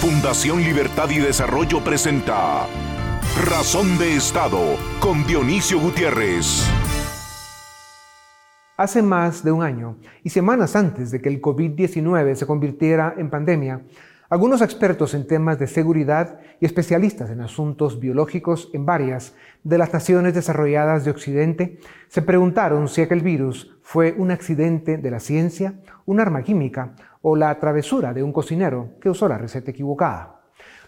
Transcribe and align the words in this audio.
Fundación 0.00 0.62
Libertad 0.62 1.10
y 1.10 1.18
Desarrollo 1.18 1.84
presenta 1.84 2.66
Razón 3.44 3.98
de 3.98 4.16
Estado 4.16 4.58
con 4.98 5.26
Dionisio 5.26 5.78
Gutiérrez. 5.78 6.66
Hace 8.78 9.02
más 9.02 9.44
de 9.44 9.52
un 9.52 9.62
año 9.62 9.98
y 10.24 10.30
semanas 10.30 10.74
antes 10.74 11.10
de 11.10 11.20
que 11.20 11.28
el 11.28 11.42
COVID-19 11.42 12.34
se 12.34 12.46
convirtiera 12.46 13.12
en 13.18 13.28
pandemia, 13.28 13.82
algunos 14.30 14.62
expertos 14.62 15.12
en 15.12 15.26
temas 15.26 15.58
de 15.58 15.66
seguridad 15.66 16.40
y 16.60 16.64
especialistas 16.64 17.28
en 17.28 17.42
asuntos 17.42 18.00
biológicos 18.00 18.70
en 18.72 18.86
varias 18.86 19.34
de 19.64 19.76
las 19.76 19.92
naciones 19.92 20.32
desarrolladas 20.32 21.04
de 21.04 21.10
Occidente 21.10 21.78
se 22.08 22.22
preguntaron 22.22 22.88
si 22.88 23.02
aquel 23.02 23.20
virus 23.20 23.76
fue 23.82 24.14
un 24.16 24.30
accidente 24.30 24.96
de 24.96 25.10
la 25.10 25.20
ciencia, 25.20 25.74
un 26.06 26.20
arma 26.20 26.42
química 26.42 26.94
o 27.22 27.36
la 27.36 27.58
travesura 27.58 28.12
de 28.14 28.22
un 28.22 28.32
cocinero 28.32 28.90
que 29.00 29.10
usó 29.10 29.28
la 29.28 29.38
receta 29.38 29.70
equivocada. 29.70 30.40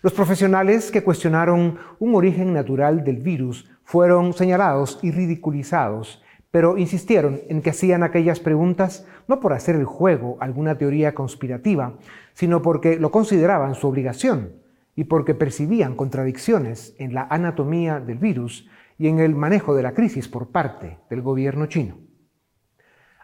Los 0.02 0.12
profesionales 0.12 0.90
que 0.90 1.04
cuestionaron 1.04 1.78
un 1.98 2.14
origen 2.14 2.52
natural 2.52 3.04
del 3.04 3.18
virus 3.18 3.70
fueron 3.84 4.32
señalados 4.32 4.98
y 5.02 5.12
ridiculizados, 5.12 6.22
pero 6.50 6.76
insistieron 6.76 7.40
en 7.48 7.62
que 7.62 7.70
hacían 7.70 8.02
aquellas 8.02 8.40
preguntas 8.40 9.06
no 9.28 9.40
por 9.40 9.52
hacer 9.52 9.76
el 9.76 9.84
juego 9.84 10.36
alguna 10.40 10.76
teoría 10.76 11.14
conspirativa, 11.14 11.94
sino 12.34 12.62
porque 12.62 12.96
lo 12.96 13.10
consideraban 13.10 13.74
su 13.74 13.88
obligación 13.88 14.54
y 14.94 15.04
porque 15.04 15.34
percibían 15.34 15.94
contradicciones 15.94 16.94
en 16.98 17.14
la 17.14 17.26
anatomía 17.30 18.00
del 18.00 18.18
virus 18.18 18.68
y 18.98 19.08
en 19.08 19.20
el 19.20 19.34
manejo 19.34 19.74
de 19.74 19.82
la 19.82 19.94
crisis 19.94 20.28
por 20.28 20.48
parte 20.50 20.98
del 21.08 21.22
gobierno 21.22 21.66
chino. 21.66 21.96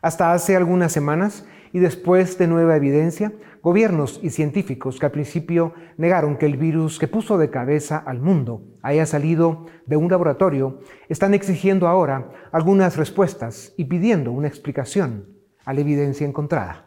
Hasta 0.01 0.33
hace 0.33 0.57
algunas 0.57 0.93
semanas, 0.93 1.47
y 1.73 1.79
después 1.79 2.39
de 2.39 2.47
nueva 2.47 2.77
evidencia, 2.77 3.33
gobiernos 3.63 4.21
y 4.23 4.31
científicos 4.31 4.99
que 4.99 5.07
al 5.07 5.13
principio 5.13 5.75
negaron 5.97 6.37
que 6.37 6.47
el 6.47 6.57
virus 6.57 6.99
que 6.99 7.09
puso 7.09 7.39
de 7.39 7.51
cabeza 7.51 7.99
al 7.99 8.21
mundo 8.21 8.63
haya 8.83 9.07
salido 9.07 9.67
de 9.87 9.97
un 9.97 10.11
laboratorio, 10.11 10.81
están 11.09 11.35
exigiendo 11.35 11.89
ahora 11.89 12.31
algunas 12.53 12.97
respuestas 12.97 13.75
y 13.77 13.85
pidiendo 13.85 14.33
una 14.33 14.49
explicación 14.49 15.27
a 15.65 15.75
la 15.75 15.81
evidencia 15.81 16.27
encontrada. 16.27 16.87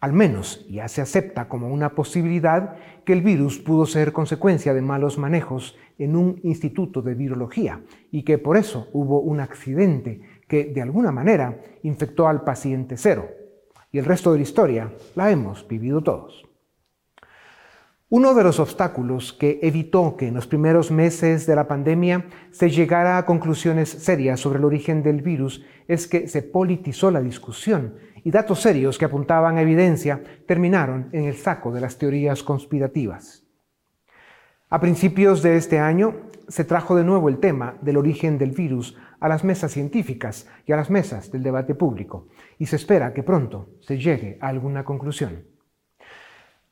Al 0.00 0.14
menos 0.14 0.66
ya 0.68 0.88
se 0.88 1.02
acepta 1.02 1.48
como 1.48 1.68
una 1.68 1.94
posibilidad 1.94 2.76
que 3.04 3.12
el 3.12 3.20
virus 3.20 3.58
pudo 3.58 3.84
ser 3.84 4.12
consecuencia 4.12 4.72
de 4.72 4.80
malos 4.80 5.18
manejos 5.18 5.76
en 5.98 6.16
un 6.16 6.40
instituto 6.42 7.02
de 7.02 7.14
virología 7.14 7.82
y 8.10 8.22
que 8.22 8.38
por 8.38 8.56
eso 8.56 8.88
hubo 8.94 9.20
un 9.20 9.40
accidente 9.40 10.22
que 10.48 10.64
de 10.64 10.80
alguna 10.80 11.12
manera 11.12 11.60
infectó 11.82 12.28
al 12.28 12.44
paciente 12.44 12.96
cero. 12.96 13.28
Y 13.92 13.98
el 13.98 14.04
resto 14.04 14.32
de 14.32 14.38
la 14.38 14.42
historia 14.42 14.92
la 15.14 15.30
hemos 15.30 15.66
vivido 15.66 16.00
todos. 16.00 16.44
Uno 18.12 18.34
de 18.34 18.42
los 18.42 18.58
obstáculos 18.58 19.32
que 19.32 19.60
evitó 19.62 20.16
que 20.16 20.26
en 20.26 20.34
los 20.34 20.48
primeros 20.48 20.90
meses 20.90 21.46
de 21.46 21.54
la 21.54 21.68
pandemia 21.68 22.26
se 22.50 22.68
llegara 22.68 23.18
a 23.18 23.24
conclusiones 23.24 23.88
serias 23.88 24.40
sobre 24.40 24.58
el 24.58 24.64
origen 24.64 25.04
del 25.04 25.22
virus 25.22 25.64
es 25.86 26.08
que 26.08 26.26
se 26.26 26.42
politizó 26.42 27.12
la 27.12 27.20
discusión 27.20 27.94
y 28.24 28.32
datos 28.32 28.60
serios 28.60 28.98
que 28.98 29.04
apuntaban 29.04 29.58
a 29.58 29.62
evidencia 29.62 30.22
terminaron 30.46 31.08
en 31.12 31.24
el 31.24 31.36
saco 31.36 31.70
de 31.70 31.80
las 31.80 31.98
teorías 31.98 32.42
conspirativas. 32.42 33.44
A 34.68 34.80
principios 34.80 35.40
de 35.42 35.56
este 35.56 35.78
año 35.78 36.14
se 36.48 36.64
trajo 36.64 36.96
de 36.96 37.04
nuevo 37.04 37.28
el 37.28 37.38
tema 37.38 37.76
del 37.80 37.96
origen 37.96 38.38
del 38.38 38.50
virus 38.50 38.96
a 39.20 39.28
las 39.28 39.44
mesas 39.44 39.72
científicas 39.72 40.48
y 40.66 40.72
a 40.72 40.76
las 40.76 40.90
mesas 40.90 41.30
del 41.30 41.42
debate 41.42 41.74
público, 41.74 42.28
y 42.58 42.66
se 42.66 42.76
espera 42.76 43.12
que 43.12 43.22
pronto 43.22 43.68
se 43.80 43.98
llegue 43.98 44.38
a 44.40 44.48
alguna 44.48 44.84
conclusión. 44.84 45.44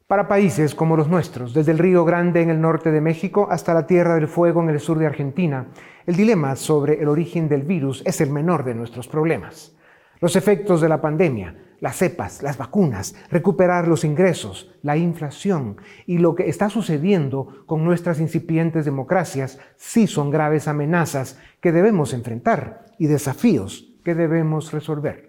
Para 0.09 0.27
países 0.27 0.75
como 0.75 0.97
los 0.97 1.09
nuestros, 1.09 1.53
desde 1.53 1.73
el 1.73 1.79
Río 1.79 2.05
Grande 2.07 2.41
en 2.41 2.49
el 2.49 2.63
norte 2.63 2.91
de 2.91 3.03
México 3.03 3.47
hasta 3.51 3.75
la 3.75 3.87
Tierra 3.87 4.15
del 4.15 4.27
Fuego 4.27 4.63
en 4.63 4.71
el 4.71 4.81
sur 4.81 4.99
de 4.99 5.07
Argentina, 5.07 5.69
el 6.07 6.17
dilema 6.17 6.57
sobre 6.57 7.03
el 7.03 7.09
origen 7.09 7.47
del 7.47 7.63
virus 7.63 8.03
es 8.07 8.23
el 8.23 8.31
menor 8.31 8.65
de 8.65 8.75
nuestros 8.75 9.07
problemas. 9.07 9.77
Los 10.21 10.35
efectos 10.35 10.81
de 10.81 10.89
la 10.89 11.03
pandemia, 11.03 11.55
las 11.81 11.97
cepas, 11.97 12.43
las 12.43 12.59
vacunas, 12.59 13.15
recuperar 13.31 13.89
los 13.89 14.05
ingresos, 14.05 14.71
la 14.83 14.97
inflación 14.97 15.77
y 16.07 16.19
lo 16.19 16.35
que 16.35 16.49
está 16.49 16.71
sucediendo 16.71 17.65
con 17.67 17.85
nuestras 17.85 18.21
incipientes 18.21 18.85
democracias 18.85 19.59
sí 19.77 20.07
son 20.07 20.31
graves 20.31 20.69
amenazas 20.69 21.39
que 21.61 21.73
debemos 21.73 22.13
enfrentar 22.13 22.87
y 22.99 23.07
desafíos 23.07 23.95
que 24.05 24.15
debemos 24.15 24.73
resolver. 24.73 25.29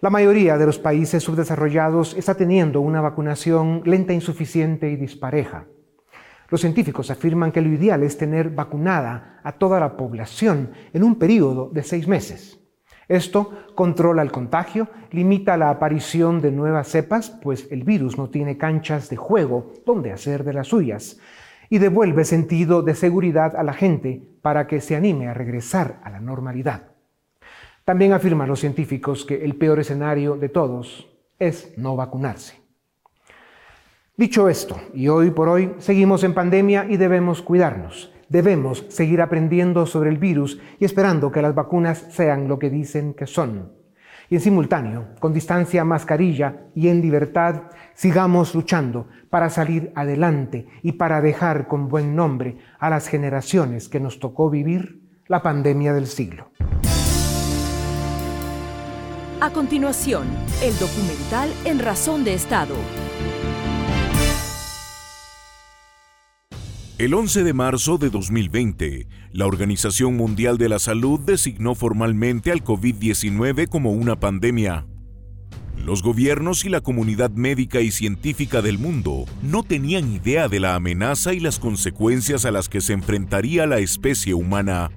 La 0.00 0.10
mayoría 0.10 0.58
de 0.58 0.66
los 0.66 0.80
países 0.80 1.22
subdesarrollados 1.22 2.14
está 2.14 2.34
teniendo 2.34 2.80
una 2.80 3.00
vacunación 3.00 3.82
lenta, 3.84 4.12
insuficiente 4.12 4.90
y 4.90 4.96
dispareja. 4.96 5.66
Los 6.48 6.60
científicos 6.60 7.10
afirman 7.10 7.52
que 7.52 7.60
lo 7.60 7.68
ideal 7.68 8.02
es 8.02 8.18
tener 8.18 8.50
vacunada 8.50 9.40
a 9.44 9.52
toda 9.52 9.80
la 9.80 9.96
población 9.96 10.72
en 10.92 11.04
un 11.04 11.14
periodo 11.18 11.70
de 11.72 11.82
seis 11.82 12.08
meses. 12.08 12.61
Esto 13.08 13.50
controla 13.74 14.22
el 14.22 14.32
contagio, 14.32 14.88
limita 15.10 15.56
la 15.56 15.70
aparición 15.70 16.40
de 16.40 16.52
nuevas 16.52 16.88
cepas, 16.88 17.30
pues 17.30 17.68
el 17.70 17.84
virus 17.84 18.16
no 18.16 18.28
tiene 18.30 18.56
canchas 18.56 19.08
de 19.08 19.16
juego 19.16 19.72
donde 19.84 20.12
hacer 20.12 20.44
de 20.44 20.52
las 20.52 20.68
suyas, 20.68 21.18
y 21.68 21.78
devuelve 21.78 22.24
sentido 22.24 22.82
de 22.82 22.94
seguridad 22.94 23.56
a 23.56 23.62
la 23.62 23.72
gente 23.72 24.22
para 24.42 24.66
que 24.66 24.80
se 24.80 24.94
anime 24.94 25.28
a 25.28 25.34
regresar 25.34 26.00
a 26.04 26.10
la 26.10 26.20
normalidad. 26.20 26.92
También 27.84 28.12
afirman 28.12 28.48
los 28.48 28.60
científicos 28.60 29.24
que 29.24 29.44
el 29.44 29.56
peor 29.56 29.80
escenario 29.80 30.36
de 30.36 30.48
todos 30.48 31.08
es 31.38 31.76
no 31.76 31.96
vacunarse. 31.96 32.60
Dicho 34.16 34.48
esto, 34.48 34.80
y 34.94 35.08
hoy 35.08 35.30
por 35.30 35.48
hoy 35.48 35.74
seguimos 35.78 36.22
en 36.22 36.34
pandemia 36.34 36.86
y 36.88 36.96
debemos 36.96 37.42
cuidarnos. 37.42 38.12
Debemos 38.32 38.86
seguir 38.88 39.20
aprendiendo 39.20 39.84
sobre 39.84 40.08
el 40.08 40.16
virus 40.16 40.58
y 40.80 40.86
esperando 40.86 41.30
que 41.30 41.42
las 41.42 41.54
vacunas 41.54 42.06
sean 42.12 42.48
lo 42.48 42.58
que 42.58 42.70
dicen 42.70 43.12
que 43.12 43.26
son. 43.26 43.72
Y 44.30 44.36
en 44.36 44.40
simultáneo, 44.40 45.08
con 45.20 45.34
distancia, 45.34 45.84
mascarilla 45.84 46.62
y 46.74 46.88
en 46.88 47.02
libertad, 47.02 47.64
sigamos 47.92 48.54
luchando 48.54 49.06
para 49.28 49.50
salir 49.50 49.92
adelante 49.94 50.66
y 50.82 50.92
para 50.92 51.20
dejar 51.20 51.68
con 51.68 51.90
buen 51.90 52.16
nombre 52.16 52.56
a 52.78 52.88
las 52.88 53.06
generaciones 53.06 53.90
que 53.90 54.00
nos 54.00 54.18
tocó 54.18 54.48
vivir 54.48 55.02
la 55.26 55.42
pandemia 55.42 55.92
del 55.92 56.06
siglo. 56.06 56.52
A 59.42 59.50
continuación, 59.50 60.26
el 60.62 60.72
documental 60.78 61.50
En 61.66 61.80
Razón 61.80 62.24
de 62.24 62.32
Estado 62.32 62.76
El 67.02 67.14
11 67.14 67.42
de 67.42 67.52
marzo 67.52 67.98
de 67.98 68.10
2020, 68.10 69.08
la 69.32 69.46
Organización 69.46 70.16
Mundial 70.16 70.56
de 70.56 70.68
la 70.68 70.78
Salud 70.78 71.18
designó 71.18 71.74
formalmente 71.74 72.52
al 72.52 72.62
COVID-19 72.62 73.68
como 73.68 73.90
una 73.90 74.20
pandemia. 74.20 74.86
Los 75.84 76.04
gobiernos 76.04 76.64
y 76.64 76.68
la 76.68 76.80
comunidad 76.80 77.32
médica 77.32 77.80
y 77.80 77.90
científica 77.90 78.62
del 78.62 78.78
mundo 78.78 79.24
no 79.42 79.64
tenían 79.64 80.12
idea 80.12 80.46
de 80.46 80.60
la 80.60 80.76
amenaza 80.76 81.34
y 81.34 81.40
las 81.40 81.58
consecuencias 81.58 82.44
a 82.44 82.52
las 82.52 82.68
que 82.68 82.80
se 82.80 82.92
enfrentaría 82.92 83.66
la 83.66 83.80
especie 83.80 84.34
humana. 84.34 84.92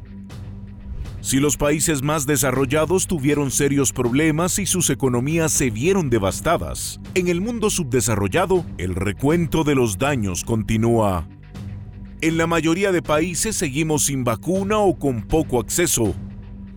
Si 1.21 1.39
los 1.39 1.57
países 1.57 2.03
más 2.03 2.27
desarrollados 2.27 3.07
tuvieron 3.07 3.49
serios 3.49 3.91
problemas 3.91 4.59
y 4.59 4.67
sus 4.67 4.91
economías 4.91 5.51
se 5.51 5.71
vieron 5.71 6.11
devastadas, 6.11 7.01
en 7.15 7.29
el 7.29 7.41
mundo 7.41 7.71
subdesarrollado 7.71 8.63
el 8.77 8.93
recuento 8.93 9.63
de 9.63 9.73
los 9.73 9.97
daños 9.97 10.43
continúa. 10.43 11.27
En 12.21 12.37
la 12.37 12.47
mayoría 12.47 12.93
de 12.93 13.01
países 13.01 13.57
seguimos 13.57 14.05
sin 14.05 14.23
vacuna 14.23 14.79
o 14.79 14.97
con 14.97 15.21
poco 15.21 15.59
acceso. 15.59 16.15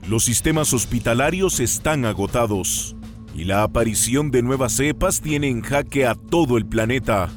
Los 0.09 0.25
sistemas 0.25 0.73
hospitalarios 0.73 1.61
están 1.61 2.05
agotados 2.05 2.97
y 3.35 3.45
la 3.45 3.63
aparición 3.63 4.33
de 4.33 4.43
nuevas 4.43 4.73
cepas 4.73 5.21
tiene 5.21 5.49
en 5.49 5.63
jaque 5.63 6.07
a 6.07 6.17
todo 6.17 6.59
el 6.59 6.67
planeta. 6.67 7.29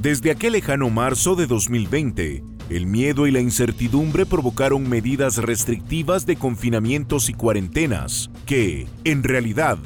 Desde 0.00 0.30
aquel 0.30 0.52
lejano 0.52 0.90
marzo 0.90 1.34
de 1.34 1.48
2020, 1.48 2.44
el 2.70 2.86
miedo 2.86 3.26
y 3.26 3.32
la 3.32 3.40
incertidumbre 3.40 4.24
provocaron 4.24 4.88
medidas 4.88 5.38
restrictivas 5.38 6.24
de 6.24 6.36
confinamientos 6.36 7.28
y 7.28 7.34
cuarentenas 7.34 8.30
que, 8.46 8.86
en 9.02 9.24
realidad, 9.24 9.78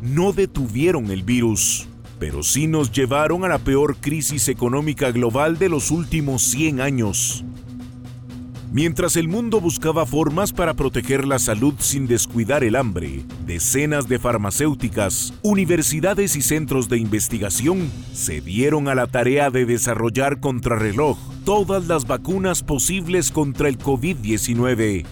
no 0.00 0.32
detuvieron 0.32 1.10
el 1.10 1.22
virus 1.22 1.89
pero 2.20 2.42
sí 2.42 2.66
nos 2.66 2.92
llevaron 2.92 3.44
a 3.44 3.48
la 3.48 3.58
peor 3.58 3.96
crisis 3.96 4.48
económica 4.48 5.10
global 5.10 5.58
de 5.58 5.70
los 5.70 5.90
últimos 5.90 6.42
100 6.42 6.82
años. 6.82 7.44
Mientras 8.72 9.16
el 9.16 9.26
mundo 9.26 9.60
buscaba 9.60 10.06
formas 10.06 10.52
para 10.52 10.74
proteger 10.74 11.26
la 11.26 11.40
salud 11.40 11.74
sin 11.78 12.06
descuidar 12.06 12.62
el 12.62 12.76
hambre, 12.76 13.24
decenas 13.44 14.06
de 14.06 14.20
farmacéuticas, 14.20 15.34
universidades 15.42 16.36
y 16.36 16.42
centros 16.42 16.88
de 16.88 16.98
investigación 16.98 17.90
se 18.12 18.40
dieron 18.40 18.86
a 18.86 18.94
la 18.94 19.08
tarea 19.08 19.50
de 19.50 19.64
desarrollar 19.64 20.38
contrarreloj 20.38 21.18
todas 21.44 21.88
las 21.88 22.06
vacunas 22.06 22.62
posibles 22.62 23.32
contra 23.32 23.68
el 23.68 23.78
COVID-19 23.78 25.04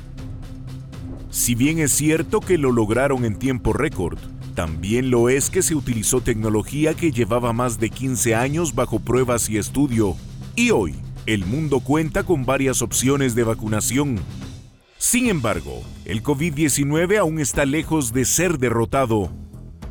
Si 1.30 1.54
bien 1.56 1.78
es 1.80 1.90
cierto 1.90 2.38
que 2.38 2.58
lo 2.58 2.70
lograron 2.70 3.24
en 3.24 3.36
tiempo 3.36 3.72
récord, 3.72 4.18
también 4.58 5.08
lo 5.08 5.28
es 5.28 5.50
que 5.50 5.62
se 5.62 5.76
utilizó 5.76 6.20
tecnología 6.20 6.92
que 6.94 7.12
llevaba 7.12 7.52
más 7.52 7.78
de 7.78 7.90
15 7.90 8.34
años 8.34 8.74
bajo 8.74 8.98
pruebas 8.98 9.48
y 9.48 9.56
estudio. 9.56 10.16
Y 10.56 10.72
hoy, 10.72 10.96
el 11.26 11.46
mundo 11.46 11.78
cuenta 11.78 12.24
con 12.24 12.44
varias 12.44 12.82
opciones 12.82 13.36
de 13.36 13.44
vacunación. 13.44 14.18
Sin 14.96 15.28
embargo, 15.28 15.84
el 16.04 16.24
COVID-19 16.24 17.18
aún 17.18 17.38
está 17.38 17.66
lejos 17.66 18.12
de 18.12 18.24
ser 18.24 18.58
derrotado. 18.58 19.30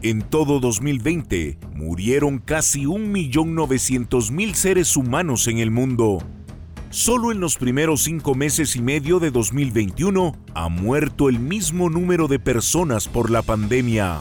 En 0.01 0.21
todo 0.21 0.59
2020 0.59 1.59
murieron 1.73 2.39
casi 2.39 2.83
1.900.000 2.83 4.53
seres 4.53 4.97
humanos 4.97 5.47
en 5.47 5.59
el 5.59 5.71
mundo. 5.71 6.17
Solo 6.89 7.31
en 7.31 7.39
los 7.39 7.55
primeros 7.55 8.03
cinco 8.03 8.35
meses 8.35 8.75
y 8.75 8.81
medio 8.81 9.21
de 9.21 9.31
2021 9.31 10.35
ha 10.53 10.67
muerto 10.67 11.29
el 11.29 11.39
mismo 11.39 11.89
número 11.89 12.27
de 12.27 12.39
personas 12.39 13.07
por 13.07 13.29
la 13.29 13.41
pandemia. 13.43 14.19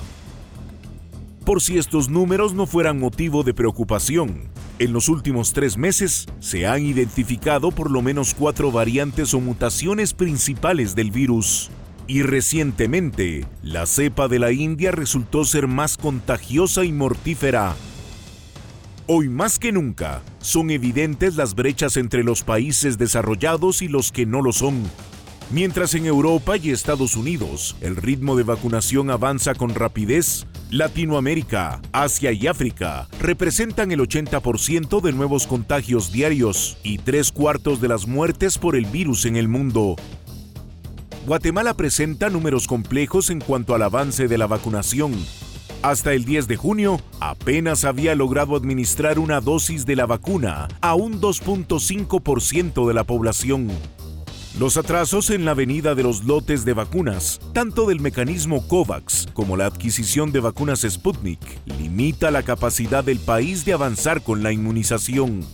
Por 1.47 1.63
si 1.63 1.79
estos 1.79 2.09
números 2.09 2.55
no 2.55 2.67
fueran 2.67 2.99
motivo 2.99 3.45
de 3.45 3.55
preocupación, 3.55 4.49
en 4.81 4.93
los 4.93 5.09
últimos 5.09 5.53
tres 5.53 5.77
meses 5.77 6.27
se 6.41 6.67
han 6.67 6.85
identificado 6.85 7.71
por 7.71 7.89
lo 7.89 8.03
menos 8.03 8.35
cuatro 8.35 8.73
variantes 8.73 9.33
o 9.33 9.39
mutaciones 9.41 10.13
principales 10.13 10.97
del 10.97 11.13
virus. 11.13 11.71
Y 12.09 12.23
recientemente, 12.23 13.47
la 13.63 13.87
cepa 13.87 14.27
de 14.27 14.41
la 14.41 14.51
India 14.51 14.91
resultó 14.91 15.45
ser 15.45 15.69
más 15.69 15.97
contagiosa 15.97 16.85
y 16.85 16.91
mortífera. 16.91 17.77
Hoy 19.07 19.29
más 19.29 19.61
que 19.61 19.71
nunca, 19.71 20.23
son 20.41 20.73
evidentes 20.73 21.37
las 21.37 21.55
brechas 21.55 21.97
entre 21.97 22.25
los 22.25 22.43
países 22.43 22.99
desarrollados 22.99 23.83
y 23.83 23.89
los 23.89 24.11
que 24.11 24.27
no 24.27 24.43
lo 24.43 24.53
son, 24.53 24.83
Mientras 25.51 25.95
en 25.95 26.07
Europa 26.07 26.57
y 26.57 26.71
Estados 26.71 27.15
Unidos 27.15 27.77
el 27.81 27.95
ritmo 27.95 28.35
de 28.35 28.43
vacunación 28.43 29.11
avanza 29.11 29.55
con 29.55 29.77
rapidez, 29.77 30.45
Latinoamérica, 30.71 31.81
Asia 31.93 32.33
y 32.33 32.49
África 32.49 33.07
representan 33.21 33.93
el 33.93 34.01
80% 34.01 35.01
de 35.01 35.13
nuevos 35.13 35.47
contagios 35.47 36.11
diarios 36.11 36.77
y 36.83 36.99
tres 36.99 37.31
cuartos 37.31 37.81
de 37.81 37.87
las 37.87 38.09
muertes 38.09 38.59
por 38.59 38.75
el 38.75 38.85
virus 38.87 39.27
en 39.27 39.37
el 39.37 39.47
mundo. 39.47 39.95
Guatemala 41.25 41.75
presenta 41.75 42.31
números 42.31 42.67
complejos 42.67 43.31
en 43.31 43.41
cuanto 43.41 43.77
al 43.77 43.83
avance 43.83 44.27
de 44.27 44.39
la 44.39 44.49
vacunación. 44.49 45.15
Hasta 45.83 46.13
el 46.15 46.25
10 46.25 46.49
de 46.49 46.57
junio, 46.57 47.01
apenas 47.21 47.85
había 47.85 48.17
logrado 48.17 48.57
administrar 48.57 49.21
una 49.21 49.41
dosis 49.41 49.87
de 49.87 49.95
la 49.95 50.07
vacuna 50.07 50.67
a 50.81 50.97
un 50.97 51.21
2.5% 51.21 52.89
de 52.89 52.95
la 52.95 53.05
población. 53.05 53.71
Los 54.59 54.79
atrasos 54.79 55.29
en 55.29 55.45
la 55.45 55.53
venida 55.53 55.95
de 55.95 56.03
los 56.03 56.25
lotes 56.25 56.65
de 56.65 56.73
vacunas, 56.73 57.41
tanto 57.53 57.87
del 57.87 58.01
mecanismo 58.01 58.67
COVAX 58.67 59.27
como 59.35 59.55
la 59.55 59.67
adquisición 59.67 60.33
de 60.33 60.41
vacunas 60.41 60.81
Sputnik, 60.89 61.41
limita 61.67 62.31
la 62.31 62.43
capacidad 62.43 63.05
del 63.05 63.19
país 63.19 63.67
de 63.67 63.75
avanzar 63.75 64.23
con 64.23 64.43
la 64.43 64.53
inmunización. 64.53 65.45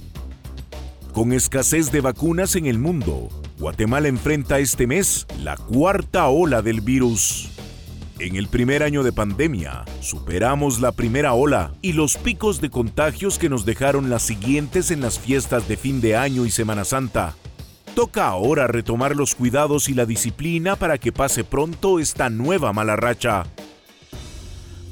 Con 1.13 1.33
escasez 1.33 1.91
de 1.91 2.01
vacunas 2.01 2.55
en 2.55 2.67
el 2.67 2.79
mundo, 2.79 3.29
Guatemala 3.59 4.07
enfrenta 4.07 4.61
este 4.61 4.87
mes 4.87 5.27
la 5.41 5.57
cuarta 5.57 6.29
ola 6.29 6.63
del 6.63 6.81
virus. 6.81 7.51
En 8.21 8.37
el 8.37 8.47
primer 8.47 8.85
año 8.85 9.03
de 9.03 9.11
pandemia, 9.11 9.85
superamos 10.01 10.81
la 10.81 10.93
primera 10.93 11.33
ola 11.33 11.73
y 11.83 11.95
los 11.95 12.17
picos 12.17 12.61
de 12.61 12.71
contagios 12.71 13.41
que 13.41 13.49
nos 13.49 13.65
dejaron 13.65 14.11
las 14.11 14.23
siguientes 14.23 14.93
en 14.93 15.01
las 15.01 15.19
fiestas 15.19 15.67
de 15.67 15.77
fin 15.77 16.01
de 16.01 16.15
año 16.15 16.47
y 16.47 16.53
Semana 16.53 16.85
Santa. 16.85 17.35
Toca 17.95 18.27
ahora 18.27 18.67
retomar 18.67 19.15
los 19.15 19.35
cuidados 19.35 19.91
y 19.91 19.95
la 19.95 20.07
disciplina 20.07 20.77
para 20.77 20.97
que 20.97 21.13
pase 21.13 21.45
pronto 21.45 21.99
esta 21.99 22.31
nueva 22.31 22.73
mala 22.73 22.97
racha. 22.97 23.45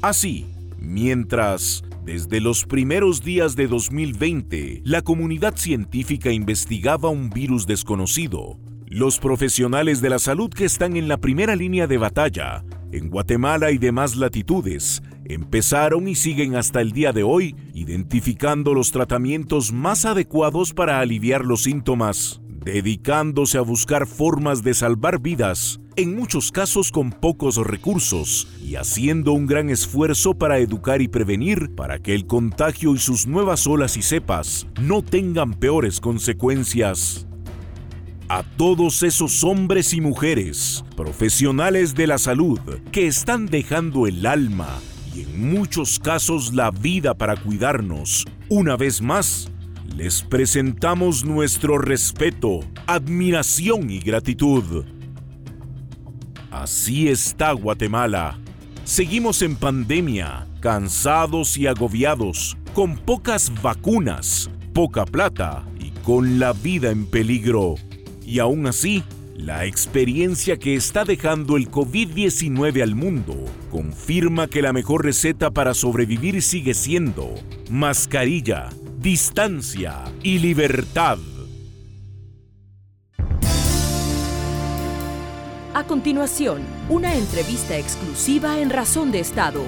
Así, 0.03 0.45
mientras, 0.77 1.83
desde 2.05 2.39
los 2.39 2.65
primeros 2.65 3.23
días 3.23 3.55
de 3.55 3.67
2020, 3.67 4.81
la 4.85 5.01
comunidad 5.01 5.55
científica 5.55 6.31
investigaba 6.31 7.09
un 7.09 7.31
virus 7.31 7.65
desconocido, 7.65 8.59
los 8.85 9.17
profesionales 9.17 10.01
de 10.01 10.09
la 10.11 10.19
salud 10.19 10.51
que 10.51 10.65
están 10.65 10.95
en 10.95 11.07
la 11.07 11.17
primera 11.17 11.55
línea 11.55 11.87
de 11.87 11.97
batalla, 11.97 12.63
en 12.91 13.09
Guatemala 13.09 13.71
y 13.71 13.79
demás 13.79 14.15
latitudes, 14.15 15.01
empezaron 15.25 16.07
y 16.07 16.13
siguen 16.13 16.55
hasta 16.55 16.81
el 16.81 16.91
día 16.91 17.13
de 17.13 17.23
hoy 17.23 17.55
identificando 17.73 18.75
los 18.75 18.91
tratamientos 18.91 19.71
más 19.71 20.05
adecuados 20.05 20.73
para 20.73 20.99
aliviar 20.99 21.45
los 21.45 21.63
síntomas 21.63 22.41
dedicándose 22.63 23.57
a 23.57 23.61
buscar 23.61 24.07
formas 24.07 24.63
de 24.63 24.73
salvar 24.73 25.19
vidas, 25.19 25.79
en 25.95 26.15
muchos 26.15 26.51
casos 26.51 26.91
con 26.91 27.11
pocos 27.11 27.57
recursos, 27.57 28.47
y 28.63 28.75
haciendo 28.75 29.33
un 29.33 29.47
gran 29.47 29.69
esfuerzo 29.69 30.35
para 30.35 30.59
educar 30.59 31.01
y 31.01 31.07
prevenir 31.07 31.75
para 31.75 31.99
que 31.99 32.13
el 32.13 32.27
contagio 32.27 32.93
y 32.93 32.99
sus 32.99 33.27
nuevas 33.27 33.67
olas 33.67 33.97
y 33.97 34.01
cepas 34.01 34.67
no 34.81 35.01
tengan 35.01 35.53
peores 35.53 35.99
consecuencias. 35.99 37.27
A 38.29 38.43
todos 38.43 39.03
esos 39.03 39.43
hombres 39.43 39.93
y 39.93 39.99
mujeres, 39.99 40.85
profesionales 40.95 41.95
de 41.95 42.07
la 42.07 42.17
salud, 42.17 42.59
que 42.91 43.07
están 43.07 43.47
dejando 43.47 44.07
el 44.07 44.25
alma 44.25 44.79
y 45.13 45.23
en 45.23 45.51
muchos 45.51 45.99
casos 45.99 46.53
la 46.53 46.71
vida 46.71 47.13
para 47.13 47.35
cuidarnos, 47.35 48.25
una 48.47 48.77
vez 48.77 49.01
más, 49.01 49.51
les 49.95 50.21
presentamos 50.21 51.25
nuestro 51.25 51.77
respeto, 51.77 52.61
admiración 52.87 53.89
y 53.89 53.99
gratitud. 53.99 54.85
Así 56.49 57.07
está 57.07 57.51
Guatemala. 57.51 58.39
Seguimos 58.83 59.41
en 59.41 59.55
pandemia, 59.55 60.47
cansados 60.59 61.57
y 61.57 61.67
agobiados, 61.67 62.57
con 62.73 62.97
pocas 62.97 63.51
vacunas, 63.61 64.49
poca 64.73 65.05
plata 65.05 65.65
y 65.79 65.91
con 66.03 66.39
la 66.39 66.53
vida 66.53 66.89
en 66.89 67.05
peligro. 67.05 67.75
Y 68.25 68.39
aún 68.39 68.67
así, 68.67 69.03
la 69.35 69.65
experiencia 69.65 70.57
que 70.57 70.75
está 70.75 71.03
dejando 71.03 71.57
el 71.57 71.69
COVID-19 71.69 72.81
al 72.81 72.95
mundo 72.95 73.35
confirma 73.71 74.47
que 74.47 74.61
la 74.61 74.71
mejor 74.71 75.03
receta 75.03 75.51
para 75.51 75.73
sobrevivir 75.73 76.41
sigue 76.41 76.73
siendo 76.73 77.33
mascarilla, 77.69 78.69
distancia 79.01 80.03
y 80.21 80.37
libertad. 80.37 81.17
A 85.73 85.83
continuación, 85.87 86.61
una 86.87 87.15
entrevista 87.15 87.75
exclusiva 87.75 88.59
en 88.59 88.69
Razón 88.69 89.11
de 89.11 89.21
Estado. 89.21 89.63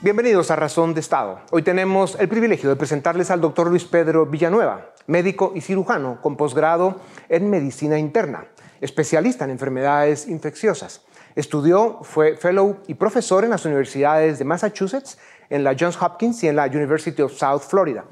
Bienvenidos 0.00 0.50
a 0.50 0.56
Razón 0.56 0.92
de 0.92 0.98
Estado. 0.98 1.38
Hoy 1.52 1.62
tenemos 1.62 2.16
el 2.18 2.28
privilegio 2.28 2.68
de 2.68 2.74
presentarles 2.74 3.30
al 3.30 3.40
doctor 3.40 3.68
Luis 3.68 3.84
Pedro 3.84 4.26
Villanueva, 4.26 4.92
médico 5.06 5.52
y 5.54 5.60
cirujano 5.60 6.20
con 6.20 6.36
posgrado 6.36 7.00
en 7.28 7.48
medicina 7.48 7.96
interna, 7.96 8.44
especialista 8.80 9.44
en 9.44 9.52
enfermedades 9.52 10.26
infecciosas. 10.26 11.02
Estudió, 11.36 12.00
fue 12.02 12.36
fellow 12.36 12.78
y 12.88 12.94
profesor 12.94 13.44
en 13.44 13.50
las 13.50 13.66
universidades 13.66 14.38
de 14.38 14.46
Massachusetts 14.46 15.18
en 15.50 15.64
la 15.64 15.76
Johns 15.78 16.00
Hopkins 16.00 16.42
y 16.44 16.48
en 16.48 16.56
la 16.56 16.66
University 16.66 17.22
of 17.22 17.32
South 17.32 17.62
Florida. 17.62 18.04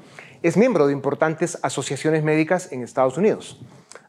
Es 0.43 0.57
miembro 0.57 0.87
de 0.87 0.93
importantes 0.93 1.57
asociaciones 1.61 2.23
médicas 2.23 2.71
en 2.71 2.83
Estados 2.83 3.17
Unidos. 3.17 3.59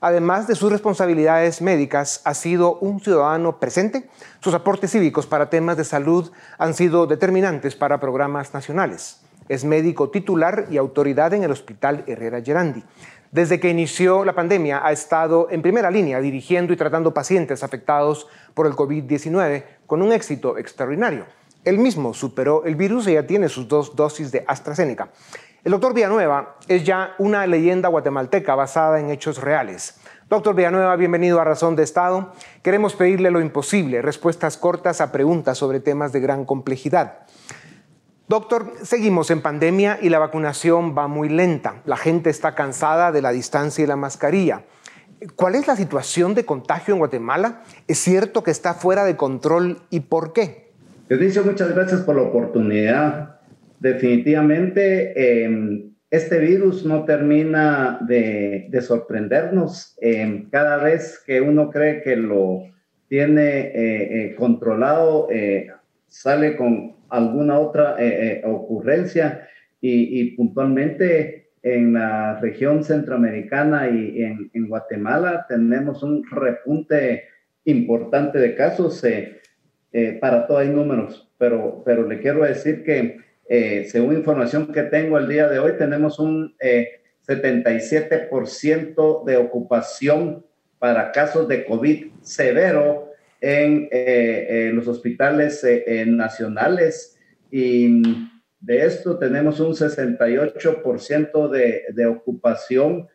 Además 0.01 0.47
de 0.47 0.55
sus 0.55 0.71
responsabilidades 0.71 1.63
médicas, 1.63 2.21
ha 2.25 2.35
sido 2.35 2.79
un 2.79 3.01
ciudadano 3.01 3.59
presente. 3.59 4.09
Sus 4.41 4.55
aportes 4.55 4.93
cívicos 4.93 5.27
para 5.27 5.49
temas 5.49 5.77
de 5.77 5.85
salud 5.85 6.31
han 6.59 6.75
sido 6.75 7.07
determinantes 7.07 7.75
para 7.75 7.99
programas 7.99 8.53
nacionales. 8.53 9.21
Es 9.49 9.65
médico 9.65 10.11
titular 10.11 10.67
y 10.71 10.77
autoridad 10.77 11.33
en 11.33 11.45
el 11.45 11.51
Hospital 11.51 12.05
Herrera 12.07 12.43
Gerandi. 12.43 12.85
Desde 13.33 13.59
que 13.59 13.71
inició 13.71 14.25
la 14.25 14.35
pandemia 14.35 14.85
ha 14.85 14.93
estado 14.93 15.49
en 15.51 15.63
primera 15.63 15.91
línea 15.91 16.21
dirigiendo 16.21 16.73
y 16.73 16.77
tratando 16.77 17.15
pacientes 17.15 17.63
afectados 17.63 18.27
por 18.55 18.67
el 18.67 18.75
COVID-19 18.75 19.65
con 19.87 20.03
un 20.03 20.13
éxito 20.13 20.59
extraordinario. 20.59 21.27
Él 21.67 21.79
mismo 21.79 22.15
superó 22.15 22.65
el 22.65 22.77
virus 22.77 23.09
y 23.09 23.15
ya 23.15 23.27
tiene 23.27 23.49
sus 23.49 23.67
dos 23.67 23.97
dosis 23.97 24.31
de 24.31 24.45
AstraZeneca. 24.47 25.09
El 25.65 25.73
doctor 25.73 25.95
Villanueva 25.95 26.59
es 26.69 26.85
ya 26.85 27.17
una 27.19 27.45
leyenda 27.45 27.89
guatemalteca 27.89 28.55
basada 28.55 29.01
en 29.01 29.11
hechos 29.11 29.41
reales. 29.41 29.97
Doctor 30.31 30.55
Villanueva, 30.55 30.95
bienvenido 30.95 31.41
a 31.41 31.45
Razón 31.45 31.75
de 31.75 31.83
Estado. 31.83 32.33
Queremos 32.63 32.95
pedirle 32.95 33.33
lo 33.33 33.41
imposible, 33.41 34.01
respuestas 34.01 34.57
cortas 34.57 35.01
a 35.01 35.11
preguntas 35.11 35.59
sobre 35.59 35.81
temas 35.81 36.13
de 36.13 36.21
gran 36.21 36.45
complejidad. 36.45 37.27
Doctor, 38.29 38.73
seguimos 38.85 39.33
en 39.33 39.43
pandemia 39.43 39.99
y 40.01 40.09
la 40.09 40.21
vacunación 40.21 40.97
va 40.97 41.09
muy 41.09 41.29
lenta. 41.29 41.83
La 41.85 41.97
gente 41.97 42.31
está 42.31 42.55
cansada 42.55 43.11
de 43.11 43.23
la 43.23 43.33
distancia 43.33 43.83
y 43.83 43.89
la 43.89 43.97
mascarilla. 43.97 44.63
¿Cuál 45.35 45.57
es 45.57 45.67
la 45.67 45.75
situación 45.75 46.37
de 46.37 46.47
contagio 46.47 46.95
en 46.95 47.01
Guatemala? 47.01 47.65
¿Es 47.89 47.99
cierto 47.99 48.45
que 48.45 48.53
está 48.53 48.75
fuera 48.75 49.05
de 49.05 49.17
control 49.17 49.83
y 49.91 49.99
por 49.99 50.33
qué? 50.33 50.66
Dionisio, 51.09 51.45
muchas 51.45 51.73
gracias 51.73 52.01
por 52.01 52.17
la 52.17 52.23
oportunidad. 52.23 53.39
Definitivamente, 53.79 55.45
em, 55.45 55.93
este 56.11 56.41
virus 56.41 56.85
no 56.85 57.05
termina 57.05 58.01
de, 58.09 58.69
sorprendernos. 58.83 59.97
Em, 60.01 60.51
cada 60.51 60.79
vez 60.79 61.23
que 61.25 61.41
uno 61.41 61.71
cree 61.71 62.03
que 62.03 62.17
lo 62.17 62.65
tiene 63.09 63.61
eh, 63.61 63.73
eh, 63.77 64.35
controlado, 64.35 65.29
eh, 65.31 65.69
sale 66.09 66.57
con 66.57 66.97
alguna 67.09 67.61
otra 67.61 67.97
ocurrencia 68.43 69.47
y, 69.81 70.33
puntualmente 70.33 71.51
en 71.63 71.93
la 71.93 72.41
región 72.41 72.83
centroamericana 72.83 73.89
y 73.89 74.23
en, 74.23 74.69
Guatemala 74.69 75.47
tenemos 75.49 76.03
un 76.03 76.25
repunte 76.29 77.29
importante 77.65 78.41
de 78.41 78.57
casos. 78.57 79.05
Para 80.21 80.47
todo 80.47 80.59
hay 80.59 80.69
números, 80.69 81.29
pero, 81.39 81.83
pero 81.85 82.07
le 82.07 82.21
quiero 82.21 82.45
decir 82.45 82.85
que 82.85 83.19
eh, 83.49 83.87
según 83.89 84.17
información 84.17 84.73
que 84.73 84.83
tengo 84.83 85.19
el 85.19 85.29
día 85.29 85.47
de 85.49 85.61
hoy, 85.61 85.73
tenemos 85.79 86.19
un 86.19 86.57
77% 87.29 88.21
eh, 88.21 89.25
de 89.25 89.37
ocupación 89.37 90.45
para 90.79 91.13
casos 91.13 91.47
de 91.47 91.65
COVID 91.65 92.07
severo 92.23 93.13
en, 93.41 93.89
eh, 93.93 94.71
los 94.75 94.89
hospitales 94.89 95.65
nacionales. 96.07 97.17
Y 97.51 98.03
de 98.61 98.85
esto 98.85 99.17
tenemos 99.19 99.61
un 99.61 99.75
68% 99.75 101.49
de, 101.51 101.85
de, 101.93 102.07
ocupación 102.07 103.07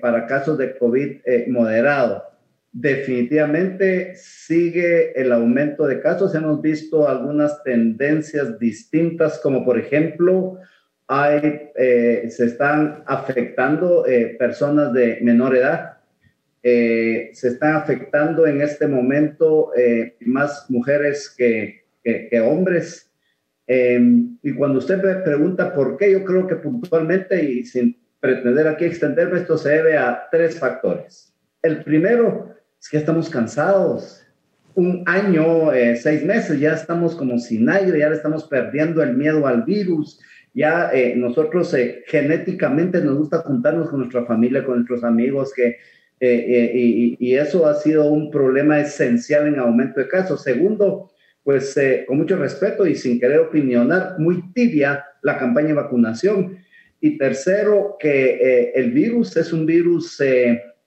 para 0.00 0.26
casos 0.26 0.58
de 0.58 0.76
COVID 0.76 1.20
moderado 1.48 2.33
definitivamente 2.74 4.16
sigue 4.16 5.18
el 5.18 5.32
aumento 5.32 5.86
de 5.86 6.00
casos. 6.00 6.34
Hemos 6.34 6.60
visto 6.60 7.08
algunas 7.08 7.62
tendencias 7.62 8.58
distintas, 8.58 9.38
como 9.38 9.64
por 9.64 9.78
ejemplo, 9.78 10.58
hay, 11.06 11.70
eh, 11.76 12.26
se 12.28 12.46
están 12.46 13.04
afectando 13.06 14.04
eh, 14.06 14.34
personas 14.38 14.92
de 14.92 15.18
menor 15.22 15.56
edad. 15.56 15.98
Eh, 16.64 17.30
se 17.32 17.48
están 17.48 17.76
afectando 17.76 18.46
en 18.46 18.60
este 18.60 18.88
momento 18.88 19.70
más 20.20 20.66
mujeres 20.68 21.32
que, 21.36 21.84
que 22.02 22.40
hombres. 22.40 23.12
y 23.68 24.52
cuando 24.54 24.78
usted 24.78 25.02
me 25.02 25.14
pregunta 25.22 25.72
por 25.72 25.96
qué, 25.96 26.10
yo 26.10 26.24
creo 26.24 26.46
que 26.46 26.56
puntualmente 26.56 27.44
y 27.44 27.64
sin 27.64 27.96
pretender 28.18 28.66
aquí 28.66 28.86
extenderme, 28.86 29.40
esto 29.40 29.58
se 29.58 29.68
debe 29.68 29.96
a 29.96 30.26
tres 30.30 30.58
factores. 30.58 31.34
El 31.62 31.84
primero 31.84 32.53
es 32.84 32.90
que 32.90 32.98
estamos 32.98 33.30
cansados. 33.30 34.22
Un 34.74 35.04
año, 35.06 35.72
eh, 35.72 35.96
seis 35.96 36.22
meses, 36.22 36.60
ya 36.60 36.74
estamos 36.74 37.14
como 37.14 37.38
sin 37.38 37.70
aire, 37.70 37.98
ya 37.98 38.10
le 38.10 38.16
estamos 38.16 38.44
perdiendo 38.44 39.02
el 39.02 39.16
miedo 39.16 39.46
al 39.46 39.62
virus. 39.62 40.20
Ya 40.52 40.90
eh, 40.92 41.14
nosotros 41.16 41.72
eh, 41.72 42.04
genéticamente 42.06 43.00
nos 43.00 43.16
gusta 43.16 43.38
juntarnos 43.38 43.88
con 43.88 44.00
nuestra 44.00 44.26
familia, 44.26 44.66
con 44.66 44.74
nuestros 44.74 45.02
amigos, 45.02 45.54
que, 45.54 45.78
y, 46.20 47.16
y, 47.18 47.34
eso 47.36 47.66
ha 47.66 47.74
sido 47.74 48.06
un 48.06 48.30
problema 48.30 48.78
esencial 48.78 49.46
en 49.46 49.58
aumento 49.58 50.00
de 50.00 50.08
casos. 50.08 50.42
Segundo, 50.42 51.10
pues 51.42 51.74
con 52.06 52.18
mucho 52.18 52.36
respeto 52.36 52.86
y 52.86 52.94
sin 52.96 53.18
querer 53.18 53.40
opinionar, 53.40 54.16
muy 54.18 54.42
tibia 54.52 55.06
la 55.22 55.38
campaña 55.38 55.68
de 55.68 55.74
vacunación. 55.74 56.58
Y 57.00 57.16
tercero, 57.16 57.96
que 57.98 58.72
el 58.74 58.90
virus 58.92 59.36
es 59.38 59.52
un 59.54 59.64
virus 59.66 60.18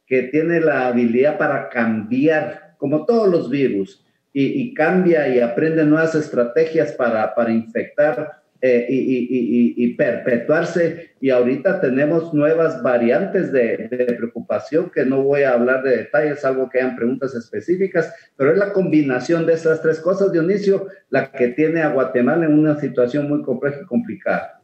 que 0.07 0.23
tiene 0.23 0.59
la 0.61 0.87
habilidad 0.87 1.37
para 1.37 1.69
cambiar, 1.69 2.75
como 2.77 3.05
todos 3.05 3.29
los 3.29 3.49
virus, 3.49 4.03
y, 4.33 4.73
cambia 4.75 5.27
y 5.27 5.39
aprende 5.39 5.83
nuevas 5.83 6.13
estrategias 6.13 6.91
para, 6.91 7.33
para 7.33 7.51
infectar 7.51 8.43
eh, 8.61 8.85
y, 8.89 9.95
perpetuarse. 9.95 11.11
Y 11.19 11.29
ahorita 11.31 11.81
tenemos 11.81 12.33
nuevas 12.33 12.81
variantes 12.81 13.51
de, 13.51 13.87
preocupación 14.17 14.91
que 14.91 15.05
no 15.05 15.23
voy 15.23 15.41
a 15.41 15.53
hablar 15.53 15.83
de 15.83 15.97
detalles, 15.97 16.45
algo 16.45 16.69
que 16.69 16.79
hayan 16.79 16.95
preguntas 16.95 17.35
específicas, 17.35 18.13
pero 18.35 18.51
es 18.51 18.57
la 18.57 18.73
combinación 18.73 19.45
de 19.45 19.53
esas 19.53 19.81
tres 19.81 19.99
cosas, 19.99 20.31
Dionisio, 20.31 20.87
la 21.09 21.31
que 21.31 21.49
tiene 21.49 21.81
a 21.81 21.89
Guatemala 21.89 22.45
en 22.45 22.57
una 22.57 22.79
situación 22.79 23.27
muy 23.27 23.41
compleja 23.41 23.81
y 23.81 23.85
complicada. 23.85 24.61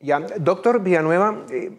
Ya, 0.00 0.20
doctor 0.38 0.82
Villanueva, 0.82 1.46
eh, 1.50 1.70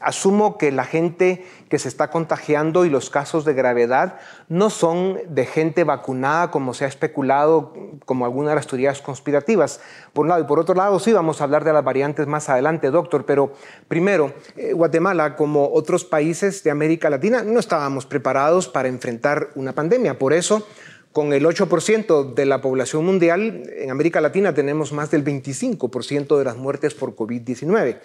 asumo 0.00 0.58
que 0.58 0.72
la 0.72 0.84
gente 0.84 1.46
que 1.68 1.78
se 1.78 1.88
está 1.88 2.10
contagiando 2.10 2.84
y 2.84 2.90
los 2.90 3.08
casos 3.08 3.44
de 3.44 3.54
gravedad 3.54 4.18
no 4.48 4.68
son 4.68 5.18
de 5.28 5.46
gente 5.46 5.84
vacunada 5.84 6.50
como 6.50 6.74
se 6.74 6.84
ha 6.84 6.88
especulado, 6.88 7.72
como 8.04 8.24
algunas 8.24 8.50
de 8.50 8.56
las 8.56 8.66
teorías 8.66 9.00
conspirativas. 9.00 9.80
Por 10.12 10.24
un 10.24 10.28
lado, 10.28 10.42
y 10.42 10.46
por 10.46 10.58
otro 10.58 10.74
lado, 10.74 10.98
sí, 10.98 11.12
vamos 11.12 11.40
a 11.40 11.44
hablar 11.44 11.64
de 11.64 11.72
las 11.72 11.84
variantes 11.84 12.26
más 12.26 12.48
adelante, 12.48 12.90
doctor, 12.90 13.24
pero 13.24 13.52
primero, 13.88 14.34
eh, 14.56 14.72
Guatemala, 14.72 15.36
como 15.36 15.70
otros 15.72 16.04
países 16.04 16.62
de 16.62 16.70
América 16.70 17.08
Latina, 17.08 17.42
no 17.42 17.58
estábamos 17.58 18.04
preparados 18.04 18.68
para 18.68 18.88
enfrentar 18.88 19.50
una 19.54 19.72
pandemia. 19.72 20.18
Por 20.18 20.32
eso, 20.32 20.66
con 21.12 21.32
el 21.32 21.44
8% 21.44 22.34
de 22.34 22.46
la 22.46 22.60
población 22.60 23.04
mundial, 23.04 23.64
en 23.76 23.90
América 23.90 24.20
Latina 24.20 24.52
tenemos 24.52 24.92
más 24.92 25.10
del 25.10 25.24
25% 25.24 26.38
de 26.38 26.44
las 26.44 26.56
muertes 26.56 26.94
por 26.94 27.16
COVID-19. 27.16 27.98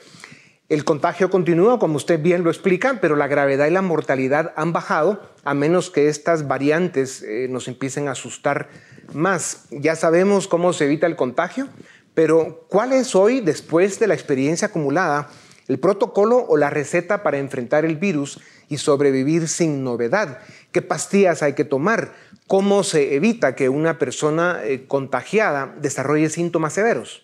El 0.67 0.83
contagio 0.83 1.29
continúa, 1.29 1.77
como 1.77 1.97
usted 1.97 2.19
bien 2.19 2.43
lo 2.43 2.49
explica, 2.49 2.97
pero 2.99 3.15
la 3.15 3.27
gravedad 3.27 3.67
y 3.67 3.71
la 3.71 3.83
mortalidad 3.83 4.51
han 4.55 4.73
bajado, 4.73 5.21
a 5.43 5.53
menos 5.53 5.91
que 5.91 6.07
estas 6.07 6.47
variantes 6.47 7.21
eh, 7.21 7.45
nos 7.51 7.67
empiecen 7.67 8.07
a 8.07 8.13
asustar 8.13 8.69
más. 9.13 9.67
Ya 9.69 9.95
sabemos 9.95 10.47
cómo 10.47 10.73
se 10.73 10.85
evita 10.85 11.05
el 11.05 11.15
contagio, 11.15 11.67
pero 12.15 12.65
¿cuál 12.67 12.93
es 12.93 13.13
hoy, 13.13 13.41
después 13.41 13.99
de 13.99 14.07
la 14.07 14.15
experiencia 14.15 14.69
acumulada, 14.69 15.29
el 15.67 15.77
protocolo 15.77 16.43
o 16.47 16.57
la 16.57 16.71
receta 16.71 17.21
para 17.21 17.37
enfrentar 17.37 17.85
el 17.85 17.97
virus 17.97 18.39
y 18.67 18.77
sobrevivir 18.77 19.47
sin 19.47 19.83
novedad? 19.83 20.39
¿Qué 20.71 20.81
pastillas 20.81 21.43
hay 21.43 21.53
que 21.53 21.65
tomar? 21.65 22.15
¿Cómo 22.47 22.81
se 22.83 23.13
evita 23.13 23.53
que 23.53 23.69
una 23.69 23.99
persona 23.99 24.61
eh, 24.63 24.87
contagiada 24.87 25.75
desarrolle 25.79 26.29
síntomas 26.29 26.73
severos? 26.73 27.23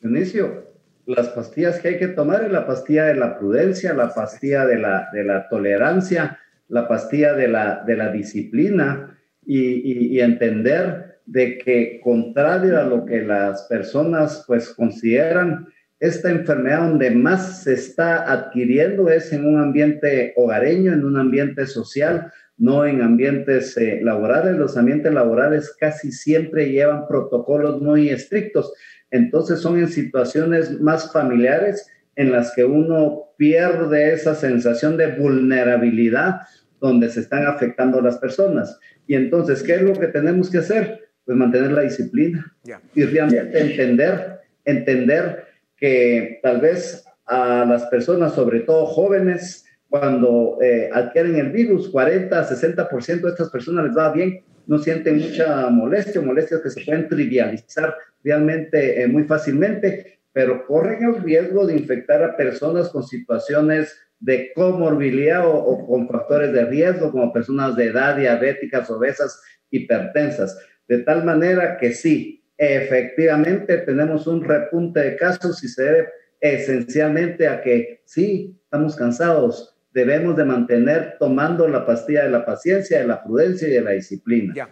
Inicio, 0.00 0.75
las 1.06 1.28
pastillas 1.28 1.78
que 1.78 1.88
hay 1.88 1.98
que 1.98 2.08
tomar 2.08 2.44
es 2.44 2.52
la 2.52 2.66
pastilla 2.66 3.04
de 3.04 3.14
la 3.14 3.38
prudencia, 3.38 3.94
la 3.94 4.12
pastilla 4.12 4.66
de 4.66 4.78
la, 4.78 5.08
de 5.12 5.22
la 5.22 5.48
tolerancia, 5.48 6.38
la 6.68 6.88
pastilla 6.88 7.32
de 7.32 7.48
la, 7.48 7.84
de 7.86 7.96
la 7.96 8.10
disciplina 8.10 9.16
y, 9.44 10.18
entender 10.18 11.20
de 11.24 11.58
que 11.58 12.00
contrario 12.02 12.80
a 12.80 12.84
lo 12.84 13.04
que 13.04 13.22
las 13.22 13.62
personas 13.62 14.44
pues 14.46 14.70
consideran, 14.70 15.68
esta 15.98 16.30
enfermedad 16.30 16.88
donde 16.88 17.10
más 17.10 17.62
se 17.62 17.74
está 17.74 18.30
adquiriendo 18.30 19.08
es 19.08 19.32
en 19.32 19.46
un 19.46 19.60
ambiente 19.60 20.34
hogareño, 20.36 20.92
en 20.92 21.04
un 21.04 21.16
ambiente 21.16 21.66
social, 21.66 22.32
no 22.58 22.84
en 22.84 23.00
ambientes 23.00 23.76
eh, 23.76 24.00
laborales. 24.02 24.56
Los 24.56 24.76
ambientes 24.76 25.12
laborales 25.12 25.74
casi 25.78 26.12
siempre 26.12 26.70
llevan 26.70 27.06
protocolos 27.06 27.80
muy 27.80 28.10
estrictos 28.10 28.74
entonces 29.10 29.60
son 29.60 29.78
en 29.78 29.88
situaciones 29.88 30.80
más 30.80 31.12
familiares 31.12 31.88
en 32.16 32.32
las 32.32 32.54
que 32.54 32.64
uno 32.64 33.26
pierde 33.36 34.12
esa 34.12 34.34
sensación 34.34 34.96
de 34.96 35.08
vulnerabilidad 35.16 36.40
donde 36.80 37.08
se 37.08 37.20
están 37.20 37.46
afectando 37.46 38.00
las 38.00 38.18
personas. 38.18 38.78
Y 39.06 39.14
entonces, 39.14 39.62
¿qué 39.62 39.76
es 39.76 39.82
lo 39.82 39.92
que 39.94 40.08
tenemos 40.08 40.50
que 40.50 40.58
hacer? 40.58 41.08
Pues 41.24 41.36
mantener 41.36 41.72
la 41.72 41.82
disciplina 41.82 42.54
y 42.94 43.04
realmente 43.04 43.60
entender, 43.60 44.40
entender 44.64 45.44
que 45.76 46.40
tal 46.42 46.60
vez 46.60 47.04
a 47.26 47.64
las 47.64 47.86
personas, 47.86 48.34
sobre 48.34 48.60
todo 48.60 48.86
jóvenes, 48.86 49.64
cuando 49.88 50.58
eh, 50.62 50.88
adquieren 50.92 51.36
el 51.36 51.50
virus, 51.50 51.88
40, 51.88 52.48
60% 52.48 53.20
de 53.20 53.28
estas 53.28 53.50
personas 53.50 53.86
les 53.86 53.96
va 53.96 54.12
bien, 54.12 54.42
no 54.66 54.78
sienten 54.78 55.18
mucha 55.18 55.68
molestia, 55.70 56.20
molestias 56.20 56.60
que 56.60 56.70
se 56.70 56.84
pueden 56.84 57.08
trivializar 57.08 57.94
realmente 58.22 59.02
eh, 59.02 59.06
muy 59.06 59.24
fácilmente, 59.24 60.20
pero 60.32 60.66
corren 60.66 61.04
el 61.04 61.22
riesgo 61.22 61.66
de 61.66 61.74
infectar 61.76 62.22
a 62.22 62.36
personas 62.36 62.88
con 62.88 63.02
situaciones 63.04 63.96
de 64.18 64.52
comorbilidad 64.54 65.46
o, 65.46 65.86
con 65.86 66.08
factores 66.08 66.52
de 66.52 66.64
riesgo, 66.64 67.12
como 67.12 67.32
personas 67.32 67.76
de 67.76 67.86
edad, 67.86 68.16
diabéticas, 68.16 68.90
obesas, 68.90 69.40
hipertensas. 69.70 70.58
De 70.88 70.98
tal 70.98 71.24
manera 71.24 71.76
que 71.78 71.92
sí, 71.92 72.44
efectivamente 72.56 73.78
tenemos 73.78 74.26
un 74.26 74.42
repunte 74.42 75.00
de 75.00 75.16
casos 75.16 75.62
y 75.62 75.68
se 75.68 75.82
debe 75.82 76.08
esencialmente 76.40 77.48
a 77.48 77.60
que 77.60 78.02
sí, 78.04 78.58
estamos 78.64 78.96
cansados, 78.96 79.75
debemos 79.96 80.36
de 80.36 80.44
mantener 80.44 81.16
tomando 81.18 81.66
la 81.68 81.86
pastilla 81.86 82.24
de 82.24 82.28
la 82.28 82.44
paciencia, 82.44 82.98
de 82.98 83.06
la 83.06 83.24
prudencia 83.24 83.66
y 83.66 83.70
de 83.70 83.80
la 83.80 83.92
disciplina. 83.92 84.52
Ya. 84.54 84.68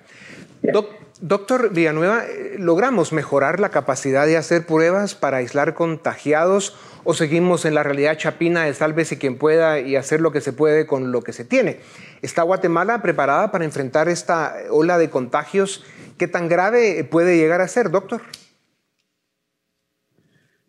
doctor 1.22 1.72
Villanueva, 1.72 2.26
eh, 2.26 2.56
¿logramos 2.58 3.14
mejorar 3.14 3.58
la 3.58 3.70
capacidad 3.70 4.26
de 4.26 4.36
hacer 4.36 4.66
pruebas 4.66 5.14
para 5.14 5.38
aislar 5.38 5.72
contagiados 5.72 6.76
o 7.04 7.14
seguimos 7.14 7.64
en 7.64 7.74
la 7.74 7.82
realidad 7.82 8.18
chapina 8.18 8.64
de 8.64 8.74
sálvese 8.74 9.16
quien 9.16 9.38
pueda 9.38 9.80
y 9.80 9.96
hacer 9.96 10.20
lo 10.20 10.30
que 10.30 10.42
se 10.42 10.52
puede 10.52 10.86
con 10.86 11.10
lo 11.10 11.22
que 11.22 11.32
se 11.32 11.46
tiene? 11.46 11.78
¿Está 12.20 12.42
Guatemala 12.42 13.00
preparada 13.00 13.50
para 13.50 13.64
enfrentar 13.64 14.10
esta 14.10 14.54
ola 14.68 14.98
de 14.98 15.08
contagios? 15.08 15.86
¿Qué 16.18 16.28
tan 16.28 16.50
grave 16.50 17.02
puede 17.10 17.38
llegar 17.38 17.62
a 17.62 17.68
ser, 17.68 17.90
doctor? 17.90 18.20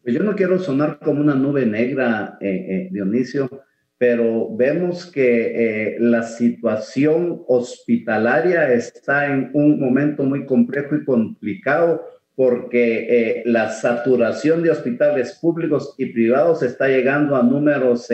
Pues 0.01 0.15
yo 0.15 0.23
no 0.23 0.33
quiero 0.33 0.59
sonar 0.59 0.99
como 0.99 1.19
una 1.19 1.35
nube 1.35 1.65
negra, 1.65 2.37
eh, 2.39 2.47
eh, 2.47 2.89
Dionisio, 2.91 3.49
pero 3.97 4.53
vemos 4.55 5.09
que 5.09 5.95
la 5.99 6.23
situación 6.23 7.43
hospitalaria 7.47 8.73
está 8.73 9.27
en 9.27 9.51
un 9.53 9.79
momento 9.79 10.23
muy 10.23 10.45
complejo 10.45 10.95
y 10.95 11.05
complicado 11.05 12.03
porque 12.35 13.41
la 13.45 13.69
saturación 13.69 14.61
de 14.63 14.71
hospitales 14.71 15.39
públicos 15.41 15.95
y 15.97 16.07
privados 16.07 16.61
está 16.61 16.89
llegando 16.89 17.37
a 17.37 17.43
números 17.43 18.09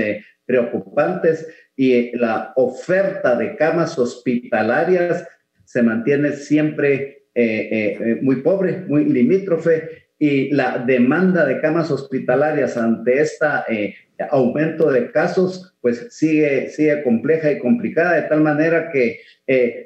preocupantes 0.45 1.47
y 1.75 2.15
la 2.15 2.53
oferta 2.55 3.35
de 3.35 3.55
camas 3.55 3.97
hospitalarias 3.97 5.27
se 5.71 5.81
mantiene 5.81 6.33
siempre 6.33 7.23
eh, 7.33 7.69
eh, 7.71 7.97
eh, 7.99 8.19
muy 8.21 8.37
pobre, 8.37 8.83
muy 8.87 9.05
limítrofe, 9.05 10.09
y 10.19 10.51
la 10.51 10.77
demanda 10.85 11.45
de 11.45 11.61
camas 11.61 11.89
hospitalarias 11.89 12.77
ante 12.77 13.21
este 13.21 13.95
aumento 14.29 14.91
de 14.91 15.11
casos, 15.11 15.75
pues 15.81 16.07
sigue, 16.11 16.69
sigue 16.69 17.03
compleja 17.03 17.51
y 17.51 17.59
complicada, 17.59 18.15
de 18.15 18.27
tal 18.29 18.41
manera 18.41 18.91
que 18.91 19.21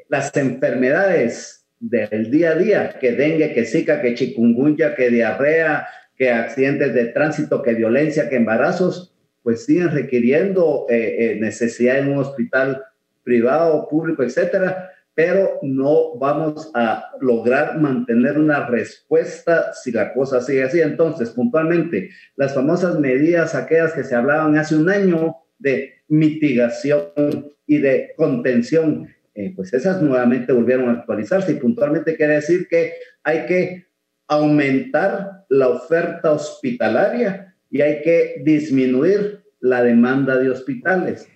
las 0.09 0.35
enfermedades 0.35 1.65
del 1.79 2.31
día 2.31 2.51
a 2.51 2.55
día, 2.55 2.95
que 2.99 3.13
dengue, 3.13 3.53
que 3.53 3.65
zika, 3.65 4.01
que 4.01 4.15
chikungunya, 4.15 4.95
que 4.95 5.09
diarrea, 5.09 5.87
que 6.17 6.31
accidentes 6.31 6.93
de 6.93 7.05
tránsito, 7.05 7.61
que 7.61 7.73
violencia, 7.73 8.29
que 8.29 8.35
embarazos, 8.35 9.15
pues 9.43 9.65
siguen 9.65 9.91
requiriendo 9.91 10.85
necesidad 10.89 11.99
en 11.99 12.09
un 12.09 12.19
hospital 12.19 12.83
privado, 13.23 13.87
público, 13.89 14.23
etcétera, 14.23 14.91
pero 15.15 15.59
no 15.61 16.17
vamos 16.17 16.69
a 16.75 17.11
lograr 17.21 17.79
mantener 17.79 18.37
una 18.37 18.67
respuesta 18.67 19.73
si 19.73 19.91
la 19.91 20.13
cosa 20.13 20.41
sigue 20.41 20.63
así. 20.63 20.81
Entonces, 20.81 21.29
puntualmente, 21.29 22.09
las 22.35 22.53
famosas 22.53 22.99
medidas, 22.99 23.55
aquellas 23.55 23.93
que 23.93 24.03
se 24.03 24.13
hablaban 24.13 24.57
hace 24.57 24.75
un 24.75 24.89
año 24.89 25.37
de 25.57 25.93
mitigación 26.09 27.53
y 27.65 27.77
de 27.77 28.11
contención, 28.17 29.07
eh, 29.33 29.53
pues 29.55 29.73
esas 29.73 30.01
nuevamente 30.01 30.51
volvieron 30.51 30.89
a 30.89 30.99
actualizarse 30.99 31.53
y 31.53 31.55
puntualmente 31.55 32.17
quiere 32.17 32.35
decir 32.35 32.67
que 32.67 32.93
hay 33.23 33.45
que 33.45 33.85
aumentar 34.27 35.45
la 35.47 35.69
oferta 35.69 36.33
hospitalaria 36.33 37.55
y 37.69 37.81
hay 37.81 38.01
que 38.01 38.41
disminuir 38.43 39.43
la 39.61 39.81
demanda 39.81 40.37
de 40.37 40.49
hospitales. 40.49 41.29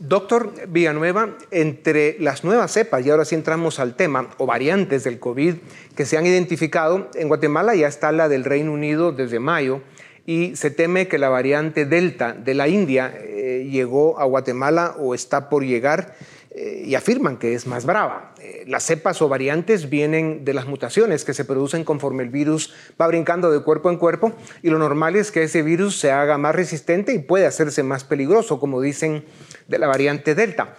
Doctor 0.00 0.52
Villanueva, 0.68 1.36
entre 1.50 2.16
las 2.20 2.44
nuevas 2.44 2.70
cepas, 2.70 3.04
y 3.04 3.10
ahora 3.10 3.24
sí 3.24 3.34
entramos 3.34 3.80
al 3.80 3.96
tema, 3.96 4.30
o 4.38 4.46
variantes 4.46 5.02
del 5.02 5.18
COVID 5.18 5.54
que 5.96 6.06
se 6.06 6.16
han 6.16 6.24
identificado, 6.24 7.10
en 7.14 7.26
Guatemala 7.26 7.74
ya 7.74 7.88
está 7.88 8.12
la 8.12 8.28
del 8.28 8.44
Reino 8.44 8.72
Unido 8.72 9.10
desde 9.10 9.40
mayo 9.40 9.80
y 10.24 10.54
se 10.56 10.70
teme 10.70 11.08
que 11.08 11.18
la 11.18 11.30
variante 11.30 11.84
Delta 11.84 12.32
de 12.34 12.54
la 12.54 12.68
India 12.68 13.12
eh, 13.16 13.66
llegó 13.70 14.20
a 14.20 14.24
Guatemala 14.24 14.94
o 14.98 15.14
está 15.14 15.48
por 15.48 15.64
llegar 15.64 16.14
eh, 16.60 16.82
y 16.84 16.96
afirman 16.96 17.36
que 17.36 17.54
es 17.54 17.68
más 17.68 17.86
brava. 17.86 18.34
Eh, 18.40 18.64
las 18.66 18.82
cepas 18.82 19.22
o 19.22 19.28
variantes 19.28 19.88
vienen 19.88 20.44
de 20.44 20.54
las 20.54 20.66
mutaciones 20.66 21.24
que 21.24 21.32
se 21.32 21.44
producen 21.44 21.84
conforme 21.84 22.24
el 22.24 22.30
virus 22.30 22.74
va 23.00 23.06
brincando 23.06 23.52
de 23.52 23.62
cuerpo 23.62 23.90
en 23.90 23.96
cuerpo 23.96 24.32
y 24.60 24.68
lo 24.68 24.78
normal 24.80 25.14
es 25.14 25.30
que 25.30 25.44
ese 25.44 25.62
virus 25.62 26.00
se 26.00 26.10
haga 26.10 26.36
más 26.36 26.56
resistente 26.56 27.14
y 27.14 27.20
puede 27.20 27.46
hacerse 27.46 27.84
más 27.84 28.02
peligroso, 28.02 28.58
como 28.58 28.80
dicen 28.80 29.24
de 29.68 29.78
la 29.78 29.86
variante 29.86 30.34
Delta. 30.34 30.74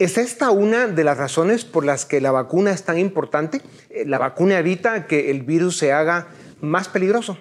¿Es 0.00 0.18
esta 0.18 0.50
una 0.50 0.88
de 0.88 1.04
las 1.04 1.16
razones 1.16 1.64
por 1.64 1.84
las 1.84 2.06
que 2.06 2.20
la 2.20 2.32
vacuna 2.32 2.72
es 2.72 2.82
tan 2.82 2.98
importante? 2.98 3.60
Eh, 3.88 4.04
¿La 4.06 4.18
vacuna 4.18 4.58
evita 4.58 5.06
que 5.06 5.30
el 5.30 5.44
virus 5.44 5.78
se 5.78 5.92
haga 5.92 6.26
más 6.60 6.88
peligroso? 6.88 7.38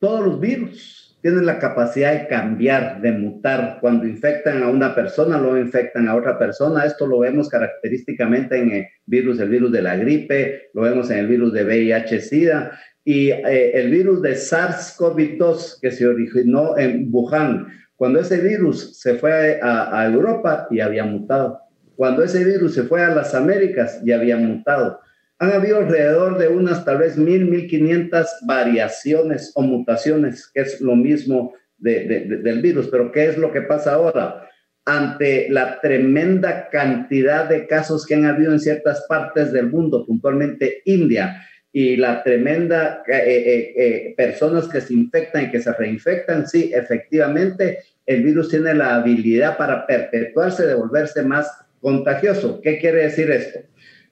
Todos 0.00 0.24
los 0.24 0.40
virus 0.40 0.95
tienen 1.26 1.44
la 1.44 1.58
capacidad 1.58 2.12
de 2.12 2.28
cambiar, 2.28 3.00
de 3.00 3.10
mutar. 3.10 3.78
Cuando 3.80 4.06
infectan 4.06 4.62
a 4.62 4.68
una 4.68 4.94
persona, 4.94 5.36
lo 5.36 5.58
infectan 5.58 6.06
a 6.06 6.14
otra 6.14 6.38
persona. 6.38 6.84
Esto 6.84 7.04
lo 7.04 7.18
vemos 7.18 7.48
característicamente 7.48 8.56
en 8.56 8.70
el 8.70 8.86
virus, 9.06 9.40
el 9.40 9.48
virus 9.48 9.72
de 9.72 9.82
la 9.82 9.96
gripe, 9.96 10.68
lo 10.72 10.82
vemos 10.82 11.10
en 11.10 11.18
el 11.18 11.26
virus 11.26 11.52
de 11.52 11.64
VIH-Sida 11.64 12.78
y 13.02 13.30
eh, 13.30 13.72
el 13.74 13.90
virus 13.90 14.22
de 14.22 14.36
SARS-CoV-2 14.36 15.80
que 15.82 15.90
se 15.90 16.06
originó 16.06 16.78
en 16.78 17.08
Wuhan. 17.10 17.66
Cuando 17.96 18.20
ese 18.20 18.38
virus 18.38 18.96
se 19.00 19.14
fue 19.14 19.58
a, 19.60 20.06
Europa 20.06 20.68
y 20.70 20.78
había 20.78 21.04
mutado. 21.04 21.58
Cuando 21.96 22.22
ese 22.22 22.44
virus 22.44 22.72
se 22.72 22.84
fue 22.84 23.02
a 23.02 23.12
las 23.12 23.34
Américas 23.34 24.00
y 24.04 24.12
había 24.12 24.36
mutado 24.36 25.00
han 25.38 25.52
habido 25.52 25.78
alrededor 25.78 26.38
de 26.38 26.48
unas 26.48 26.84
tal 26.84 26.98
vez 26.98 27.16
mil, 27.16 27.46
mil 27.46 27.66
quinientas 27.66 28.38
variaciones 28.46 29.52
o 29.54 29.62
mutaciones, 29.62 30.50
que 30.52 30.62
es 30.62 30.80
lo 30.80 30.96
mismo 30.96 31.54
del 31.78 32.62
virus. 32.62 32.88
Pero 32.88 33.12
¿qué 33.12 33.26
es 33.26 33.36
lo 33.36 33.52
que 33.52 33.62
pasa 33.62 33.94
ahora? 33.94 34.48
Ante 34.86 35.48
la 35.50 35.80
tremenda 35.80 36.68
cantidad 36.70 37.48
de 37.48 37.66
casos 37.66 38.06
que 38.06 38.14
han 38.14 38.24
habido 38.24 38.52
en 38.52 38.60
ciertas 38.60 39.04
partes 39.08 39.52
del 39.52 39.68
mundo, 39.68 40.06
puntualmente 40.06 40.80
India, 40.86 41.42
y 41.72 41.96
la 41.96 42.22
tremenda 42.22 43.02
eh, 43.06 43.14
eh, 43.16 43.74
eh, 43.76 44.14
personas 44.16 44.66
que 44.68 44.80
se 44.80 44.94
infectan 44.94 45.44
y 45.44 45.50
que 45.50 45.60
se 45.60 45.74
reinfectan, 45.74 46.48
sí, 46.48 46.70
efectivamente, 46.72 47.80
el 48.06 48.22
virus 48.22 48.48
tiene 48.48 48.72
la 48.72 48.94
habilidad 48.94 49.58
para 49.58 49.86
perpetuarse, 49.86 50.66
de 50.66 50.74
volverse 50.74 51.22
más 51.22 51.50
contagioso. 51.80 52.62
¿Qué 52.62 52.78
quiere 52.78 53.02
decir 53.02 53.30
esto? 53.30 53.58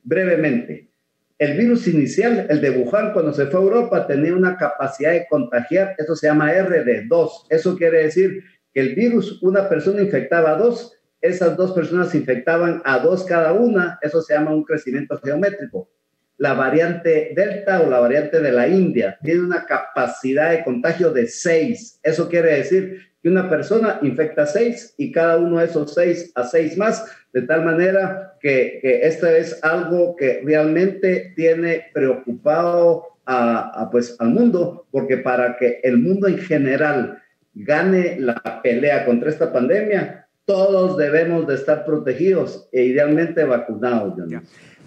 Brevemente, 0.02 0.90
el 1.38 1.58
virus 1.58 1.88
inicial, 1.88 2.46
el 2.48 2.60
de 2.60 2.70
Wuhan, 2.70 3.12
cuando 3.12 3.32
se 3.32 3.46
fue 3.46 3.60
a 3.60 3.62
Europa, 3.64 4.06
tenía 4.06 4.34
una 4.34 4.56
capacidad 4.56 5.12
de 5.12 5.26
contagiar, 5.28 5.94
eso 5.98 6.14
se 6.14 6.28
llama 6.28 6.52
RD2. 6.52 7.46
Eso 7.50 7.76
quiere 7.76 8.04
decir 8.04 8.44
que 8.72 8.80
el 8.80 8.94
virus, 8.94 9.42
una 9.42 9.68
persona 9.68 10.02
infectaba 10.02 10.52
a 10.52 10.56
dos, 10.56 10.92
esas 11.20 11.56
dos 11.56 11.72
personas 11.72 12.14
infectaban 12.14 12.82
a 12.84 12.98
dos 12.98 13.24
cada 13.24 13.52
una, 13.52 13.98
eso 14.02 14.22
se 14.22 14.34
llama 14.34 14.54
un 14.54 14.62
crecimiento 14.62 15.18
geométrico. 15.18 15.90
La 16.36 16.54
variante 16.54 17.32
Delta 17.34 17.80
o 17.80 17.90
la 17.90 18.00
variante 18.00 18.40
de 18.40 18.52
la 18.52 18.68
India 18.68 19.18
tiene 19.22 19.40
una 19.40 19.64
capacidad 19.66 20.50
de 20.50 20.64
contagio 20.64 21.10
de 21.10 21.26
seis. 21.26 21.98
Eso 22.02 22.28
quiere 22.28 22.56
decir 22.56 23.00
que 23.22 23.28
una 23.28 23.48
persona 23.48 23.98
infecta 24.02 24.44
seis 24.46 24.94
y 24.98 25.10
cada 25.10 25.38
uno 25.38 25.58
de 25.58 25.66
esos 25.66 25.94
seis 25.94 26.30
a 26.34 26.44
seis 26.44 26.76
más 26.76 27.04
de 27.34 27.42
tal 27.42 27.64
manera 27.64 28.36
que, 28.40 28.80
esto 29.02 29.26
es 29.26 29.62
algo 29.64 30.14
que 30.14 30.40
realmente 30.44 31.32
tiene 31.34 31.86
preocupado 31.92 33.08
a, 33.26 33.88
pues, 33.90 34.16
al 34.20 34.28
mundo, 34.30 34.86
porque 34.92 35.16
para 35.16 35.56
que 35.56 35.80
el 35.82 35.98
mundo 35.98 36.28
en 36.28 36.38
general 36.38 37.22
gane 37.54 38.20
la 38.20 38.60
pelea 38.62 39.04
contra 39.04 39.30
esta 39.30 39.52
pandemia, 39.52 40.28
todos 40.44 40.96
debemos 40.96 41.46
de 41.48 41.56
estar 41.56 41.84
protegidos 41.84 42.68
e 42.70 42.84
idealmente 42.84 43.42
vacunados. 43.44 44.14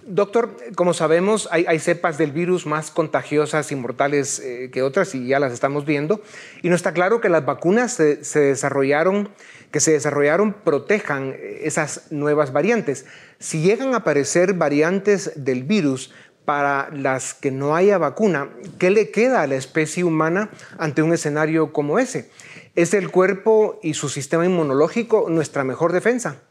Doctor, 0.10 0.56
como 0.76 0.94
sabemos, 0.94 1.50
hay, 1.52 1.80
cepas 1.80 2.18
del 2.18 2.32
virus 2.32 2.66
más 2.66 2.92
contagiosas 2.92 3.74
y 3.74 3.76
mortales 3.76 4.40
eh, 4.40 4.70
que 4.72 4.82
otras 4.82 5.14
y 5.14 5.28
ya 5.28 5.38
las 5.38 5.52
estamos 5.52 5.86
viendo. 5.86 6.22
Y 6.62 6.70
no 6.70 6.76
está 6.76 6.94
claro 6.94 7.20
que 7.20 7.28
las 7.28 7.46
vacunas 7.46 7.92
se, 7.92 8.40
desarrollaron, 8.40 9.28
que 9.72 9.80
se 9.80 9.92
desarrollaron 9.92 10.54
protejan 10.54 11.36
esas 11.62 12.12
nuevas 12.12 12.54
variantes. 12.54 13.06
Si 13.40 13.62
llegan 13.62 13.94
a 13.94 13.98
aparecer 13.98 14.54
variantes 14.54 15.32
del 15.36 15.64
virus 15.64 16.14
para 16.46 16.90
las 16.96 17.34
que 17.34 17.52
no 17.52 17.76
haya 17.76 17.98
vacuna, 17.98 18.50
¿qué 18.80 18.90
le 18.90 19.12
queda 19.12 19.42
a 19.42 19.48
la 19.48 19.56
especie 19.56 20.04
humana 20.04 20.50
ante 20.78 21.02
un 21.02 21.14
escenario 21.14 21.74
como 21.74 22.00
ese? 22.00 22.30
¿Es 22.76 22.94
el 22.94 23.10
cuerpo 23.10 23.80
y 23.84 23.96
su 23.96 24.08
sistema 24.08 24.46
inmunológico 24.46 25.28
nuestra 25.30 25.64
mejor 25.64 25.92
defensa? 25.92 26.42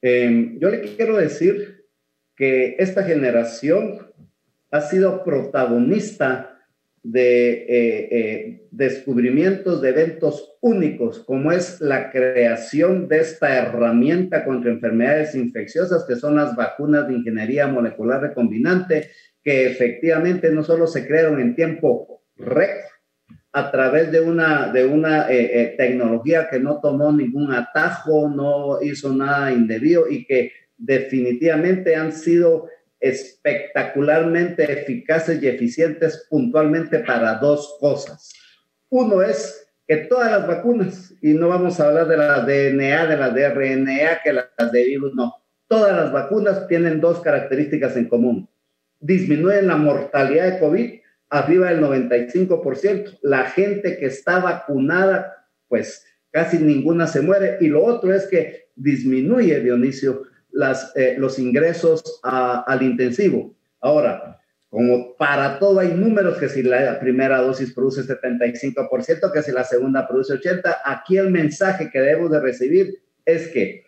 Eh, 0.00 0.56
yo 0.60 0.70
le 0.70 0.96
quiero 0.96 1.16
decir 1.16 1.84
que 2.36 2.76
esta 2.78 3.02
generación 3.02 4.12
ha 4.70 4.80
sido 4.80 5.24
protagonista 5.24 6.47
de 7.10 7.52
eh, 7.52 8.08
eh, 8.10 8.68
descubrimientos 8.70 9.80
de 9.80 9.88
eventos 9.88 10.56
únicos, 10.60 11.20
como 11.20 11.52
es 11.52 11.80
la 11.80 12.10
creación 12.10 13.08
de 13.08 13.20
esta 13.20 13.56
herramienta 13.56 14.44
contra 14.44 14.70
enfermedades 14.70 15.34
infecciosas, 15.34 16.04
que 16.06 16.16
son 16.16 16.36
las 16.36 16.54
vacunas 16.54 17.08
de 17.08 17.14
ingeniería 17.14 17.66
molecular 17.66 18.20
recombinante, 18.20 19.10
que 19.42 19.66
efectivamente 19.66 20.50
no 20.50 20.62
solo 20.62 20.86
se 20.86 21.06
crearon 21.06 21.40
en 21.40 21.54
tiempo 21.54 22.22
récord, 22.36 22.84
a 23.52 23.70
través 23.70 24.12
de 24.12 24.20
una, 24.20 24.70
de 24.70 24.84
una 24.84 25.30
eh, 25.30 25.74
tecnología 25.78 26.48
que 26.50 26.60
no 26.60 26.78
tomó 26.80 27.10
ningún 27.10 27.54
atajo, 27.54 28.28
no 28.28 28.82
hizo 28.82 29.14
nada 29.14 29.50
indebido 29.50 30.10
y 30.10 30.26
que 30.26 30.52
definitivamente 30.76 31.96
han 31.96 32.12
sido 32.12 32.68
espectacularmente 33.00 34.70
eficaces 34.70 35.42
y 35.42 35.48
eficientes 35.48 36.26
puntualmente 36.28 37.00
para 37.00 37.34
dos 37.34 37.76
cosas. 37.80 38.32
Uno 38.90 39.22
es 39.22 39.68
que 39.86 39.96
todas 39.96 40.30
las 40.30 40.46
vacunas, 40.46 41.14
y 41.22 41.32
no 41.34 41.48
vamos 41.48 41.80
a 41.80 41.88
hablar 41.88 42.08
de 42.08 42.16
la 42.16 42.40
DNA, 42.40 43.06
de 43.06 43.16
la 43.16 43.30
de 43.30 43.48
RNA, 43.48 44.22
que 44.22 44.32
las 44.32 44.72
de 44.72 44.84
virus, 44.84 45.14
no, 45.14 45.34
todas 45.66 45.96
las 45.96 46.12
vacunas 46.12 46.66
tienen 46.66 47.00
dos 47.00 47.20
características 47.20 47.96
en 47.96 48.08
común. 48.08 48.48
Disminuyen 49.00 49.68
la 49.68 49.76
mortalidad 49.76 50.52
de 50.52 50.58
COVID, 50.58 51.00
arriba 51.30 51.68
del 51.68 51.80
95%. 51.80 53.18
La 53.22 53.44
gente 53.44 53.98
que 53.98 54.06
está 54.06 54.40
vacunada, 54.40 55.46
pues 55.68 56.04
casi 56.30 56.58
ninguna 56.58 57.06
se 57.06 57.20
muere. 57.20 57.58
Y 57.60 57.68
lo 57.68 57.84
otro 57.84 58.12
es 58.12 58.26
que 58.26 58.70
disminuye, 58.74 59.60
Dionisio, 59.60 60.24
las, 60.50 60.92
eh, 60.96 61.16
los 61.18 61.38
ingresos 61.38 62.20
al 62.22 62.82
intensivo. 62.82 63.54
Ahora, 63.80 64.40
como 64.70 65.16
para 65.16 65.58
todo 65.58 65.80
hay 65.80 65.88
números, 65.88 66.36
que 66.38 66.48
si 66.48 66.62
la 66.62 67.00
primera 67.00 67.38
dosis 67.38 67.72
produce 67.72 68.02
75%, 68.02 69.32
que 69.32 69.42
si 69.42 69.52
la 69.52 69.64
segunda 69.64 70.06
produce 70.06 70.34
80%, 70.34 70.76
aquí 70.84 71.16
el 71.16 71.30
mensaje 71.30 71.90
que 71.90 72.00
debemos 72.00 72.30
de 72.30 72.40
recibir 72.40 73.02
es 73.24 73.48
que 73.48 73.84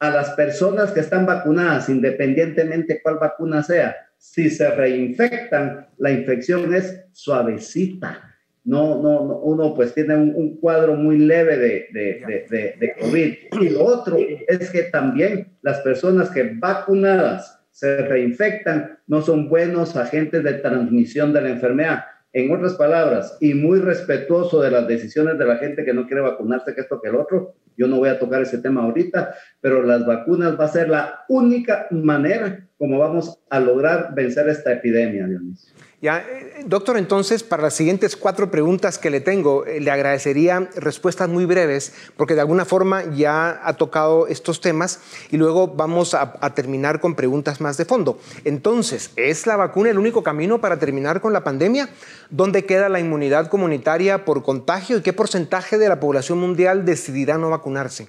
a 0.00 0.10
las 0.10 0.30
personas 0.30 0.90
que 0.90 1.00
están 1.00 1.24
vacunadas, 1.24 1.88
independientemente 1.88 3.00
cuál 3.02 3.18
vacuna 3.18 3.62
sea, 3.62 3.96
si 4.18 4.50
se 4.50 4.70
reinfectan, 4.70 5.88
la 5.98 6.10
infección 6.10 6.74
es 6.74 7.04
suavecita. 7.12 8.33
No, 8.64 9.02
no, 9.02 9.20
uno 9.20 9.74
pues 9.74 9.92
tiene 9.92 10.16
un, 10.16 10.56
cuadro 10.56 10.94
muy 10.94 11.18
leve 11.18 11.58
de, 11.58 11.88
de, 11.92 12.46
de, 12.48 12.76
de, 12.80 12.94
COVID. 12.98 13.34
Y 13.60 13.68
lo 13.68 13.84
otro 13.84 14.16
es 14.48 14.70
que 14.70 14.84
también 14.84 15.52
las 15.60 15.80
personas 15.80 16.30
que 16.30 16.54
vacunadas 16.54 17.60
se 17.70 17.98
reinfectan 17.98 18.98
no 19.06 19.20
son 19.20 19.50
buenos 19.50 19.96
agentes 19.96 20.42
de 20.42 20.54
transmisión 20.54 21.32
de 21.32 21.42
la 21.42 21.50
enfermedad. 21.50 22.04
En 22.32 22.50
otras 22.52 22.74
palabras, 22.74 23.36
y 23.40 23.54
muy 23.54 23.80
respetuoso 23.80 24.60
de 24.60 24.70
las 24.70 24.88
decisiones 24.88 25.38
de 25.38 25.44
la 25.44 25.56
gente 25.58 25.84
que 25.84 25.92
no 25.92 26.06
quiere 26.06 26.22
vacunarse, 26.22 26.74
que 26.74 26.80
esto 26.80 27.00
que 27.00 27.08
el 27.08 27.16
otro, 27.16 27.54
yo 27.76 27.86
no 27.86 27.98
voy 27.98 28.08
a 28.08 28.18
tocar 28.18 28.42
ese 28.42 28.58
tema 28.58 28.82
ahorita, 28.82 29.34
pero 29.60 29.82
las 29.82 30.04
vacunas 30.06 30.58
va 30.58 30.64
a 30.64 30.68
ser 30.68 30.88
la 30.88 31.24
única 31.28 31.86
manera 31.90 32.66
como 32.76 32.98
vamos 32.98 33.38
a 33.50 33.60
lograr 33.60 34.14
vencer 34.14 34.48
esta 34.48 34.72
epidemia, 34.72 35.26
Dionisio. 35.26 35.72
Ya, 36.04 36.18
eh, 36.18 36.64
doctor, 36.66 36.98
entonces, 36.98 37.42
para 37.42 37.62
las 37.62 37.72
siguientes 37.72 38.14
cuatro 38.14 38.50
preguntas 38.50 38.98
que 38.98 39.08
le 39.08 39.22
tengo, 39.22 39.64
eh, 39.64 39.80
le 39.80 39.90
agradecería 39.90 40.68
respuestas 40.76 41.30
muy 41.30 41.46
breves, 41.46 41.94
porque 42.18 42.34
de 42.34 42.42
alguna 42.42 42.66
forma 42.66 43.04
ya 43.14 43.62
ha 43.64 43.72
tocado 43.78 44.26
estos 44.26 44.60
temas 44.60 45.00
y 45.30 45.38
luego 45.38 45.66
vamos 45.66 46.12
a, 46.12 46.34
a, 46.42 46.54
terminar 46.54 47.00
con 47.00 47.14
preguntas 47.14 47.62
más 47.62 47.78
de 47.78 47.86
fondo. 47.86 48.18
Entonces, 48.44 49.12
¿es 49.16 49.46
la 49.46 49.56
vacuna 49.56 49.88
el 49.88 49.98
único 49.98 50.22
camino 50.22 50.60
para 50.60 50.78
terminar 50.78 51.22
con 51.22 51.32
la 51.32 51.42
pandemia? 51.42 51.88
¿Dónde 52.28 52.66
queda 52.66 52.90
la 52.90 53.00
inmunidad 53.00 53.48
comunitaria 53.48 54.26
por 54.26 54.42
contagio 54.42 54.98
y 54.98 55.00
qué 55.00 55.14
porcentaje 55.14 55.78
de 55.78 55.88
la 55.88 56.00
población 56.00 56.38
mundial 56.38 56.84
decidirá 56.84 57.38
no 57.38 57.48
vacunarse? 57.48 58.08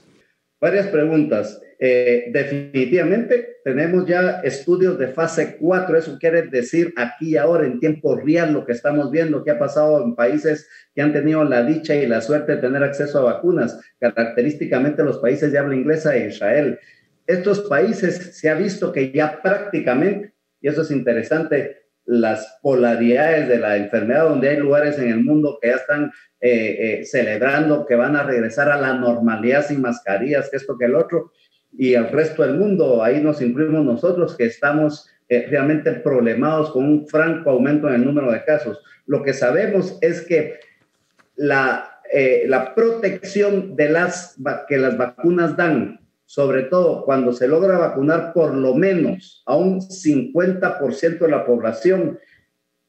Varias 0.60 0.88
preguntas. 0.88 1.62
Eh, 1.78 2.30
definitivamente 2.32 3.58
tenemos 3.66 4.06
ya 4.06 4.40
estudios 4.44 4.98
de 4.98 5.10
fase 5.10 5.58
4, 5.60 5.98
eso 5.98 6.18
quiere 6.18 6.44
decir 6.44 6.94
aquí 6.96 7.36
ahora 7.36 7.66
en 7.66 7.82
tiempo 7.82 8.16
real 8.16 8.54
lo 8.54 8.66
que 8.66 8.72
estamos 8.72 9.12
viendo, 9.12 9.44
que 9.44 9.52
ha 9.52 9.60
pasado 9.60 10.02
en 10.02 10.16
países 10.16 10.70
que 10.94 11.02
han 11.02 11.12
tenido 11.12 11.44
la 11.44 11.64
dicha 11.64 11.94
y 11.94 12.06
la 12.08 12.22
suerte 12.22 12.56
de 12.56 12.62
tener 12.62 12.82
acceso 12.82 13.20
a 13.20 13.34
vacunas, 13.34 13.78
característicamente 14.00 15.04
los 15.04 15.18
países 15.18 15.52
de 15.52 15.58
habla 15.58 15.76
inglesa 15.76 16.16
e 16.16 16.28
Israel. 16.28 16.80
Estos 17.28 17.62
países 17.62 18.38
se 18.38 18.50
ha 18.50 18.56
visto 18.56 18.94
que 18.94 19.12
ya 19.12 19.42
prácticamente, 19.42 20.34
y 20.62 20.70
eso 20.70 20.84
es 20.84 20.92
interesante, 20.92 21.85
las 22.06 22.60
polaridades 22.62 23.48
de 23.48 23.60
la 23.60 23.78
enfermedad, 23.78 24.30
donde 24.30 24.50
hay 24.50 24.58
lugares 24.58 24.98
en 25.00 25.10
el 25.10 25.24
mundo 25.24 25.58
que 25.62 25.70
ya 25.70 25.76
están 25.76 26.12
eh, 26.40 27.00
eh, 27.02 27.06
celebrando 27.06 27.86
que 27.86 27.96
van 27.96 28.16
a 28.16 28.24
regresar 28.24 28.70
a 28.70 28.80
la 28.80 28.94
normalidad 28.94 29.66
sin 29.66 29.82
mascarillas, 29.82 30.50
que 30.50 30.58
esto 30.58 30.78
que 30.78 30.86
el 30.86 30.96
otro, 30.96 31.32
y 31.78 31.94
el 31.94 32.10
resto 32.10 32.44
del 32.44 32.58
mundo, 32.58 33.04
ahí 33.04 33.22
nos 33.22 33.42
incluimos 33.42 33.84
nosotros 33.84 34.36
que 34.38 34.46
estamos 34.46 35.10
eh, 35.28 35.48
realmente 35.50 35.92
problemados 35.94 36.72
con 36.72 36.86
un 36.86 37.08
franco 37.08 37.50
aumento 37.50 37.88
en 37.90 37.96
el 37.96 38.06
número 38.06 38.32
de 38.32 38.44
casos. 38.44 38.80
Lo 39.08 39.24
que 39.24 39.34
sabemos 39.34 39.98
es 40.02 40.22
que 40.22 40.60
la, 41.36 42.00
la 42.46 42.74
protección 42.76 43.76
de 43.76 43.90
las, 43.90 44.38
que 44.70 44.78
las 44.78 44.98
vacunas 44.98 45.58
dan 45.58 46.00
sobre 46.26 46.64
todo 46.64 47.06
cuando 47.06 47.32
se 47.32 47.48
logra 47.48 47.78
vacunar 47.78 48.34
por 48.34 48.54
lo 48.54 48.74
menos 48.74 49.44
a 49.46 49.56
un 49.56 49.80
50% 49.80 51.20
de 51.20 51.30
la 51.30 51.46
población, 51.46 52.20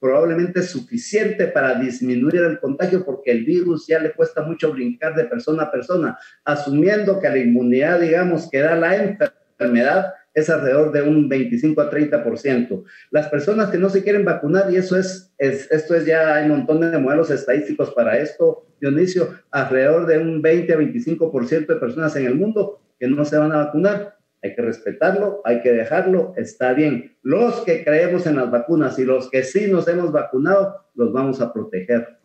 probablemente 0.01 0.63
suficiente 0.63 1.47
para 1.49 1.75
disminuir 1.75 2.37
el 2.37 2.59
contagio 2.61 3.05
porque 3.05 3.31
el 3.31 3.45
virus 3.45 3.87
ya 3.87 3.99
le 3.99 4.13
cuesta 4.13 4.43
mucho 4.43 4.73
brincar 4.73 5.15
de 5.15 5.25
persona 5.25 5.65
a 5.65 5.71
persona, 5.71 6.19
asumiendo 6.45 7.21
que 7.21 7.29
la 7.29 7.39
inmunidad, 7.39 8.01
digamos, 8.01 8.49
que 8.51 8.61
da 8.61 8.77
la 8.77 8.95
enfermedad 8.97 10.13
es 10.35 10.51
alrededor 10.51 10.93
de 10.93 11.01
un 11.01 11.31
25 11.31 11.81
a 11.81 11.91
30%. 11.91 12.85
Las 13.11 13.29
personas 13.29 13.71
que 13.71 13.79
no 13.79 13.89
se 13.89 14.03
quieren 14.03 14.25
vacunar, 14.25 14.71
y 14.71 14.77
eso 14.77 14.99
es, 14.99 15.33
es, 15.39 15.71
esto 15.71 15.95
es 15.95 16.05
ya, 16.05 16.35
hay 16.35 16.45
un 16.45 16.59
montón 16.59 16.81
de 16.81 16.99
modelos 16.99 17.31
estadísticos 17.31 17.91
para 17.93 18.19
esto, 18.19 18.67
Dionisio, 18.79 19.31
alrededor 19.51 20.07
de 20.07 20.19
un 20.19 20.43
20 20.43 20.73
a 20.75 20.77
25% 20.77 21.67
de 21.67 21.77
personas 21.77 22.15
en 22.17 22.27
el 22.27 22.35
mundo 22.35 22.81
que 22.99 23.09
no 23.09 23.25
se 23.25 23.39
van 23.39 23.53
a 23.53 23.65
vacunar. 23.65 24.17
Hay 24.43 24.55
que 24.55 24.63
respetarlo, 24.63 25.41
hay 25.45 25.63
que 25.63 25.73
dejarlo, 25.73 26.35
está 26.37 26.73
bien. 26.73 27.17
Los 27.23 27.63
que 27.63 27.85
creemos 27.85 28.27
en 28.27 28.37
las 28.37 28.51
vacunas 28.51 28.99
y 28.99 29.05
los 29.05 29.31
que 29.31 29.43
sí 29.43 29.67
nos 29.71 29.89
hemos 29.89 30.13
vacunado, 30.13 30.85
los 30.95 31.13
vamos 31.13 31.41
a 31.41 31.53
proteger. 31.53 32.19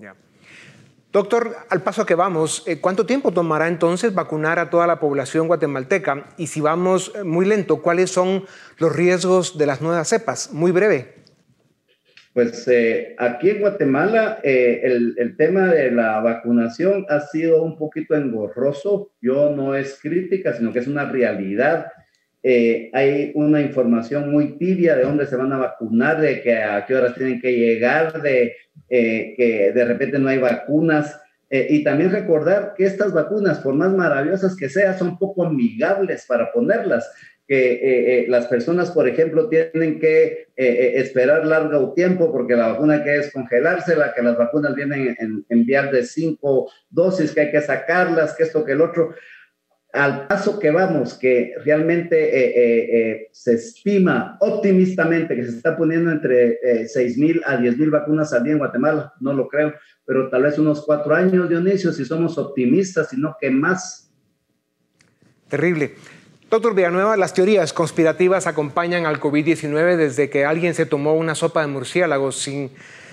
Doctor, 1.11 1.55
al 1.69 1.81
paso 1.81 2.05
que 2.05 2.15
vamos, 2.15 2.63
eh, 2.67 2.79
¿cuánto 2.79 3.05
tiempo 3.05 3.31
tomará 3.31 3.67
entonces 3.67 4.13
vacunar 4.13 4.59
a 4.59 4.69
toda 4.69 4.87
la 4.87 4.99
población 4.99 5.47
guatemalteca? 5.47 6.27
Y 6.37 6.47
si 6.47 6.61
vamos 6.61 7.11
eh, 7.15 7.23
muy 7.23 7.45
lento, 7.45 7.81
¿cuáles 7.81 8.11
son 8.11 8.45
los 8.77 8.95
riesgos 8.95 9.57
de 9.57 9.65
las 9.65 9.81
nuevas 9.81 10.07
cepas? 10.07 10.53
Muy 10.53 10.71
breve. 10.71 11.20
Pues 12.33 12.65
eh, 12.69 13.13
aquí 13.17 13.49
en 13.49 13.59
Guatemala 13.59 14.39
eh, 14.41 14.79
el, 14.83 15.15
el, 15.17 15.35
tema 15.35 15.67
de 15.67 15.91
la 15.91 16.21
vacunación 16.21 17.05
ha 17.09 17.19
sido 17.19 17.61
un 17.61 17.77
poquito 17.77 18.15
engorroso. 18.15 19.11
Yo 19.21 19.53
no 19.53 19.75
es 19.75 19.99
crítica, 20.01 20.53
sino 20.53 20.71
que 20.71 20.79
es 20.79 20.87
una 20.87 21.11
realidad. 21.11 21.87
Eh, 22.41 22.89
hay 22.93 23.33
una 23.35 23.59
información 23.59 24.31
muy 24.31 24.57
tibia 24.57 24.95
de 24.95 25.03
dónde 25.03 25.27
se 25.27 25.35
van 25.35 25.51
a 25.51 25.57
vacunar, 25.57 26.21
de 26.21 26.41
que 26.41 26.55
a 26.55 26.85
qué 26.85 26.95
horas 26.95 27.15
tienen 27.15 27.41
que 27.41 27.51
llegar, 27.51 28.21
de 28.21 28.55
que 28.87 29.71
de 29.73 29.85
repente 29.85 30.17
no 30.19 30.29
hay 30.29 30.37
vacunas. 30.37 31.17
y 31.49 31.83
también 31.83 32.11
recordar 32.11 32.73
que 32.77 32.85
estas 32.85 33.11
vacunas, 33.11 33.59
por 33.59 33.73
más 33.73 33.91
maravillosas 33.91 34.55
que 34.55 34.69
sean, 34.69 34.97
son 34.97 35.17
poco 35.17 35.45
amigables 35.45 36.25
para 36.25 36.51
ponerlas 36.53 37.11
que 37.51 37.73
eh, 37.73 37.79
eh, 37.83 38.25
las 38.29 38.47
personas, 38.47 38.91
por 38.91 39.09
ejemplo, 39.09 39.49
tienen 39.49 39.99
que 39.99 40.47
eh, 40.55 40.93
esperar 40.95 41.45
largo 41.45 41.91
tiempo 41.93 42.31
porque 42.31 42.55
la 42.55 42.69
vacuna 42.69 43.03
que 43.03 43.17
es 43.17 43.33
congelársela, 43.33 44.13
que 44.13 44.21
las 44.21 44.37
vacunas 44.37 44.73
vienen 44.73 45.13
en, 45.19 45.45
en 45.49 45.65
vial 45.65 45.91
de 45.91 46.05
cinco 46.05 46.71
dosis, 46.89 47.33
que 47.33 47.41
hay 47.41 47.51
que 47.51 47.59
sacarlas, 47.59 48.37
que 48.37 48.43
esto, 48.43 48.63
que 48.63 48.71
el 48.71 48.79
otro. 48.79 49.15
Al 49.91 50.27
paso 50.27 50.59
que 50.59 50.71
vamos, 50.71 51.15
que 51.15 51.53
realmente 51.65 53.27
se 53.33 53.55
estima 53.55 54.37
optimistamente 54.39 55.35
que 55.35 55.43
se 55.43 55.57
está 55.57 55.75
poniendo 55.75 56.09
entre 56.09 56.87
6 56.87 57.17
mil 57.17 57.41
a 57.45 57.57
10 57.57 57.77
mil 57.77 57.89
vacunas 57.89 58.31
al 58.31 58.45
día 58.45 58.53
en 58.53 58.59
Guatemala, 58.59 59.11
no 59.19 59.33
lo 59.33 59.49
creo, 59.49 59.73
pero 60.05 60.29
tal 60.29 60.43
vez 60.43 60.57
unos 60.57 60.85
cuatro 60.85 61.13
años, 61.13 61.49
Dionisio, 61.49 61.91
si 61.91 62.05
somos 62.05 62.37
optimistas, 62.37 63.09
sino 63.09 63.35
que 63.37 63.51
más. 63.51 64.09
Terrible. 65.49 65.95
Doctor 66.51 66.75
Villanueva, 66.75 67.15
las 67.15 67.33
teorías 67.33 67.71
conspirativas 67.71 68.45
acompañan 68.45 69.05
al 69.05 69.21
COVID-19 69.21 69.95
desde 69.95 70.29
que 70.29 70.43
alguien 70.43 70.75
se 70.75 70.85
tomó 70.85 71.13
una 71.13 71.33
sopa 71.33 71.61
de 71.61 71.67
murciélagos 71.67 72.45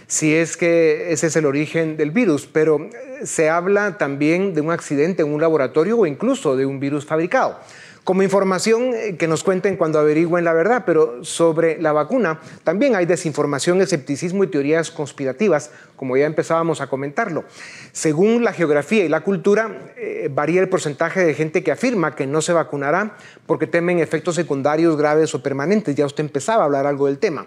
si 0.09 0.35
es 0.35 0.57
que 0.57 1.13
ese 1.13 1.29
es 1.29 1.37
el 1.37 1.47
origen 1.47 1.97
del 1.97 2.11
virus, 2.11 2.49
pero 2.53 2.81
eh, 2.81 2.91
se 3.23 3.49
habla 3.49 3.97
también 3.97 4.55
de 4.55 4.61
un 4.61 4.73
accidente 4.73 5.23
en 5.23 5.33
un 5.33 5.41
laboratorio 5.41 5.99
o 5.99 6.07
incluso 6.07 6.57
de 6.57 6.67
un 6.67 6.81
virus 6.81 7.07
fabricado 7.07 7.61
como 8.09 8.23
información 8.23 8.95
eh, 8.95 9.17
que 9.19 9.29
nos 9.29 9.45
cuenten 9.45 9.77
cuando 9.77 9.99
averigüen 9.99 10.43
la 10.43 10.55
verdad, 10.55 10.85
pero 10.87 11.23
sobre 11.27 11.77
la 11.79 11.93
vacuna 11.93 12.41
también 12.65 12.97
hay 12.97 13.05
desinformación, 13.05 13.83
escepticismo 13.83 14.45
y 14.45 14.47
teorías 14.47 14.91
conspirativas, 14.91 15.71
como 15.95 16.17
ya 16.17 16.25
empezábamos 16.25 16.81
a 16.81 16.87
comentarlo. 16.87 17.45
Según 17.93 18.45
la 18.45 18.55
geografía 18.55 19.05
y 19.05 19.11
la 19.11 19.21
cultura, 19.21 19.93
eh, 19.99 20.31
varía 20.33 20.63
el 20.63 20.71
porcentaje 20.71 21.23
de 21.23 21.35
gente 21.35 21.63
que 21.63 21.71
afirma 21.71 22.15
que 22.15 22.27
no 22.27 22.41
se 22.41 22.55
vacunará 22.55 23.15
porque 23.45 23.67
temen 23.67 23.99
efectos 23.99 24.37
secundarios 24.37 24.97
graves 24.97 25.35
o 25.35 25.43
permanentes. 25.43 25.95
Ya 25.95 26.07
usted 26.07 26.25
empezaba 26.25 26.63
a 26.63 26.65
hablar 26.65 26.87
algo 26.87 27.09
del 27.09 27.19
tema. 27.19 27.45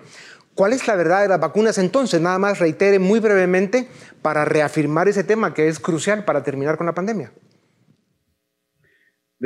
¿Cuál 0.54 0.74
es 0.74 0.86
la 0.86 0.96
verdad 0.96 1.24
de 1.24 1.30
las 1.30 1.40
vacunas 1.40 1.80
entonces? 1.80 2.22
Nada 2.22 2.38
más 2.38 2.60
reitere 2.60 3.00
muy 3.00 3.20
brevemente 3.20 3.88
para 4.22 4.46
reafirmar 4.46 5.08
ese 5.08 5.24
tema 5.24 5.56
que 5.56 5.70
es 5.70 5.80
crucial 5.80 6.24
para 6.24 6.44
terminar 6.44 6.78
con 6.78 6.86
la 6.86 6.94
pandemia 6.94 7.32
de 7.32 7.51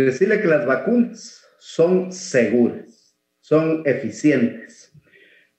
decirle 0.04 0.42
que 0.42 0.48
las 0.48 0.66
vacunas 0.66 1.44
son 1.58 2.12
seguras, 2.12 3.16
son 3.40 3.84
eficientes. 3.86 4.92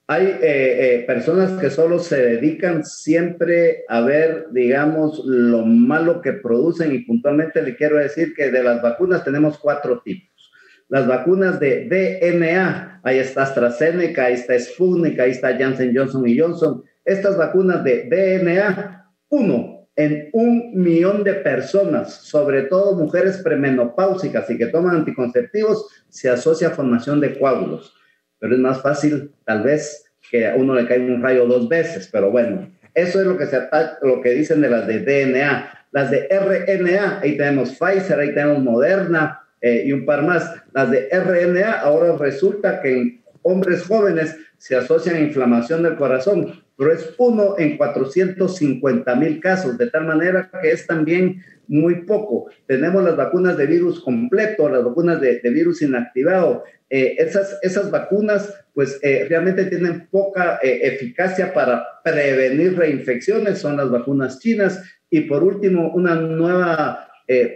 Hay 0.09 0.27
eh, 0.27 0.39
eh, 0.43 1.05
personas 1.07 1.61
que 1.61 1.69
solo 1.69 1.99
se 1.99 2.17
dedican 2.17 2.85
siempre 2.85 3.85
a 3.89 4.03
ver, 4.03 4.47
digamos, 4.53 5.23
lo 5.25 5.65
malo 5.65 6.23
que 6.23 6.35
producen 6.35 6.93
y 6.93 7.01
puntualmente 7.01 7.61
le 7.61 7.75
quiero 7.75 7.97
decir 7.97 8.33
que 8.35 8.53
de 8.53 8.63
las 8.63 8.81
vacunas 8.83 9.25
tenemos 9.25 9.59
cuatro 9.59 10.01
tipos. 10.03 10.53
Las 10.89 11.09
vacunas 11.09 11.59
de 11.59 11.89
DNA, 11.89 13.01
ahí 13.03 13.19
está 13.19 13.43
AstraZeneca, 13.43 14.27
ahí 14.27 14.35
está 14.35 14.57
Sputnik, 14.57 15.19
ahí 15.19 15.33
está 15.33 15.59
Janssen 15.59 15.93
Johnson 15.97 16.29
y 16.29 16.39
Johnson, 16.39 16.85
estas 17.05 17.37
vacunas 17.37 17.83
de 17.83 18.05
DNA, 18.09 19.13
uno 19.31 19.76
en 19.97 20.29
un 20.33 20.73
millón 20.75 21.25
de 21.25 21.35
personas, 21.35 22.13
sobre 22.13 22.63
todo 22.63 22.97
mujeres 22.97 23.39
premenopáusicas 23.39 24.49
y 24.51 24.59
que 24.59 24.67
toman 24.67 24.97
anticonceptivos, 24.97 26.05
se 26.11 26.29
asocia 26.29 26.69
a 26.69 26.73
formación 26.73 27.19
de 27.21 27.39
coágulos. 27.39 27.95
Pero 28.39 28.55
es 28.55 28.61
más 28.61 28.83
fácil, 28.83 29.33
tal 29.45 29.63
vez, 29.63 30.05
que 30.31 30.47
a 30.47 30.55
uno 30.55 30.75
le 30.75 30.87
caiga 30.87 31.05
un 31.05 31.23
rayo 31.23 31.47
dos 31.47 31.69
veces, 31.69 32.09
pero 32.13 32.31
bueno, 32.31 32.71
eso 32.95 33.21
es 33.21 33.27
lo 33.27 33.39
que, 33.39 33.47
se 33.47 33.61
lo 34.03 34.21
que 34.21 34.31
dicen 34.31 34.61
de 34.61 34.71
las 34.71 34.87
de 34.87 35.01
DNA. 35.01 35.71
Las 35.93 36.11
de 36.11 36.29
RNA, 36.29 37.21
ahí 37.21 37.37
tenemos 37.39 37.79
Pfizer, 37.79 38.19
ahí 38.19 38.35
tenemos 38.35 38.63
Moderna 38.63 39.41
eh, 39.63 39.85
y 39.87 39.93
un 39.93 40.05
par 40.05 40.23
más. 40.23 40.51
Las 40.73 40.91
de 40.91 41.09
RNA, 41.11 41.73
ahora 41.81 42.17
resulta 42.19 42.83
que 42.83 42.93
en 42.93 43.23
hombres 43.43 43.83
jóvenes 43.83 44.37
se 44.59 44.77
asocian 44.77 45.17
a 45.17 45.21
inflamación 45.21 45.83
del 45.83 45.97
corazón, 45.97 46.63
pero 46.77 46.93
es 46.93 47.15
uno 47.19 47.57
en 47.59 47.77
450 47.77 49.15
mil 49.17 49.41
casos, 49.41 49.79
de 49.79 49.91
tal 49.91 50.07
manera 50.07 50.51
que 50.61 50.71
es 50.71 50.87
también 50.87 51.43
muy 51.69 52.03
poco. 52.03 52.51
Tenemos 52.67 53.03
las 53.03 53.17
vacunas 53.17 53.57
de 53.57 53.67
virus 53.67 54.01
completo, 54.01 54.69
las 54.69 54.85
vacunas 54.85 55.21
de, 55.21 55.41
virus 55.45 55.83
inactivado. 55.83 56.65
Eh, 56.89 57.17
esas, 57.19 57.59
esas 57.63 57.91
vacunas, 57.91 58.55
pues 58.75 58.99
eh, 59.03 59.27
realmente 59.29 59.65
tienen 59.67 60.07
poca 60.11 60.59
eh, 60.63 60.81
eficacia 60.83 61.53
para 61.53 61.85
prevenir 62.05 62.77
reinfecciones, 62.77 63.59
son 63.59 63.77
las 63.77 63.91
vacunas 63.91 64.39
chinas. 64.39 64.83
Y 65.11 65.23
por 65.23 65.43
último, 65.43 65.93
una 65.93 66.15
nueva 66.15 67.03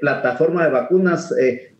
plataforma 0.00 0.64
de 0.64 0.72
vacunas 0.72 1.32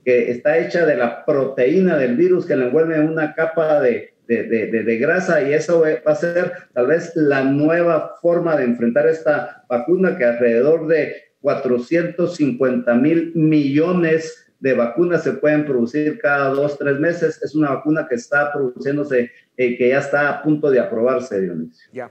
que 0.04 0.30
está 0.30 0.58
hecha 0.58 0.86
de 0.86 0.96
la 0.96 1.24
proteína 1.24 1.96
del 1.96 2.16
virus 2.16 2.46
que 2.46 2.54
le 2.54 2.66
envuelve 2.66 2.94
en 2.94 3.08
una 3.08 3.34
capa 3.34 3.80
de, 3.80 4.14
de, 4.36 4.98
grasa 4.98 5.42
y 5.42 5.52
eso 5.52 5.80
va 5.82 6.12
a 6.12 6.14
ser 6.14 6.52
tal 6.72 6.86
vez 6.86 7.12
la 7.16 7.44
nueva 7.44 8.16
forma 8.22 8.56
de 8.56 8.64
enfrentar 8.64 9.08
esta 9.08 9.64
vacuna 9.68 10.16
que 10.16 10.24
alrededor 10.24 10.86
de 10.86 11.16
450 11.40 12.94
mil 12.94 13.32
millones 13.34 14.46
de 14.60 14.74
vacunas 14.74 15.24
se 15.24 15.32
pueden 15.32 15.64
producir 15.64 16.18
cada 16.18 16.50
dos, 16.50 16.78
tres 16.78 17.00
meses. 17.00 17.42
Es 17.42 17.54
una 17.54 17.70
vacuna 17.70 18.06
que 18.06 18.16
está 18.16 18.52
produciéndose, 18.52 19.30
eh, 19.56 19.76
que 19.76 19.88
ya 19.88 19.98
está 19.98 20.28
a 20.28 20.42
punto 20.42 20.70
de 20.70 20.80
aprobarse, 20.80 21.40
Dionisio. 21.40 22.10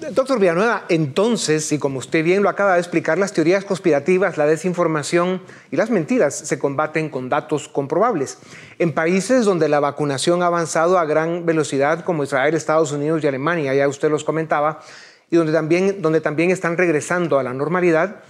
Doctor 0.00 0.40
Villanueva, 0.40 0.86
entonces, 0.88 1.70
y 1.72 1.78
como 1.78 1.98
usted 1.98 2.24
bien 2.24 2.42
lo 2.42 2.48
acaba 2.48 2.72
de 2.74 2.78
explicar, 2.80 3.18
las 3.18 3.34
teorías 3.34 3.66
conspirativas, 3.66 4.38
la 4.38 4.46
desinformación 4.46 5.42
y 5.70 5.76
las 5.76 5.90
mentiras 5.90 6.34
se 6.34 6.58
combaten 6.58 7.10
con 7.10 7.28
datos 7.28 7.68
comprobables. 7.68 8.38
En 8.78 8.92
países 8.92 9.44
donde 9.44 9.68
la 9.68 9.78
vacunación 9.78 10.42
ha 10.42 10.46
avanzado 10.46 10.98
a 10.98 11.04
gran 11.04 11.44
velocidad, 11.44 12.02
como 12.02 12.24
Israel, 12.24 12.54
Estados 12.54 12.92
Unidos 12.92 13.22
y 13.22 13.26
Alemania, 13.26 13.74
ya 13.74 13.86
usted 13.88 14.10
los 14.10 14.24
comentaba, 14.24 14.80
y 15.30 15.36
donde 15.36 15.52
también, 15.52 16.00
donde 16.00 16.22
también 16.22 16.50
están 16.50 16.78
regresando 16.78 17.38
a 17.38 17.42
la 17.42 17.52
normalidad, 17.52 18.22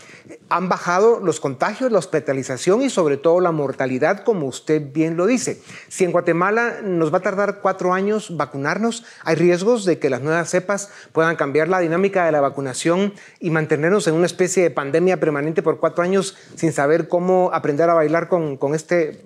han 0.48 0.68
bajado 0.68 1.20
los 1.20 1.40
contagios, 1.40 1.92
la 1.92 1.98
hospitalización 1.98 2.82
y 2.82 2.90
sobre 2.90 3.16
todo 3.16 3.40
la 3.40 3.52
mortalidad, 3.52 4.24
como 4.24 4.46
usted 4.46 4.82
bien 4.92 5.16
lo 5.16 5.26
dice. 5.26 5.60
Si 5.88 6.04
en 6.04 6.12
Guatemala 6.12 6.80
nos 6.82 7.12
va 7.12 7.18
a 7.18 7.22
tardar 7.22 7.60
cuatro 7.60 7.92
años 7.92 8.36
vacunarnos, 8.36 9.04
hay 9.24 9.36
riesgos 9.36 9.84
de 9.84 9.98
que 9.98 10.10
las 10.10 10.22
nuevas 10.22 10.50
cepas 10.50 10.90
puedan 11.12 11.36
cambiar 11.36 11.68
la 11.68 11.80
dinámica 11.80 12.24
de 12.24 12.32
la 12.32 12.40
vacunación 12.40 13.14
y 13.38 13.50
mantenernos 13.50 14.06
en 14.06 14.14
una 14.14 14.26
especie 14.26 14.62
de 14.62 14.70
pandemia 14.70 15.20
permanente 15.20 15.62
por 15.62 15.78
cuatro 15.78 16.02
años 16.02 16.36
sin 16.56 16.72
saber 16.72 17.08
cómo 17.08 17.50
aprender 17.52 17.88
a 17.88 17.94
bailar 17.94 18.28
con, 18.28 18.56
con 18.56 18.74
este 18.74 19.22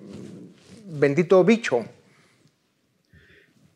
bendito 0.85 1.43
bicho. 1.43 1.85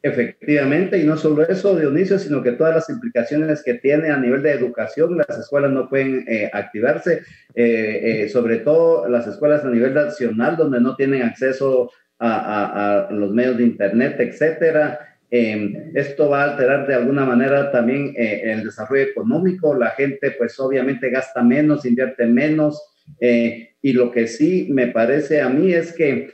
Efectivamente, 0.02 0.98
y 0.98 1.04
no 1.04 1.18
solo 1.18 1.46
eso, 1.46 1.78
Dionisio, 1.78 2.18
sino 2.20 2.42
que 2.42 2.54
todas 2.54 2.74
las 2.74 2.90
implicaciones 2.90 3.62
que 3.64 3.74
tiene 3.74 4.10
a 4.12 4.18
nivel 4.18 4.42
de 4.42 4.54
educación, 4.54 5.18
las 5.18 5.38
escuelas 5.38 5.72
no 5.72 5.90
pueden 5.90 6.24
eh, 6.26 6.50
activarse, 6.54 7.24
eh, 7.54 8.24
eh, 8.24 8.30
sobre 8.30 8.60
todo 8.60 9.10
las 9.10 9.28
escuelas 9.28 9.66
a 9.66 9.70
nivel 9.70 9.94
nacional, 9.94 10.56
donde 10.56 10.80
no 10.80 10.96
tienen 10.96 11.24
acceso 11.24 11.92
a, 12.18 13.10
los 13.12 13.32
medios 13.32 13.58
de 13.58 13.64
Internet, 13.64 14.16
etcétera. 14.20 15.00
Em, 15.32 15.92
esto 15.94 16.30
va 16.30 16.44
a 16.44 16.52
alterar 16.52 16.88
de 16.88 16.96
alguna 16.96 17.26
manera 17.26 17.72
también 17.72 18.14
el 18.18 18.64
desarrollo 18.64 19.04
económico. 19.04 19.74
La 19.74 19.92
gente, 19.92 20.32
pues 20.32 20.60
obviamente 20.60 21.10
gasta 21.10 21.42
menos, 21.44 21.86
invierte 21.86 22.26
menos. 22.26 22.82
y 23.20 23.94
lo 23.94 24.12
que 24.12 24.28
sí 24.28 24.68
me 24.70 24.88
parece 24.88 25.42
a 25.42 25.50
mí 25.50 25.74
es 25.74 25.94
que 25.94 26.34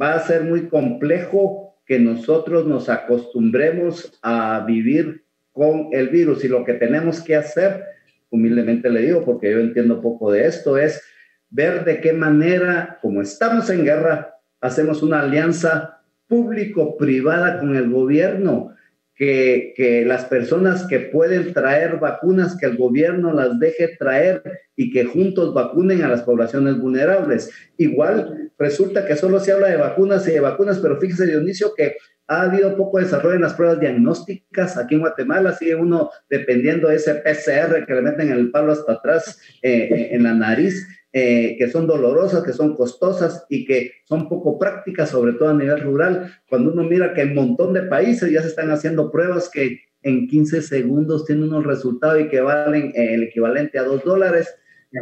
va 0.00 0.14
a 0.14 0.20
ser 0.20 0.44
muy 0.44 0.68
complejo 0.68 1.67
que 1.88 1.98
nosotros 1.98 2.66
nos 2.66 2.90
acostumbremos 2.90 4.20
a 4.22 4.62
vivir 4.66 5.24
con 5.52 5.88
el 5.92 6.10
virus 6.10 6.44
y 6.44 6.48
lo 6.48 6.62
que 6.62 6.74
tenemos 6.74 7.22
que 7.22 7.34
hacer, 7.34 7.82
humildemente 8.28 8.90
le 8.90 9.00
digo, 9.00 9.24
porque 9.24 9.50
yo 9.50 9.58
entiendo 9.58 10.02
poco 10.02 10.30
de 10.30 10.46
esto, 10.46 10.76
es 10.76 11.02
ver 11.48 11.86
de 11.86 12.02
qué 12.02 12.12
manera, 12.12 12.98
como 13.00 13.22
estamos 13.22 13.70
en 13.70 13.86
guerra, 13.86 14.34
hacemos 14.60 15.02
una 15.02 15.20
alianza 15.20 16.02
público-privada 16.26 17.58
con 17.58 17.74
el 17.74 17.90
gobierno 17.90 18.74
que, 19.14 20.04
las 20.06 20.26
personas 20.26 20.86
que 20.86 21.00
pueden 21.00 21.54
traer 21.54 21.98
vacunas, 21.98 22.54
que 22.56 22.66
el 22.66 22.76
gobierno 22.76 23.32
las 23.32 23.58
deje 23.58 23.96
traer 23.98 24.42
y 24.76 24.92
que 24.92 25.06
juntos 25.06 25.54
vacunen 25.54 26.02
a 26.02 26.08
las 26.08 26.22
poblaciones 26.22 26.78
vulnerables. 26.78 27.50
Igual 27.78 28.47
resulta 28.58 29.06
que 29.06 29.16
solo 29.16 29.40
se 29.40 29.52
habla 29.52 29.68
de 29.68 29.76
vacunas 29.76 30.26
y 30.28 30.32
de 30.32 30.40
vacunas, 30.40 30.78
pero 30.80 31.00
fíjese 31.00 31.26
Dionisio 31.26 31.74
que 31.74 31.96
ha 32.28 32.42
habido 32.42 32.76
poco 32.76 32.98
desarrollo 32.98 33.36
en 33.36 33.42
las 33.42 33.54
pruebas 33.54 33.80
diagnósticas. 33.80 34.76
Aquí 34.76 34.94
en 34.94 35.00
Guatemala 35.00 35.54
sigue 35.54 35.74
uno 35.74 36.10
dependiendo 36.28 36.88
de 36.88 36.96
ese 36.96 37.14
PCR 37.14 37.86
que 37.86 37.94
le 37.94 38.02
meten 38.02 38.30
el 38.30 38.50
palo 38.50 38.72
hasta 38.72 38.92
atrás 38.92 39.40
eh, 39.62 39.88
eh, 39.90 40.08
en 40.12 40.24
la 40.24 40.34
nariz 40.34 40.86
eh, 41.10 41.56
que 41.58 41.70
son 41.70 41.86
dolorosas, 41.86 42.44
que 42.44 42.52
son 42.52 42.76
costosas 42.76 43.46
y 43.48 43.64
que 43.64 43.92
son 44.04 44.28
poco 44.28 44.58
prácticas, 44.58 45.08
sobre 45.08 45.32
todo 45.32 45.48
a 45.48 45.54
nivel 45.54 45.80
rural. 45.80 46.34
Cuando 46.48 46.70
uno 46.70 46.84
mira 46.84 47.14
que 47.14 47.22
en 47.22 47.30
un 47.30 47.46
montón 47.46 47.72
de 47.72 47.82
países 47.82 48.30
ya 48.30 48.42
se 48.42 48.48
están 48.48 48.70
haciendo 48.70 49.10
pruebas 49.10 49.48
que 49.48 49.80
en 50.02 50.28
15 50.28 50.60
segundos 50.60 51.24
tienen 51.24 51.48
unos 51.48 51.64
resultados 51.64 52.20
y 52.20 52.28
que 52.28 52.42
valen 52.42 52.92
el 52.94 53.22
equivalente 53.22 53.78
a 53.78 53.84
2 53.84 54.04
dólares, 54.04 54.54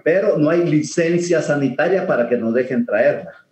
pero 0.04 0.38
no 0.38 0.48
hay 0.48 0.64
licencia 0.64 1.42
sanitaria 1.42 2.06
para 2.06 2.28
que 2.28 2.36
nos 2.36 2.54
dejen 2.54 2.86
traerla. 2.86 3.45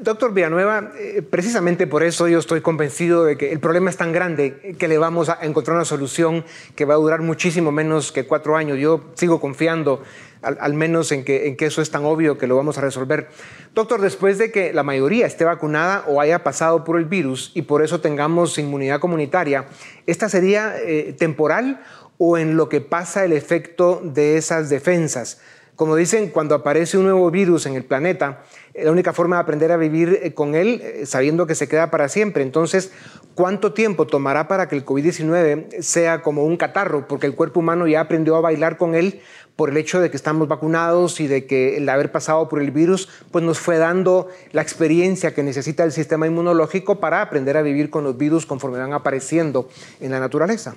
Doctor 0.00 0.32
Villanueva, 0.32 0.92
eh, 0.98 1.22
precisamente 1.22 1.86
por 1.86 2.02
eso 2.02 2.26
yo 2.28 2.38
estoy 2.38 2.60
convencido 2.60 3.24
de 3.24 3.36
que 3.36 3.52
el 3.52 3.60
problema 3.60 3.90
es 3.90 3.96
tan 3.96 4.12
grande 4.12 4.76
que 4.78 4.88
le 4.88 4.98
vamos 4.98 5.28
a 5.28 5.38
encontrar 5.42 5.76
una 5.76 5.84
solución 5.84 6.44
que 6.74 6.84
va 6.84 6.94
a 6.94 6.96
durar 6.96 7.20
muchísimo 7.20 7.70
menos 7.70 8.12
que 8.12 8.24
cuatro 8.24 8.56
años. 8.56 8.78
Yo 8.78 9.04
sigo 9.14 9.40
confiando 9.40 10.02
al, 10.42 10.74
menos 10.74 11.12
en 11.12 11.24
que, 11.24 11.56
eso 11.58 11.82
es 11.82 11.90
tan 11.90 12.04
obvio 12.04 12.38
que 12.38 12.46
lo 12.46 12.56
vamos 12.56 12.78
a 12.78 12.82
resolver. 12.82 13.28
Doctor, 13.74 14.00
después 14.00 14.38
de 14.38 14.50
que 14.50 14.72
la 14.72 14.82
mayoría 14.82 15.26
esté 15.26 15.44
vacunada 15.44 16.04
o 16.06 16.20
haya 16.20 16.42
pasado 16.42 16.84
por 16.84 16.98
el 16.98 17.04
virus 17.04 17.50
y 17.54 17.62
por 17.62 17.82
eso 17.82 18.00
tengamos 18.00 18.58
inmunidad 18.58 19.00
comunitaria, 19.00 19.66
¿esta 20.06 20.28
sería 20.28 20.74
eh, 20.78 21.14
temporal 21.18 21.82
o 22.18 22.38
en 22.38 22.56
lo 22.56 22.68
que 22.68 22.80
pasa 22.80 23.24
el 23.24 23.32
efecto 23.32 24.00
de 24.02 24.36
esas 24.36 24.70
defensas? 24.70 25.40
Como 25.76 25.96
dicen, 25.96 26.28
cuando 26.28 26.54
aparece 26.54 26.98
un 26.98 27.04
nuevo 27.04 27.30
virus 27.32 27.66
en 27.66 27.74
el 27.74 27.84
planeta, 27.84 28.44
la 28.74 28.90
única 28.90 29.12
forma 29.12 29.36
de 29.36 29.42
aprender 29.42 29.70
a 29.70 29.76
vivir 29.76 30.18
eh, 30.22 30.34
con 30.34 30.54
él 30.54 30.80
eh, 30.82 31.06
sabiendo 31.06 31.46
que 31.46 31.54
se 31.54 31.68
queda 31.68 31.90
para 31.90 32.08
siempre. 32.08 32.42
Entonces, 32.42 32.92
¿cuánto 33.34 33.72
tiempo 33.72 34.06
tomará 34.06 34.48
para 34.48 34.68
que 34.68 34.76
el 34.76 34.84
COVID-19 34.84 35.80
sea 35.80 36.22
como 36.22 36.44
un 36.44 36.56
catarro? 36.56 37.06
Porque 37.06 37.26
el 37.26 37.34
cuerpo 37.34 37.60
humano 37.60 37.86
ya 37.86 38.00
aprendió 38.00 38.36
a 38.36 38.40
bailar 38.40 38.76
con 38.76 38.94
él 38.94 39.20
por 39.54 39.70
el 39.70 39.76
hecho 39.76 40.00
de 40.00 40.10
que 40.10 40.16
estamos 40.16 40.48
vacunados 40.48 41.20
y 41.20 41.28
de 41.28 41.46
que 41.46 41.76
el 41.76 41.88
haber 41.88 42.10
pasado 42.10 42.48
por 42.48 42.60
el 42.60 42.72
virus 42.72 43.08
pues 43.30 43.44
nos 43.44 43.60
fue 43.60 43.78
dando 43.78 44.28
la 44.50 44.62
experiencia 44.62 45.32
que 45.32 45.44
necesita 45.44 45.84
el 45.84 45.92
sistema 45.92 46.26
inmunológico 46.26 46.98
para 46.98 47.22
aprender 47.22 47.56
a 47.56 47.62
vivir 47.62 47.88
con 47.90 48.02
los 48.02 48.18
virus 48.18 48.46
conforme 48.46 48.78
van 48.78 48.92
apareciendo 48.92 49.68
en 50.00 50.10
la 50.10 50.18
naturaleza. 50.18 50.74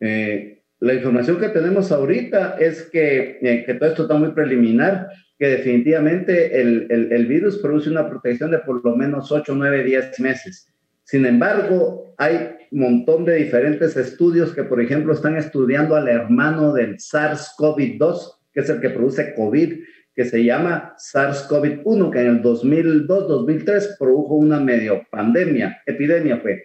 Eh, 0.00 0.62
la 0.80 0.94
información 0.94 1.38
que 1.38 1.50
tenemos 1.50 1.92
ahorita 1.92 2.56
es 2.58 2.88
que, 2.90 3.64
que 3.66 3.74
todo 3.74 3.90
esto 3.90 4.02
está 4.02 4.14
muy 4.14 4.30
preliminar 4.30 5.08
que 5.42 5.48
definitivamente 5.48 6.60
el, 6.60 6.86
el, 6.88 7.26
virus 7.26 7.58
produce 7.58 7.90
una 7.90 8.08
protección 8.08 8.52
de 8.52 8.60
por 8.60 8.80
lo 8.84 8.94
menos 8.94 9.32
8, 9.32 9.52
9, 9.56 9.82
10 9.82 10.20
meses. 10.20 10.72
Sin 11.02 11.26
embargo, 11.26 12.14
hay 12.16 12.50
un 12.70 12.78
montón 12.78 13.24
de 13.24 13.34
diferentes 13.34 13.96
estudios 13.96 14.54
que, 14.54 14.62
por 14.62 14.80
ejemplo, 14.80 15.12
están 15.12 15.36
estudiando 15.36 15.96
al 15.96 16.06
hermano 16.06 16.72
del 16.72 16.96
SARS-CoV-2, 16.98 18.36
que 18.52 18.60
es 18.60 18.68
el 18.70 18.80
que 18.80 18.90
produce 18.90 19.34
COVID, 19.34 19.80
que 20.14 20.24
se 20.24 20.44
llama 20.44 20.94
SARS-CoV-1, 20.96 22.12
que 22.12 22.20
en 22.20 22.26
el 22.28 22.42
2002-2003 22.44 23.96
produjo 23.98 24.36
una 24.36 24.60
medio 24.60 25.02
pandemia, 25.10 25.82
epidemia 25.86 26.36
fue. 26.36 26.62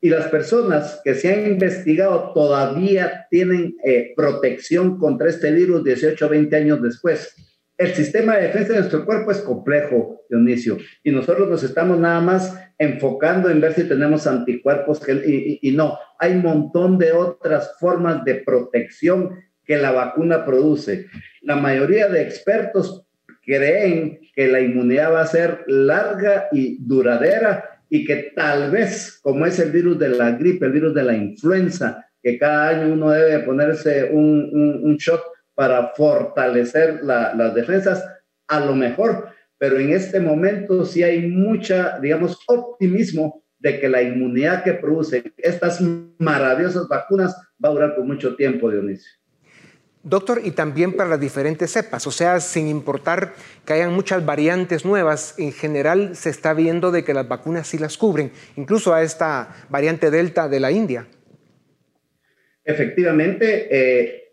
Y 0.00 0.08
las 0.08 0.28
personas 0.28 1.02
que 1.04 1.14
se 1.14 1.34
han 1.34 1.50
investigado 1.50 2.32
todavía 2.32 3.26
tienen 3.28 3.76
eh, 3.84 4.14
protección 4.16 4.96
contra 4.96 5.28
este 5.28 5.50
virus 5.50 5.84
18 5.84 6.30
20 6.30 6.56
años 6.56 6.80
después. 6.80 7.34
El 7.78 7.94
sistema 7.94 8.36
de 8.36 8.44
defensa 8.44 8.72
de 8.72 8.78
nuestro 8.78 9.04
cuerpo 9.04 9.30
es 9.30 9.38
complejo, 9.38 10.22
Dionisio, 10.30 10.78
y 11.02 11.10
nosotros 11.10 11.48
nos 11.48 11.62
estamos 11.62 11.98
nada 11.98 12.20
más 12.20 12.58
enfocando 12.78 13.50
en 13.50 13.60
ver 13.60 13.74
si 13.74 13.84
tenemos 13.84 14.26
anticuerpos 14.26 15.00
y, 15.08 15.72
no, 15.72 15.98
hay 16.18 16.32
un 16.32 16.42
montón 16.42 16.98
de 16.98 17.12
otras 17.12 17.76
formas 17.78 18.24
de 18.24 18.36
protección 18.36 19.30
que 19.64 19.76
la 19.76 19.92
vacuna 19.92 20.44
produce. 20.44 21.06
La 21.42 21.56
mayoría 21.56 22.08
de 22.08 22.22
expertos 22.22 23.06
creen 23.44 24.20
que 24.34 24.48
la 24.48 24.60
inmunidad 24.60 25.12
va 25.12 25.22
a 25.22 25.26
ser 25.26 25.64
larga 25.66 26.48
y 26.52 26.78
duradera 26.80 27.82
y 27.88 28.04
que 28.04 28.32
tal 28.34 28.70
vez, 28.70 29.18
como 29.22 29.46
es 29.46 29.58
el 29.58 29.70
virus 29.70 29.98
de 29.98 30.08
la 30.10 30.32
gripe, 30.32 30.66
el 30.66 30.72
virus 30.72 30.94
de 30.94 31.04
la 31.04 31.14
influenza, 31.14 32.04
que 32.22 32.38
cada 32.38 32.68
año 32.70 32.92
uno 32.92 33.10
debe 33.10 33.44
ponerse 33.44 34.10
un, 34.12 34.50
un, 34.52 34.80
un 34.82 34.96
shot 34.96 35.22
para 35.56 35.88
fortalecer 35.96 37.00
las 37.02 37.54
defensas, 37.54 38.04
a 38.46 38.60
lo 38.60 38.76
mejor, 38.76 39.30
pero 39.58 39.78
en 39.80 39.90
este 39.90 40.20
momento 40.20 40.84
sí 40.84 41.02
hay 41.02 41.26
mucha, 41.26 41.98
digamos, 41.98 42.38
optimismo 42.46 43.42
de 43.58 43.80
que 43.80 43.88
la 43.88 44.02
inmunidad 44.02 44.62
que 44.62 44.74
producen 44.74 45.32
estas 45.38 45.80
maravillosas 46.18 46.86
vacunas 46.88 47.34
va 47.62 47.70
a 47.70 47.72
durar 47.72 47.94
por 47.96 48.04
mucho 48.04 48.36
tiempo, 48.36 48.70
Dionisio. 48.70 49.10
Doctor, 50.02 50.42
y 50.44 50.52
también 50.52 50.92
para 50.92 51.10
las 51.10 51.18
diferentes 51.18 51.72
cepas, 51.72 52.06
o 52.06 52.12
sea, 52.12 52.38
sin 52.38 52.68
importar 52.68 53.34
que 53.64 53.72
hayan 53.72 53.92
muchas 53.92 54.24
variantes 54.24 54.84
nuevas, 54.84 55.34
en 55.36 55.52
general 55.52 56.14
se 56.14 56.30
está 56.30 56.54
viendo 56.54 56.92
de 56.92 57.02
que 57.02 57.12
las 57.12 57.26
vacunas 57.26 57.66
sí 57.66 57.78
las 57.78 57.96
cubren, 57.96 58.30
incluso 58.54 58.94
a 58.94 59.02
esta 59.02 59.56
variante 59.68 60.12
Delta 60.12 60.48
de 60.48 60.60
la 60.60 60.70
India. 60.70 61.08
Efectivamente, 62.62 63.68
eh, 63.70 64.25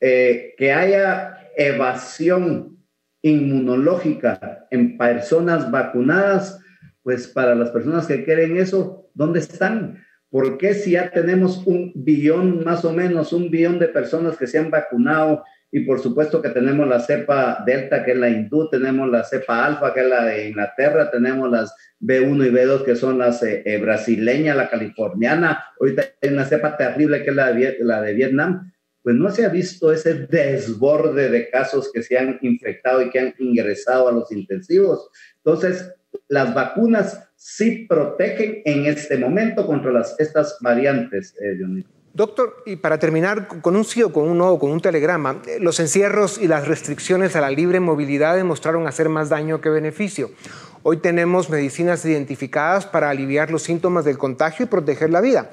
eh, 0.00 0.54
que 0.56 0.72
haya 0.72 1.50
evasión 1.56 2.78
inmunológica 3.22 4.66
en 4.70 4.96
personas 4.96 5.70
vacunadas, 5.70 6.60
pues 7.02 7.26
para 7.26 7.54
las 7.54 7.70
personas 7.70 8.06
que 8.06 8.24
quieren 8.24 8.56
eso, 8.56 9.10
¿dónde 9.14 9.40
están? 9.40 10.04
¿Por 10.30 10.58
qué 10.58 10.74
si 10.74 10.92
ya 10.92 11.10
tenemos 11.10 11.66
un 11.66 11.92
billón, 11.94 12.62
más 12.64 12.84
o 12.84 12.92
menos, 12.92 13.32
un 13.32 13.50
billón 13.50 13.78
de 13.78 13.88
personas 13.88 14.36
que 14.36 14.46
se 14.46 14.58
han 14.58 14.70
vacunado? 14.70 15.42
Y 15.70 15.80
por 15.80 16.00
supuesto 16.00 16.40
que 16.40 16.50
tenemos 16.50 16.86
la 16.86 17.00
cepa 17.00 17.62
delta, 17.66 18.04
que 18.04 18.12
es 18.12 18.18
la 18.18 18.28
hindú, 18.28 18.68
tenemos 18.70 19.10
la 19.10 19.24
cepa 19.24 19.66
alfa, 19.66 19.92
que 19.92 20.00
es 20.00 20.06
la 20.06 20.24
de 20.24 20.48
Inglaterra, 20.48 21.10
tenemos 21.10 21.50
las 21.50 21.74
B1 22.00 22.46
y 22.46 22.50
B2, 22.50 22.84
que 22.84 22.96
son 22.96 23.18
las 23.18 23.42
eh, 23.42 23.62
eh, 23.66 23.78
brasileñas, 23.78 24.56
la 24.56 24.70
californiana, 24.70 25.64
ahorita 25.80 26.04
hay 26.22 26.30
una 26.30 26.44
cepa 26.44 26.76
terrible, 26.76 27.22
que 27.22 27.30
es 27.30 27.36
la 27.36 27.50
la 27.80 28.02
de 28.02 28.14
Vietnam 28.14 28.70
pues 29.02 29.16
no 29.16 29.30
se 29.30 29.44
ha 29.44 29.48
visto 29.48 29.92
ese 29.92 30.26
desborde 30.26 31.30
de 31.30 31.50
casos 31.50 31.90
que 31.92 32.02
se 32.02 32.18
han 32.18 32.38
infectado 32.42 33.02
y 33.02 33.10
que 33.10 33.18
han 33.18 33.34
ingresado 33.38 34.08
a 34.08 34.12
los 34.12 34.30
intensivos. 34.32 35.08
Entonces, 35.36 35.94
las 36.28 36.54
vacunas 36.54 37.28
sí 37.36 37.86
protegen 37.88 38.62
en 38.64 38.86
este 38.86 39.16
momento 39.16 39.66
contra 39.66 39.92
las, 39.92 40.18
estas 40.18 40.58
variantes, 40.60 41.34
eh, 41.40 41.84
Doctor, 42.14 42.62
y 42.66 42.76
para 42.76 42.98
terminar 42.98 43.46
con 43.60 43.76
un 43.76 43.84
sí 43.84 44.02
o 44.02 44.12
con 44.12 44.28
un 44.28 44.38
no 44.38 44.58
con 44.58 44.72
un 44.72 44.80
telegrama, 44.80 45.40
eh, 45.46 45.58
los 45.60 45.78
encierros 45.78 46.38
y 46.38 46.48
las 46.48 46.66
restricciones 46.66 47.36
a 47.36 47.40
la 47.40 47.50
libre 47.50 47.80
movilidad 47.80 48.34
demostraron 48.34 48.86
hacer 48.86 49.08
más 49.08 49.28
daño 49.28 49.60
que 49.60 49.68
beneficio. 49.68 50.30
Hoy 50.82 50.96
tenemos 50.96 51.48
medicinas 51.50 52.04
identificadas 52.04 52.86
para 52.86 53.10
aliviar 53.10 53.50
los 53.50 53.62
síntomas 53.62 54.04
del 54.04 54.18
contagio 54.18 54.64
y 54.64 54.68
proteger 54.68 55.10
la 55.10 55.20
vida 55.20 55.50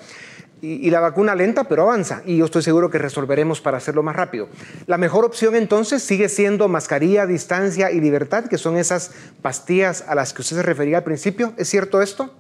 y, 0.62 0.89
la 0.89 1.00
vacuna 1.00 1.36
lenta, 1.36 1.65
pero 1.65 1.84
avanza. 1.84 2.22
Y 2.26 2.38
yo 2.38 2.46
estoy 2.46 2.62
seguro 2.62 2.89
que 2.89 2.98
resolveremos 2.98 3.62
para 3.62 3.78
hacerlo 3.78 4.04
más 4.04 4.15
rápido. 4.15 4.50
La 4.88 4.98
mejor 4.98 5.26
opción 5.26 5.56
entonces 5.56 6.02
sigue 6.02 6.30
siendo 6.30 6.68
mascarilla, 6.68 7.26
distancia 7.26 7.91
y 7.91 8.00
libertad, 8.00 8.46
que 8.46 8.58
son 8.58 8.78
esas 8.78 9.12
pastillas 9.41 10.06
a 10.08 10.15
las 10.15 10.34
que 10.34 10.41
usted 10.41 10.58
se 10.58 10.63
refería 10.63 10.98
al 10.98 11.04
principio. 11.04 11.54
¿Es 11.58 11.70
cierto 11.70 12.02
esto? 12.02 12.34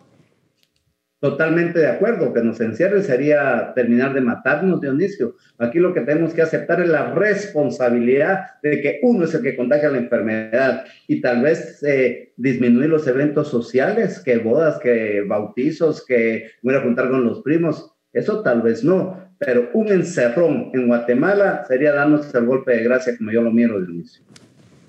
Totalmente 1.25 1.79
de 1.79 1.87
acuerdo, 1.87 2.31
que 2.33 2.43
nos 2.43 2.61
encierre 2.61 3.01
sería 3.01 3.71
terminar 3.73 4.13
de 4.13 4.21
matarnos, 4.21 4.79
Dionisio. 4.79 5.35
Aquí 5.57 5.79
lo 5.79 5.91
que 5.91 6.01
tenemos 6.01 6.35
que 6.35 6.43
aceptar 6.43 6.81
es 6.81 6.89
la 6.89 7.15
responsabilidad 7.15 8.41
de 8.61 8.79
que 8.79 8.99
uno 9.01 9.25
es 9.25 9.33
el 9.33 9.41
que 9.41 9.55
contagia 9.55 9.89
la 9.89 9.97
enfermedad 9.97 10.85
y 11.07 11.21
tal 11.21 11.41
vez 11.41 11.81
eh, 11.83 12.33
disminuir 12.37 12.89
los 12.89 13.07
eventos 13.07 13.47
sociales, 13.47 14.19
que 14.19 14.37
bodas, 14.37 14.77
que 14.77 15.23
bautizos, 15.27 16.05
que 16.05 16.51
voy 16.61 16.75
a 16.75 16.81
juntar 16.81 17.09
con 17.09 17.25
los 17.25 17.41
primos. 17.41 17.94
Eso 18.15 18.41
tal 18.41 18.61
vez 18.61 18.81
no, 18.81 19.19
pero 19.37 19.69
un 19.73 19.89
encerrón 19.89 20.71
en 20.73 20.87
Guatemala 20.87 21.65
sería 21.67 21.93
darnos 21.93 22.33
el 22.33 22.45
golpe 22.45 22.71
de 22.71 22.83
gracia 22.83 23.17
como 23.17 23.29
yo 23.29 23.41
lo 23.41 23.51
miro 23.51 23.77
de 23.79 23.91
inicio. 23.91 24.23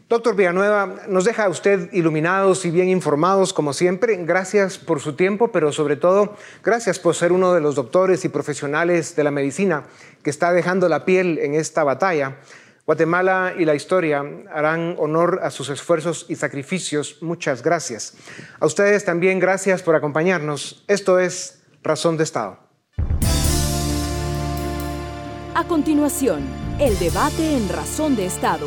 Doctor 0.08 0.36
Villanueva, 0.36 0.94
nos 1.08 1.24
deja 1.24 1.48
usted 1.48 1.92
iluminados 1.92 2.64
y 2.64 2.70
bien 2.70 2.88
informados 2.88 3.52
como 3.52 3.72
siempre. 3.72 4.16
Gracias 4.24 4.78
por 4.78 5.00
su 5.00 5.14
tiempo, 5.14 5.50
pero 5.50 5.72
sobre 5.72 5.96
todo 5.96 6.36
gracias 6.62 7.00
por 7.00 7.16
ser 7.16 7.32
uno 7.32 7.52
de 7.52 7.60
los 7.60 7.74
doctores 7.74 8.24
y 8.24 8.28
profesionales 8.28 9.16
de 9.16 9.24
la 9.24 9.32
medicina 9.32 9.82
que 10.22 10.30
está 10.30 10.52
dejando 10.52 10.88
la 10.88 11.04
piel 11.04 11.40
en 11.40 11.54
esta 11.54 11.82
batalla. 11.82 12.36
Guatemala 12.86 13.54
y 13.58 13.64
la 13.64 13.74
historia 13.74 14.24
harán 14.52 14.94
honor 14.98 15.40
a 15.42 15.50
sus 15.50 15.68
esfuerzos 15.70 16.26
y 16.28 16.36
sacrificios. 16.36 17.20
Muchas 17.20 17.64
gracias. 17.64 18.16
A 18.60 18.66
ustedes 18.66 19.04
también 19.04 19.40
gracias 19.40 19.82
por 19.82 19.96
acompañarnos. 19.96 20.84
Esto 20.86 21.18
es 21.18 21.64
Razón 21.82 22.16
de 22.16 22.22
Estado. 22.22 22.65
A 25.58 25.64
continuación, 25.64 26.42
el 26.78 26.98
debate 26.98 27.56
en 27.56 27.70
Razón 27.70 28.14
de 28.14 28.26
Estado. 28.26 28.66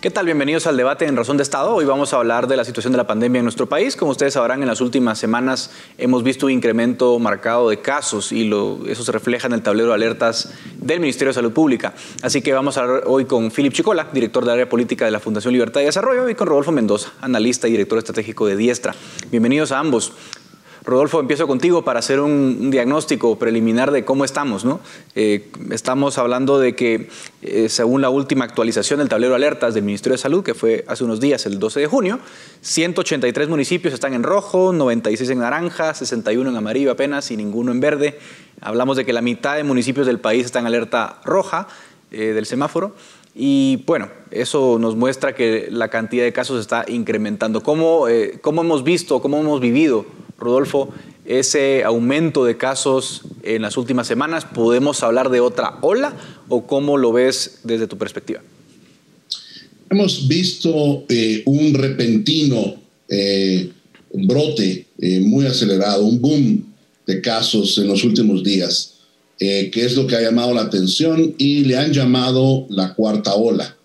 ¿Qué 0.00 0.10
tal? 0.10 0.26
Bienvenidos 0.26 0.66
al 0.66 0.76
debate 0.76 1.06
en 1.06 1.16
Razón 1.16 1.36
de 1.36 1.44
Estado. 1.44 1.72
Hoy 1.72 1.84
vamos 1.84 2.12
a 2.12 2.16
hablar 2.16 2.48
de 2.48 2.56
la 2.56 2.64
situación 2.64 2.92
de 2.92 2.96
la 2.96 3.06
pandemia 3.06 3.38
en 3.38 3.44
nuestro 3.44 3.68
país. 3.68 3.94
Como 3.94 4.10
ustedes 4.10 4.34
sabrán, 4.34 4.62
en 4.62 4.68
las 4.68 4.80
últimas 4.80 5.18
semanas 5.18 5.70
hemos 5.96 6.24
visto 6.24 6.46
un 6.46 6.52
incremento 6.52 7.16
marcado 7.20 7.70
de 7.70 7.80
casos 7.80 8.32
y 8.32 8.50
eso 8.50 9.04
se 9.04 9.12
refleja 9.12 9.46
en 9.46 9.52
el 9.52 9.62
tablero 9.62 9.90
de 9.90 9.94
alertas 9.94 10.52
del 10.76 10.98
Ministerio 10.98 11.30
de 11.30 11.34
Salud 11.34 11.52
Pública. 11.52 11.94
Así 12.22 12.42
que 12.42 12.52
vamos 12.52 12.76
a 12.76 12.82
hablar 12.82 13.04
hoy 13.06 13.26
con 13.26 13.52
Philip 13.52 13.72
Chicola, 13.72 14.08
director 14.12 14.44
de 14.44 14.52
área 14.52 14.68
política 14.68 15.04
de 15.04 15.12
la 15.12 15.20
Fundación 15.20 15.52
Libertad 15.52 15.82
y 15.82 15.84
Desarrollo, 15.84 16.28
y 16.28 16.34
con 16.34 16.48
Rodolfo 16.48 16.72
Mendoza, 16.72 17.12
analista 17.20 17.68
y 17.68 17.70
director 17.70 17.98
estratégico 17.98 18.46
de 18.46 18.56
Diestra. 18.56 18.92
Bienvenidos 19.30 19.70
a 19.70 19.78
ambos. 19.78 20.12
Rodolfo, 20.86 21.18
empiezo 21.18 21.48
contigo 21.48 21.82
para 21.82 21.98
hacer 21.98 22.20
un, 22.20 22.70
diagnóstico 22.70 23.36
preliminar 23.36 23.90
de 23.90 24.04
cómo 24.04 24.24
estamos. 24.24 24.64
Eh, 25.16 25.48
estamos 25.72 26.16
hablando 26.16 26.60
de 26.60 26.76
que, 26.76 27.08
eh, 27.42 27.68
según 27.68 28.02
la 28.02 28.08
última 28.08 28.44
actualización 28.44 29.00
del 29.00 29.08
tablero 29.08 29.32
de 29.32 29.36
alertas 29.36 29.74
del 29.74 29.82
Ministerio 29.82 30.12
de 30.12 30.22
Salud, 30.22 30.44
que 30.44 30.54
fue 30.54 30.84
hace 30.86 31.02
unos 31.02 31.18
días, 31.18 31.44
el 31.44 31.58
12 31.58 31.80
de 31.80 31.86
junio, 31.88 32.20
183 32.60 33.48
municipios 33.48 33.94
están 33.94 34.14
en 34.14 34.22
rojo, 34.22 34.72
96 34.72 35.28
en 35.30 35.40
naranja, 35.40 35.92
61 35.92 36.50
en 36.50 36.56
amarillo 36.56 36.92
apenas 36.92 37.32
y 37.32 37.36
ninguno 37.36 37.72
en 37.72 37.80
verde. 37.80 38.20
Hablamos 38.60 38.96
de 38.96 39.04
que 39.04 39.12
la 39.12 39.22
mitad 39.22 39.56
de 39.56 39.64
municipios 39.64 40.06
del 40.06 40.20
país 40.20 40.46
están 40.46 40.62
en 40.62 40.66
alerta 40.68 41.20
roja 41.24 41.66
eh, 42.12 42.26
del 42.32 42.46
semáforo. 42.46 42.94
Y 43.34 43.82
bueno, 43.88 44.08
eso 44.30 44.78
nos 44.78 44.94
muestra 44.94 45.34
que 45.34 45.66
la 45.68 45.88
cantidad 45.88 46.22
de 46.22 46.32
casos 46.32 46.60
está 46.60 46.84
incrementando. 46.86 47.64
¿Cómo, 47.64 48.06
cómo 48.40 48.62
hemos 48.62 48.84
visto, 48.84 49.20
cómo 49.20 49.38
hemos 49.38 49.60
vivido 49.60 50.06
Rodolfo, 50.38 50.90
ese 51.24 51.82
aumento 51.84 52.44
de 52.44 52.56
casos 52.56 53.22
en 53.42 53.62
las 53.62 53.76
últimas 53.76 54.06
semanas, 54.06 54.44
¿podemos 54.44 55.02
hablar 55.02 55.30
de 55.30 55.40
otra 55.40 55.78
ola 55.80 56.14
o 56.48 56.66
cómo 56.66 56.96
lo 56.96 57.12
ves 57.12 57.60
desde 57.64 57.86
tu 57.86 57.98
perspectiva? 57.98 58.42
Hemos 59.90 60.26
visto 60.26 61.04
eh, 61.08 61.42
un 61.46 61.74
repentino 61.74 62.74
eh, 63.08 63.70
brote 64.12 64.86
eh, 64.98 65.20
muy 65.20 65.46
acelerado, 65.46 66.04
un 66.04 66.20
boom 66.20 66.74
de 67.06 67.20
casos 67.20 67.78
en 67.78 67.86
los 67.86 68.02
últimos 68.02 68.42
días, 68.42 68.94
que 69.38 69.70
es 69.74 69.94
lo 69.94 70.06
que 70.06 70.16
ha 70.16 70.22
llamado 70.22 70.54
la 70.54 70.62
atención 70.62 71.34
y 71.36 71.64
le 71.64 71.76
han 71.76 71.92
llamado 71.92 72.66
la 72.70 72.94
cuarta 72.94 73.34
ola. 73.34 73.76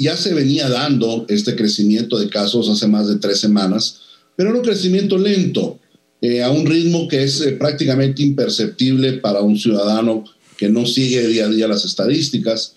Ya 0.00 0.16
se 0.16 0.32
venía 0.32 0.66
dando 0.70 1.26
este 1.28 1.54
crecimiento 1.54 2.18
de 2.18 2.30
casos 2.30 2.70
hace 2.70 2.86
más 2.86 3.06
de 3.06 3.16
tres 3.16 3.38
semanas, 3.38 4.00
pero 4.34 4.50
un 4.50 4.62
crecimiento 4.62 5.18
lento, 5.18 5.78
eh, 6.22 6.42
a 6.42 6.50
un 6.50 6.64
ritmo 6.64 7.06
que 7.06 7.22
es 7.22 7.42
eh, 7.42 7.52
prácticamente 7.52 8.22
imperceptible 8.22 9.18
para 9.18 9.42
un 9.42 9.58
ciudadano 9.58 10.24
que 10.56 10.70
no 10.70 10.86
sigue 10.86 11.26
día 11.26 11.44
a 11.44 11.48
día 11.50 11.68
las 11.68 11.84
estadísticas. 11.84 12.76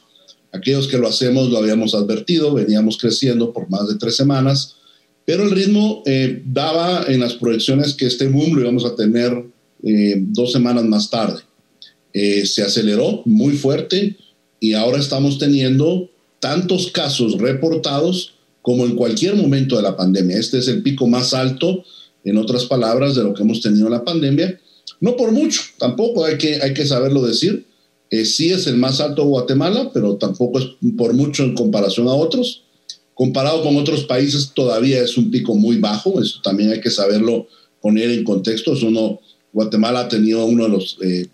Aquellos 0.51 0.89
que 0.89 0.97
lo 0.97 1.07
hacemos 1.07 1.49
lo 1.49 1.59
habíamos 1.59 1.95
advertido, 1.95 2.53
veníamos 2.53 2.97
creciendo 2.97 3.53
por 3.53 3.69
más 3.69 3.87
de 3.87 3.95
tres 3.95 4.17
semanas, 4.17 4.75
pero 5.23 5.43
el 5.43 5.51
ritmo 5.51 6.03
eh, 6.05 6.41
daba 6.45 7.05
en 7.07 7.21
las 7.21 7.35
proyecciones 7.35 7.93
que 7.93 8.05
este 8.05 8.27
boom 8.27 8.53
lo 8.53 8.61
íbamos 8.63 8.83
a 8.83 8.97
tener 8.97 9.45
dos 9.81 10.51
semanas 10.51 10.83
más 10.85 11.09
tarde. 11.09 11.41
se 12.13 12.61
aceleró 12.61 13.21
muy 13.25 13.53
fuerte 13.57 14.15
y 14.61 14.73
ahora 14.73 14.97
estamos 14.97 15.37
teniendo 15.37 16.09
tantos 16.43 16.91
casos 16.91 17.37
reportados 17.37 18.33
como 18.61 18.85
en 18.85 18.97
cualquier 18.97 19.35
momento 19.35 19.77
de 19.77 19.81
la 19.81 19.95
pandemia. 19.95 20.37
Este 20.37 20.57
es 20.57 20.67
el 20.67 20.83
pico 20.83 21.07
más 21.07 21.33
alto, 21.33 21.85
en 22.25 22.37
otras 22.37 22.65
palabras, 22.65 23.15
de 23.15 23.23
lo 23.23 23.33
que 23.33 23.43
hemos 23.43 23.61
tenido 23.61 23.85
en 23.87 23.93
la 23.93 24.03
pandemia. 24.03 24.59
No 24.99 25.15
por 25.15 25.31
mucho, 25.31 25.61
tampoco 25.79 26.25
hay 26.25 26.37
que, 26.37 26.61
hay 26.61 26.73
que 26.73 26.85
saberlo 26.85 27.21
decir. 27.21 27.65
Eh, 28.09 28.25
sí 28.25 28.51
es 28.51 28.67
el 28.67 28.75
más 28.75 28.99
alto 28.99 29.21
de 29.21 29.29
Guatemala, 29.29 29.89
pero 29.93 30.17
tampoco 30.17 30.59
es 30.59 30.65
por 30.97 31.13
mucho 31.13 31.43
en 31.43 31.55
comparación 31.55 32.09
a 32.09 32.13
otros. 32.13 32.63
Comparado 33.13 33.63
con 33.63 33.77
otros 33.77 34.03
países, 34.03 34.51
todavía 34.53 35.01
es 35.01 35.17
un 35.17 35.31
pico 35.31 35.55
muy 35.55 35.77
bajo. 35.77 36.21
Eso 36.21 36.41
también 36.43 36.71
hay 36.71 36.81
que 36.81 36.91
saberlo 36.91 37.47
poner 37.81 38.09
en 38.09 38.25
contexto. 38.25 38.73
uno, 38.83 39.21
Guatemala 39.53 40.01
ha 40.01 40.09
tenido 40.09 40.43
uno 40.45 40.63
de 40.63 40.69
los 40.69 40.97
eh, 41.01 41.27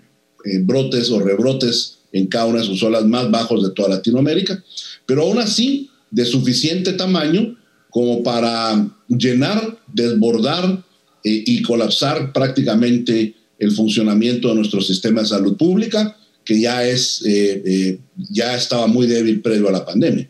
eh, 0.46 0.60
brotes 0.62 1.10
o 1.10 1.20
rebrotes 1.20 1.96
en 2.12 2.28
cada 2.28 2.46
una 2.46 2.60
de 2.60 2.66
sus 2.66 2.82
olas 2.84 3.06
más 3.06 3.30
bajos 3.30 3.64
de 3.64 3.72
toda 3.72 3.90
Latinoamérica, 3.90 4.64
pero 5.10 5.24
aún 5.24 5.40
así 5.40 5.90
de 6.12 6.24
suficiente 6.24 6.94
tamaño 6.94 7.58
como 7.90 8.22
para 8.22 8.96
llenar, 9.08 9.80
desbordar 9.92 10.86
y 11.24 11.64
colapsar 11.64 12.32
prácticamente 12.32 13.34
el 13.58 13.72
funcionamiento 13.72 14.50
de 14.50 14.56
nuestro 14.56 14.82
sistema 14.82 15.22
de 15.22 15.28
salud 15.28 15.58
pública, 15.58 16.16
que 16.46 16.62
ya, 16.62 16.88
es, 16.88 17.24
eh, 17.26 17.64
eh, 17.66 18.00
ya 18.30 18.56
estaba 18.56 18.86
muy 18.86 19.08
débil 19.08 19.42
previo 19.42 19.70
a 19.70 19.72
la 19.72 19.86
pandemia. 19.86 20.30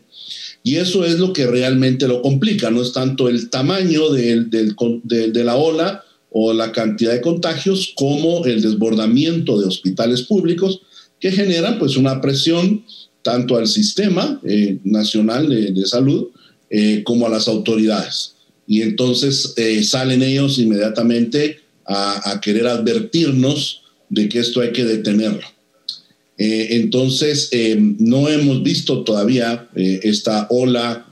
Y 0.62 0.76
eso 0.76 1.04
es 1.04 1.18
lo 1.18 1.34
que 1.34 1.46
realmente 1.46 2.08
lo 2.08 2.22
complica, 2.22 2.70
no 2.70 2.80
es 2.80 2.94
tanto 2.94 3.28
el 3.28 3.50
tamaño 3.50 4.08
de, 4.08 4.46
de 4.46 5.44
la 5.44 5.56
ola 5.56 6.04
o 6.30 6.54
la 6.54 6.72
cantidad 6.72 7.12
de 7.12 7.20
contagios 7.20 7.92
como 7.94 8.46
el 8.46 8.62
desbordamiento 8.62 9.60
de 9.60 9.66
hospitales 9.66 10.22
públicos 10.22 10.80
que 11.20 11.30
generan 11.30 11.78
pues 11.78 11.98
una 11.98 12.22
presión 12.22 12.84
tanto 13.22 13.56
al 13.56 13.66
sistema 13.66 14.40
eh, 14.44 14.78
nacional 14.84 15.48
de, 15.48 15.86
salud 15.86 16.28
como 17.04 17.26
a 17.26 17.30
las 17.30 17.48
autoridades. 17.48 18.34
Y 18.66 18.82
entonces 18.82 19.54
salen 19.82 20.22
ellos 20.22 20.58
inmediatamente 20.58 21.58
a, 21.90 22.40
querer 22.40 22.66
advertirnos 22.66 23.82
de 24.08 24.28
que 24.28 24.38
esto 24.38 24.60
hay 24.60 24.72
que 24.72 24.84
detenerlo. 24.84 25.46
Eh, 26.38 26.68
entonces, 26.76 27.48
eh, 27.52 27.76
no 27.98 28.28
hemos 28.28 28.62
visto 28.62 29.02
todavía 29.02 29.68
eh, 29.74 30.00
esta 30.04 30.46
ola 30.50 31.06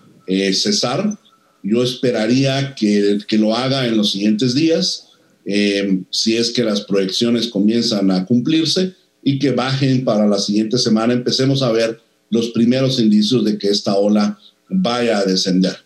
cesar. 0.52 1.18
Yo 1.62 1.82
esperaría 1.82 2.74
que, 2.74 3.18
que, 3.26 3.38
lo 3.38 3.56
haga 3.56 3.86
en 3.86 3.96
los 3.96 4.12
siguientes 4.12 4.54
días, 4.54 5.06
si 6.10 6.36
es 6.36 6.50
que 6.50 6.62
las 6.62 6.82
proyecciones 6.82 7.46
comienzan 7.46 8.10
a 8.10 8.26
cumplirse 8.26 8.92
y 9.28 9.38
que 9.38 9.50
bajen 9.50 10.06
para 10.06 10.26
la 10.26 10.38
siguiente 10.38 10.78
semana, 10.78 11.12
empecemos 11.12 11.60
a 11.60 11.70
ver 11.70 12.00
los 12.30 12.48
primeros 12.48 12.98
indicios 12.98 13.44
de 13.44 13.58
que 13.58 13.68
esta 13.68 13.94
ola 13.94 14.38
vaya 14.70 15.18
a 15.18 15.24
descender. 15.26 15.76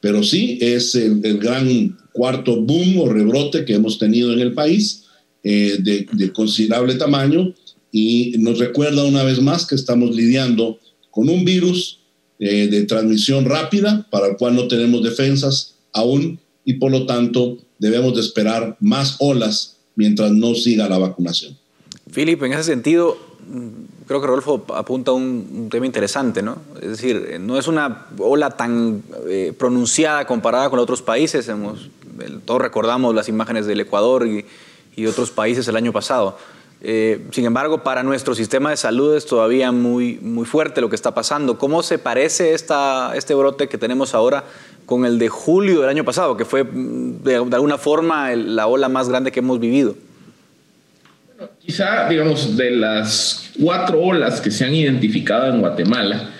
Pero 0.00 0.24
sí, 0.24 0.58
es 0.60 0.96
el, 0.96 1.20
gran 1.38 1.96
cuarto 2.12 2.60
boom 2.60 2.98
o 2.98 3.08
rebrote 3.08 3.64
que 3.64 3.74
hemos 3.74 3.96
tenido 3.96 4.32
en 4.32 4.40
el 4.40 4.54
país 4.54 5.04
eh, 5.44 5.78
de, 5.80 6.32
considerable 6.32 6.96
tamaño 6.96 7.54
y 7.92 8.34
nos 8.40 8.58
recuerda 8.58 9.04
una 9.04 9.22
vez 9.22 9.40
más 9.40 9.66
que 9.66 9.76
estamos 9.76 10.12
lidiando 10.16 10.80
con 11.12 11.28
un 11.28 11.44
virus 11.44 12.00
eh, 12.40 12.66
de 12.66 12.82
transmisión 12.86 13.44
rápida 13.44 14.04
para 14.10 14.26
el 14.26 14.36
cual 14.36 14.56
no 14.56 14.66
tenemos 14.66 15.04
defensas 15.04 15.76
aún 15.92 16.40
y 16.64 16.72
por 16.72 16.90
lo 16.90 17.06
tanto 17.06 17.56
debemos 17.78 18.16
de 18.16 18.22
esperar 18.22 18.76
más 18.80 19.14
olas 19.20 19.76
mientras 19.94 20.32
no 20.32 20.56
siga 20.56 20.88
la 20.88 20.98
vacunación. 20.98 21.59
Filipe, 22.12 22.46
en 22.46 22.52
ese 22.52 22.64
sentido, 22.64 23.16
creo 24.06 24.20
que 24.20 24.26
Rodolfo 24.26 24.64
apunta 24.74 25.12
un, 25.12 25.48
un, 25.52 25.68
tema 25.70 25.86
interesante, 25.86 26.42
¿no? 26.42 26.56
Es 26.80 26.88
decir, 26.88 27.38
no 27.40 27.58
es 27.58 27.68
una 27.68 28.06
ola 28.18 28.50
tan 28.50 29.02
eh, 29.28 29.52
pronunciada 29.56 30.26
comparada 30.26 30.70
con 30.70 30.78
otros 30.78 31.02
países. 31.02 31.50
Todos 32.44 32.60
recordamos 32.60 33.14
las 33.14 33.28
imágenes 33.28 33.66
del 33.66 33.80
Ecuador 33.80 34.26
y, 34.26 34.44
otros 35.06 35.30
países 35.30 35.66
el 35.66 35.76
año 35.76 35.94
pasado. 35.94 36.36
Eh, 36.82 37.26
sin 37.30 37.46
embargo, 37.46 37.82
para 37.82 38.02
nuestro 38.02 38.34
sistema 38.34 38.68
de 38.68 38.76
salud 38.76 39.16
es 39.16 39.24
todavía 39.24 39.72
muy, 39.72 40.18
muy 40.20 40.44
fuerte 40.44 40.82
lo 40.82 40.90
que 40.90 40.96
está 40.96 41.14
pasando. 41.14 41.56
¿Cómo 41.56 41.82
se 41.82 41.96
parece 41.96 42.52
esta, 42.52 43.16
este 43.16 43.34
brote 43.34 43.66
que 43.66 43.78
tenemos 43.78 44.12
ahora 44.12 44.44
con 44.84 45.06
el 45.06 45.18
de 45.18 45.30
julio 45.30 45.80
del 45.80 45.88
año 45.88 46.04
pasado, 46.04 46.36
que 46.36 46.44
fue 46.44 46.64
mm, 46.64 47.22
de 47.22 47.36
alguna 47.36 47.78
forma 47.78 48.34
la 48.34 48.66
ola 48.66 48.90
más 48.90 49.08
grande 49.08 49.32
que 49.32 49.38
hemos 49.38 49.58
vivido? 49.58 49.94
Quizá, 51.58 52.08
digamos, 52.08 52.56
de 52.56 52.70
las 52.70 53.50
cuatro 53.58 54.00
olas 54.00 54.40
que 54.40 54.50
se 54.50 54.64
han 54.64 54.74
identificado 54.74 55.52
en 55.52 55.60
Guatemala, 55.60 56.30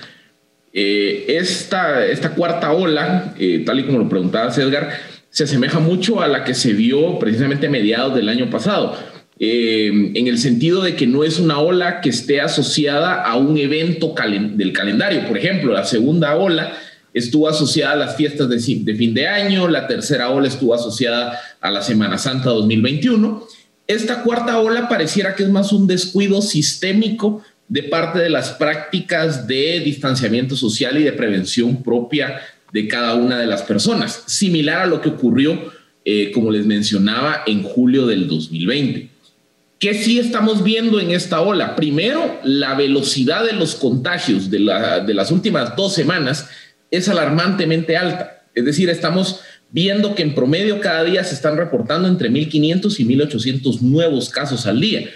eh, 0.72 1.24
esta, 1.28 2.06
esta 2.06 2.30
cuarta 2.34 2.72
ola, 2.72 3.34
eh, 3.38 3.62
tal 3.64 3.80
y 3.80 3.84
como 3.84 3.98
lo 3.98 4.08
preguntaba 4.08 4.52
Edgar, 4.54 4.90
se 5.30 5.44
asemeja 5.44 5.78
mucho 5.78 6.20
a 6.20 6.28
la 6.28 6.44
que 6.44 6.54
se 6.54 6.74
vio 6.74 7.18
precisamente 7.18 7.66
a 7.66 7.70
mediados 7.70 8.14
del 8.14 8.28
año 8.28 8.50
pasado, 8.50 8.96
eh, 9.38 9.86
en 9.86 10.26
el 10.26 10.36
sentido 10.36 10.82
de 10.82 10.94
que 10.96 11.06
no 11.06 11.24
es 11.24 11.38
una 11.38 11.60
ola 11.60 12.02
que 12.02 12.10
esté 12.10 12.42
asociada 12.42 13.22
a 13.22 13.36
un 13.36 13.56
evento 13.56 14.14
del 14.14 14.72
calendario. 14.74 15.26
Por 15.26 15.38
ejemplo, 15.38 15.72
la 15.72 15.84
segunda 15.84 16.36
ola 16.36 16.76
estuvo 17.14 17.48
asociada 17.48 17.94
a 17.94 17.96
las 17.96 18.16
fiestas 18.16 18.50
de, 18.50 18.56
de 18.56 18.94
fin 18.94 19.14
de 19.14 19.26
año, 19.26 19.66
la 19.66 19.86
tercera 19.86 20.28
ola 20.28 20.46
estuvo 20.46 20.74
asociada 20.74 21.40
a 21.60 21.70
la 21.70 21.80
Semana 21.80 22.18
Santa 22.18 22.50
2021 22.50 23.59
esta 23.94 24.22
cuarta 24.22 24.58
ola 24.60 24.88
pareciera 24.88 25.34
que 25.34 25.42
es 25.42 25.48
más 25.48 25.72
un 25.72 25.86
descuido 25.86 26.42
sistémico 26.42 27.42
de 27.68 27.84
parte 27.84 28.18
de 28.18 28.30
las 28.30 28.50
prácticas 28.50 29.46
de 29.46 29.80
distanciamiento 29.80 30.56
social 30.56 30.98
y 30.98 31.04
de 31.04 31.12
prevención 31.12 31.82
propia 31.82 32.40
de 32.72 32.86
cada 32.86 33.14
una 33.14 33.38
de 33.38 33.46
las 33.46 33.62
personas, 33.62 34.22
similar 34.26 34.82
a 34.82 34.86
lo 34.86 35.00
que 35.00 35.08
ocurrió, 35.08 35.72
eh, 36.04 36.30
como 36.32 36.50
les 36.50 36.66
mencionaba, 36.66 37.42
en 37.46 37.62
julio 37.62 38.06
del 38.06 38.28
2020. 38.28 39.08
¿Qué 39.78 39.94
sí 39.94 40.18
estamos 40.18 40.62
viendo 40.62 41.00
en 41.00 41.10
esta 41.10 41.40
ola? 41.40 41.74
Primero, 41.74 42.38
la 42.44 42.74
velocidad 42.74 43.44
de 43.44 43.54
los 43.54 43.74
contagios 43.74 44.50
de, 44.50 44.58
de 45.06 45.14
las 45.14 45.30
últimas 45.30 45.74
dos 45.74 45.94
semanas 45.94 46.48
es 46.90 47.08
alarmantemente 47.08 47.96
alta. 47.96 48.42
Es 48.54 48.64
decir, 48.64 48.90
estamos 48.90 49.40
viendo 49.72 50.14
que 50.14 50.22
en 50.22 50.34
promedio 50.34 50.80
cada 50.80 51.04
día 51.04 51.22
se 51.24 51.34
están 51.34 51.56
reportando 51.56 52.08
entre 52.08 52.30
1.500 52.30 52.98
y 52.98 53.04
1.800 53.04 53.80
nuevos 53.80 54.30
casos 54.30 54.66
al 54.66 54.80
día. 54.80 55.08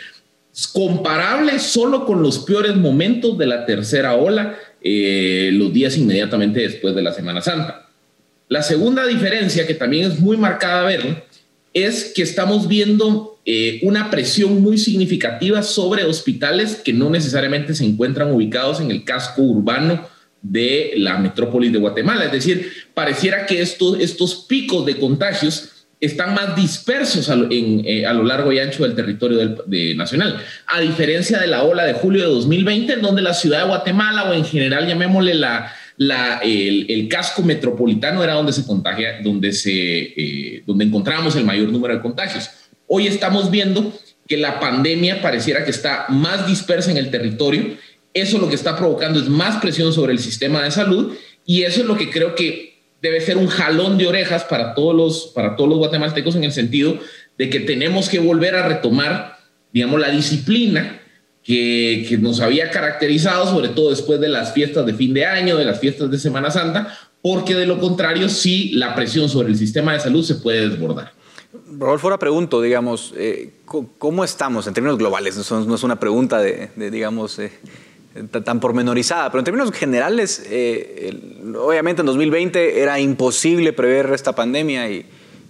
Comparable 0.73 1.59
solo 1.59 2.07
con 2.07 2.23
los 2.23 2.39
peores 2.39 2.77
momentos 2.77 3.37
de 3.37 3.47
la 3.47 3.67
tercera 3.67 4.15
ola, 4.15 4.57
eh, 4.81 5.51
los 5.53 5.73
días 5.73 5.97
inmediatamente 5.97 6.61
después 6.61 6.95
de 6.95 7.03
la 7.03 7.13
Semana 7.13 7.41
Santa. 7.41 7.89
La 8.49 8.63
segunda 8.63 9.07
diferencia, 9.07 9.67
que 9.67 9.75
también 9.75 10.11
es 10.11 10.21
muy 10.21 10.37
marcada 10.37 10.83
a 10.83 10.85
ver, 10.85 11.25
es 11.73 12.13
que 12.15 12.23
estamos 12.23 12.69
viendo 12.69 13.41
eh, 13.47 13.81
una 13.83 14.11
presión 14.11 14.63
muy 14.63 14.79
significativa 14.79 15.63
sobre 15.63 16.05
hospitales 16.05 16.77
que 16.77 16.93
no 16.93 17.11
necesariamente 17.11 17.75
se 17.75 17.85
encuentran 17.85 18.31
ubicados 18.31 18.81
en 18.81 18.91
el 18.91 19.05
casco 19.05 19.43
urbano 19.43 20.07
de 20.45 20.93
la 20.99 21.19
metrópolis 21.19 21.73
de 21.73 21.79
Guatemala. 21.79 22.27
Es 22.27 22.33
decir, 22.33 22.71
pareciera 22.93 23.47
que 23.47 23.63
estos, 23.63 23.99
estos 23.99 24.45
picos 24.47 24.85
de 24.85 24.99
contagios 24.99 25.71
están 26.01 26.35
más 26.35 26.55
dispersos 26.55 27.31
eh, 27.51 28.05
a 28.07 28.13
lo, 28.13 28.25
largo 28.25 28.53
y 28.53 28.59
ancho 28.59 28.83
del 28.83 28.95
territorio 28.95 29.57
nacional, 29.97 30.39
a 30.67 30.81
diferencia 30.81 31.39
de 31.39 31.47
la 31.47 31.63
ola 31.63 31.85
de 31.85 31.95
julio 31.95 32.23
de 32.23 32.29
2020, 32.29 32.93
en 32.93 33.03
donde 33.03 33.23
la 33.23 33.33
ciudad 33.33 33.61
de 33.61 33.69
Guatemala 33.69 34.25
o 34.25 34.35
en 34.35 34.45
general 34.45 34.87
llamémosle 34.87 35.35
la, 35.35 35.73
la, 35.97 36.41
el, 36.43 37.09
casco 37.09 37.43
metropolitano 37.43 38.23
era 38.23 38.35
donde 38.35 38.53
se 38.53 38.67
contagia, 38.67 39.23
donde, 39.23 39.53
se, 39.53 39.73
eh, 39.73 40.63
donde 40.67 40.85
encontramos 40.85 41.37
el 41.37 41.45
mayor 41.45 41.71
número 41.71 41.95
de 41.95 42.03
contagios. 42.03 42.51
Hoy 42.87 43.07
estamos 43.07 43.51
viendo 43.51 43.99
que 44.29 44.37
la 44.37 44.61
pandemia 44.61 45.23
pareciera 45.23 45.65
que 45.65 45.71
está 45.71 46.05
más 46.11 46.47
dispersa 46.47 46.91
en 46.91 46.99
el 46.99 47.11
territorio 47.11 47.77
eso 48.15 48.39
lo 48.39 48.49
que 48.49 48.55
está 48.55 48.77
provocando 48.77 49.21
es 49.21 49.29
más 49.29 49.61
presión 49.61 49.93
sobre 49.93 50.13
el 50.13 50.19
sistema 50.19 50.63
de 50.63 50.71
salud 50.71 51.13
y 51.45 51.63
eso 51.63 51.81
es 51.81 51.87
lo 51.87 51.97
que 51.97 52.11
creo 52.11 52.35
que 52.35 52.75
debe 53.03 53.21
ser 53.21 53.37
un 53.37 53.49
jalón 53.49 53.99
de 53.99 54.07
orejas 54.07 54.45
para 54.45 54.75
todos 54.75 54.95
los, 54.95 55.33
para 55.35 55.57
todos 55.57 55.69
los 55.69 55.79
guatemaltecos 55.79 56.37
en 56.37 56.45
el 56.45 56.53
sentido 56.53 56.99
de 57.37 57.51
que 57.51 57.61
tenemos 57.61 58.09
que 58.09 58.21
volver 58.21 58.55
a 58.55 58.67
retomar, 58.67 59.37
digamos, 59.73 60.01
la 60.01 60.11
disciplina 60.11 61.03
que, 61.43 62.07
que, 62.09 62.17
nos 62.17 62.41
había 62.41 62.71
caracterizado, 62.71 63.47
sobre 63.47 63.69
todo 63.69 63.91
después 63.91 64.21
de 64.21 64.29
las 64.29 64.55
fiestas 64.55 64.87
de 64.87 64.95
fin 64.95 65.13
de 65.13 65.27
año, 65.27 65.57
de 65.57 65.67
las 65.67 65.81
fiestas 65.81 66.11
de 66.11 66.19
Semana 66.19 66.51
Santa, 66.51 66.97
porque 67.21 67.55
de 67.55 67.67
lo 67.67 67.79
contrario, 67.79 68.31
sí, 68.31 68.71
la 68.75 68.95
presión 68.95 69.29
sobre 69.29 69.49
el 69.49 69.59
sistema 69.59 69.93
de 69.93 70.01
salud 70.01 70.25
se 70.25 70.37
puede 70.37 70.69
desbordar. 70.69 71.13
Rodolfo, 71.79 72.07
ahora 72.07 72.19
pregunto, 72.19 72.61
digamos, 72.63 73.13
eh, 73.17 73.51
¿cómo 73.99 74.25
estamos 74.25 74.67
en 74.67 74.75
términos 74.75 74.99
globales? 74.99 75.51
No 75.51 75.75
es 75.75 75.83
una 75.83 75.99
pregunta 76.01 76.39
de, 76.39 76.71
digamos, 76.91 77.39
eh, 77.39 77.53
tan 78.45 78.61
pormenorizada, 78.61 79.31
pero 79.31 79.41
en 79.41 79.45
términos 79.45 79.73
generales, 79.73 80.45
eh, 80.49 81.43
obviamente 81.59 82.03
en 82.03 82.07
2020 82.07 82.81
era 82.81 83.01
imposible 83.01 83.73
prever 83.73 84.13
esta 84.13 84.35
pandemia 84.35 84.89
y, 84.89 85.07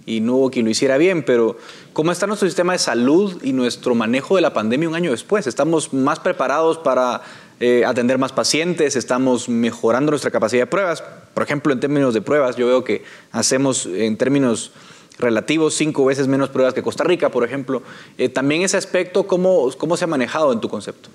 y, 0.07 0.19
no 0.19 0.35
hubo 0.35 0.49
quien 0.49 0.65
lo 0.65 0.71
hiciera 0.71 0.97
bien, 0.97 1.23
pero 1.23 1.57
¿cómo 1.93 2.11
está 2.11 2.25
nuestro 2.25 2.47
sistema 2.47 2.73
de 2.73 2.79
salud 2.79 3.39
y 3.43 3.53
nuestro 3.53 3.93
manejo 3.93 4.35
de 4.35 4.41
la 4.41 4.53
pandemia 4.53 4.89
un 4.89 4.95
año 4.95 5.11
después? 5.11 5.45
¿Estamos 5.45 5.93
más 5.93 6.19
preparados 6.19 6.79
para 6.79 7.21
eh, 7.59 7.83
atender 7.85 8.17
más 8.17 8.31
pacientes? 8.31 8.95
¿Estamos 8.95 9.47
mejorando 9.47 10.11
nuestra 10.11 10.31
capacidad 10.31 10.63
de 10.63 10.67
pruebas? 10.67 11.03
Por 11.35 11.43
ejemplo, 11.43 11.71
en 11.71 11.79
términos 11.79 12.15
de 12.15 12.21
pruebas, 12.21 12.55
yo 12.55 12.65
veo 12.65 12.83
que 12.83 13.03
hacemos 13.31 13.85
en 13.85 14.17
términos 14.17 14.71
relativos 15.19 15.75
cinco 15.75 16.03
veces 16.03 16.27
menos 16.27 16.49
pruebas 16.49 16.73
que 16.73 16.81
Costa 16.81 17.03
Rica, 17.03 17.29
por 17.29 17.43
ejemplo. 17.43 17.83
Eh, 18.17 18.27
también 18.27 18.63
ese 18.63 18.75
aspecto, 18.75 19.27
¿cómo, 19.27 19.69
¿cómo 19.77 19.95
se 19.95 20.05
ha 20.05 20.07
manejado 20.07 20.51
en 20.51 20.59
tu 20.59 20.67
concepto? 20.67 21.09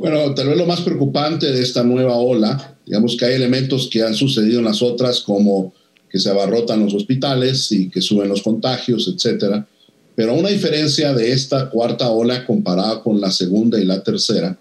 Bueno, 0.00 0.32
tal 0.34 0.48
vez 0.48 0.56
lo 0.56 0.64
más 0.64 0.80
preocupante 0.80 1.52
de 1.52 1.60
esta 1.60 1.84
nueva 1.84 2.16
ola, 2.16 2.74
digamos 2.86 3.18
que 3.18 3.26
hay 3.26 3.34
elementos 3.34 3.86
que 3.92 4.02
han 4.02 4.14
sucedido 4.14 4.60
en 4.60 4.64
las 4.64 4.80
otras, 4.80 5.20
como 5.20 5.74
que 6.08 6.18
se 6.18 6.30
abarrotan 6.30 6.82
los 6.82 6.94
hospitales 6.94 7.70
y 7.70 7.90
que 7.90 8.00
suben 8.00 8.30
los 8.30 8.40
contagios, 8.40 9.12
etcétera. 9.14 9.68
Pero 10.14 10.32
una 10.32 10.48
diferencia 10.48 11.12
de 11.12 11.32
esta 11.32 11.68
cuarta 11.68 12.08
ola 12.08 12.46
comparada 12.46 13.02
con 13.02 13.20
la 13.20 13.30
segunda 13.30 13.78
y 13.78 13.84
la 13.84 14.02
tercera 14.02 14.58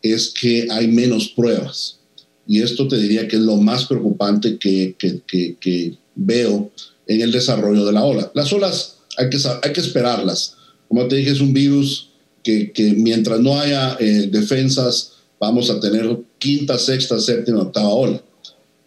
es 0.00 0.28
que 0.30 0.66
hay 0.70 0.88
menos 0.88 1.28
pruebas. 1.36 1.98
Y 2.46 2.62
esto 2.62 2.88
te 2.88 2.96
diría 2.96 3.28
que 3.28 3.36
es 3.36 3.42
lo 3.42 3.56
más 3.56 3.84
preocupante 3.84 4.56
que, 4.56 4.96
que, 4.98 5.98
veo 6.14 6.70
en 7.06 7.20
el 7.20 7.30
desarrollo 7.30 7.84
de 7.84 7.92
la 7.92 8.04
ola. 8.04 8.30
Las 8.32 8.50
olas 8.54 9.00
hay 9.18 9.28
que, 9.28 9.36
hay 9.62 9.70
que 9.70 9.80
esperarlas. 9.80 10.54
Como 10.88 11.06
te 11.08 11.16
dije, 11.16 11.32
es 11.32 11.42
un 11.42 11.52
virus 11.52 12.07
que, 12.42 12.72
mientras 12.96 13.40
no 13.40 13.58
haya 13.58 13.96
eh, 14.00 14.28
defensas, 14.30 15.12
vamos 15.38 15.70
a 15.70 15.80
tener 15.80 16.18
quinta, 16.38 16.78
sexta, 16.78 17.20
séptima, 17.20 17.62
octava 17.62 17.88
ola. 17.88 18.22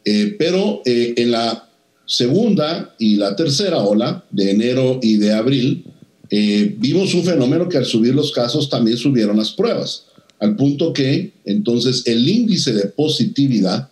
Eh, 0.04 0.36
pero 0.38 0.82
eh, 0.86 1.14
en 1.18 1.32
la 1.32 1.70
segunda 2.06 2.94
y 3.00 3.16
la 3.16 3.36
tercera 3.36 3.78
ola 3.78 4.26
de 4.32 4.52
enero 4.52 5.00
y 5.02 5.18
de 5.18 5.34
abril, 5.34 5.86
eh, 6.34 6.76
vimos 6.78 7.14
un 7.14 7.24
fenómeno 7.24 7.68
que 7.68 7.78
al 7.78 7.86
subir 7.86 8.16
los 8.16 8.32
casos 8.32 8.70
también 8.70 8.98
subieron 8.98 9.36
las 9.36 9.52
pruebas, 9.52 10.06
al 10.40 10.56
punto 10.56 10.94
que 10.94 11.34
entonces 11.44 12.04
el 12.06 12.28
índice 12.28 12.72
de 12.72 12.88
positividad 12.88 13.90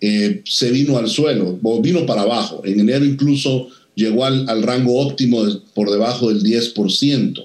eh, 0.00 0.40
se 0.46 0.70
vino 0.70 0.96
al 0.96 1.08
suelo, 1.10 1.58
o 1.62 1.82
vino 1.82 2.06
para 2.06 2.22
abajo. 2.22 2.62
En 2.64 2.80
enero 2.80 3.04
incluso 3.04 3.68
llegó 3.94 4.24
al, 4.24 4.62
rango 4.62 4.98
óptimo 4.98 5.44
por 5.74 5.90
debajo 5.90 6.30
del 6.30 6.42
10%. 6.42 7.44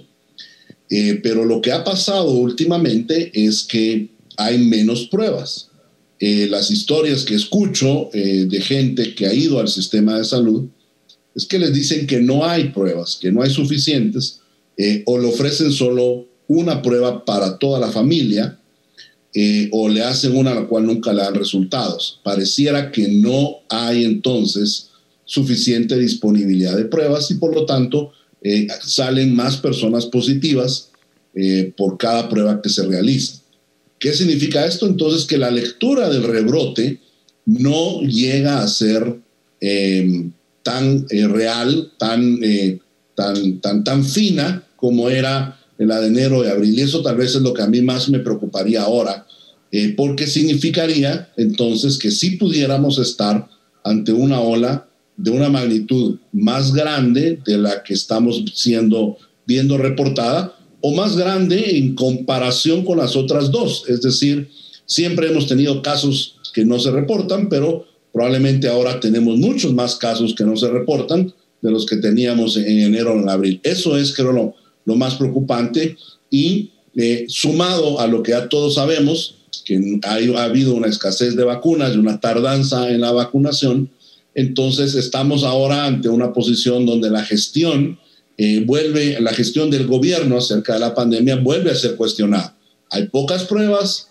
Eh, 0.90 1.20
pero 1.24 1.46
lo 1.46 1.62
que 1.62 1.72
ha 1.72 1.84
pasado 1.84 2.30
últimamente 2.32 3.32
es 3.34 3.64
que 3.64 4.10
hay 4.38 4.58
menos 4.58 5.08
pruebas. 5.08 5.70
Eh, 6.20 6.48
las 6.50 6.72
historias 6.72 7.24
que 7.24 7.36
escucho 7.36 8.10
eh, 8.14 8.46
de 8.50 8.62
gente 8.62 9.16
que 9.16 9.26
ha 9.28 9.34
ido 9.34 9.60
al 9.60 9.68
sistema 9.68 10.18
de 10.18 10.24
salud 10.24 10.66
es 11.36 11.46
que 11.46 11.60
les 11.60 11.74
dicen 11.74 12.08
que 12.08 12.22
no 12.22 12.46
hay 12.46 12.70
pruebas, 12.70 13.18
que 13.20 13.32
no 13.32 13.42
hay 13.42 13.50
suficientes, 13.50 14.40
o 15.06 15.18
le 15.18 15.28
ofrecen 15.28 15.72
solo 15.72 16.28
una 16.48 16.82
prueba 16.82 17.24
para 17.26 17.58
toda 17.58 17.80
la 17.80 17.92
familia, 17.92 18.58
o 19.72 19.90
le 19.90 20.02
hacen 20.02 20.36
una 20.36 20.52
a 20.52 20.56
la 20.56 20.66
cual 20.66 20.86
nunca 20.86 21.12
le 21.12 21.22
dan 21.22 21.36
resultados. 21.36 22.22
Pareciera 22.24 22.90
que 22.90 23.10
no 23.10 23.58
hay 23.70 24.06
entonces 24.06 24.92
suficiente 25.26 25.98
disponibilidad 25.98 26.78
de 26.78 26.86
pruebas 26.86 27.30
y 27.32 27.36
por 27.36 27.54
lo 27.54 27.66
tanto 27.66 28.12
salen 28.84 29.36
más 29.36 29.58
personas 29.58 30.06
positivas 30.06 30.91
por 31.76 31.98
cada 31.98 32.30
prueba 32.30 32.62
que 32.62 32.70
se 32.70 32.86
realiza. 32.86 33.41
¿Qué 34.00 34.14
significa 34.14 34.66
esto? 34.66 34.88
Entonces 34.88 35.26
que 35.26 35.38
la 35.38 35.52
lectura 35.52 36.10
del 36.10 36.24
rebrote 36.24 37.00
no 37.46 38.02
llega 38.02 38.62
a 38.62 38.68
ser 38.68 39.20
em, 39.62 40.32
tan 40.64 41.06
eh, 41.10 41.28
real, 41.28 41.91
tan, 41.98 42.39
eh, 42.43 42.80
tan, 43.14 43.60
tan, 43.62 43.84
tan 43.84 44.04
fina 44.04 44.64
como 44.76 45.10
era 45.10 45.60
la 45.78 46.02
de 46.02 46.08
enero 46.08 46.43
y 46.43 46.48
abril. 46.48 46.78
Y 46.78 46.82
eso 46.82 47.02
tal 47.02 47.18
vez 47.18 47.36
es 47.36 47.41
lo 47.41 47.54
que 47.54 47.62
a 47.62 47.68
mí 47.68 47.82
más 47.82 48.10
me 48.10 48.20
preocuparía 48.20 48.82
ahora, 48.82 49.26
eh, 49.72 49.93
porque 49.96 50.28
significaría 50.28 51.32
entonces 51.38 51.98
que 51.98 52.12
si 52.12 52.32
pudiéramos 52.32 52.98
estar 52.98 53.48
ante 53.84 54.12
una 54.12 54.39
ola 54.41 54.88
de 55.18 55.32
una 55.32 55.49
magnitud 55.49 56.18
más 56.32 56.74
grande 56.74 57.39
de 57.45 57.57
la 57.57 57.84
que 57.84 57.93
estamos 57.93 58.43
viendo 59.45 59.78
reportada, 59.78 60.55
o 60.82 60.93
más 60.93 61.18
grande 61.18 61.78
en 61.78 61.95
comparación 61.95 62.86
con 62.86 62.99
las 62.99 63.16
otras 63.16 63.49
dos. 63.49 63.86
Es 63.88 64.01
decir, 64.01 64.49
siempre 64.86 65.28
hemos 65.28 65.47
tenido 65.47 65.82
casos 65.82 66.36
que 66.53 66.63
no 66.63 66.78
se 66.78 66.91
reportan, 66.91 67.49
pero 67.49 67.86
probablemente 68.13 68.68
ahora 68.68 68.99
tenemos 68.99 69.38
muchos 69.38 69.74
más 69.74 69.95
casos 69.95 70.36
que 70.36 70.43
no 70.43 70.55
se 70.55 70.70
reportan 70.70 71.34
de 71.61 71.72
los 71.72 71.86
que 71.86 71.97
teníamos 71.97 72.55
en 72.57 72.80
enero 72.80 73.13
o 73.13 73.20
en 73.20 73.28
abril. 73.28 73.59
Eso 73.63 73.97
es, 73.97 74.13
creo, 74.13 74.32
lo, 74.32 74.95
más 74.95 75.16
preocupante 75.16 75.97
y 76.30 76.70
eh, 76.95 77.26
sumado 77.28 77.99
a 77.99 78.07
lo 78.07 78.22
que 78.22 78.32
ya 78.32 78.47
todos 78.47 78.76
sabemos, 78.76 79.38
que 79.66 79.99
ha 80.03 80.43
habido 80.43 80.76
una 80.76 80.88
escasez 80.88 81.36
de 81.36 81.43
vacunas 81.43 81.95
y 81.95 81.97
una 81.97 82.20
tardanza 82.20 82.91
en 82.91 83.01
la 83.01 83.11
vacunación, 83.11 83.89
entonces 84.36 84.94
estamos 84.96 85.44
ahora 85.44 85.86
ante 85.86 86.10
una 86.10 86.34
posición 86.34 86.86
donde 86.86 87.10
la 87.10 87.24
gestión 87.24 87.98
eh, 88.38 88.62
vuelve, 88.66 89.20
la 89.22 89.34
gestión 89.34 89.72
del 89.72 89.88
gobierno 89.88 90.38
acerca 90.38 90.74
de 90.74 90.82
la 90.82 90.94
pandemia 90.94 91.38
vuelve 91.38 91.72
a 91.72 91.76
ser 91.76 91.96
cuestionada. 91.96 92.58
Hay 92.92 93.08
pocas 93.08 93.46
pruebas, 93.46 94.10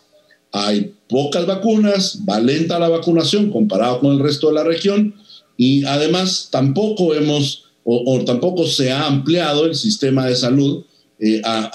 hay 0.51 0.95
pocas 1.11 1.47
vacunas, 1.47 2.21
va 2.27 2.41
lenta 2.41 2.79
la 2.79 2.89
vacunación 2.89 3.51
comparado 3.51 4.01
con 4.01 4.13
el 4.15 4.19
resto 4.21 4.49
de 4.49 4.55
la 4.55 4.65
región 4.65 5.15
y 5.59 5.85
además 5.85 6.49
tampoco 6.51 7.15
hemos 7.15 7.65
o, 7.85 8.25
tampoco 8.25 8.67
se 8.67 8.91
ha 8.91 9.07
ampliado 9.07 9.67
el 9.67 9.75
sistema 9.75 10.27
de 10.27 10.37
salud 10.37 10.85
eh, 11.19 11.43
a, 11.45 11.71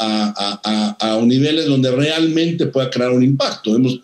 a, 1.00 1.14
a, 1.14 1.22
niveles 1.22 1.68
donde 1.68 1.91
realmente 1.91 2.66
pueda 2.66 2.89
crear 2.89 3.12
un 3.12 3.22
impacto. 3.22 3.76
Hemos, 3.76 4.02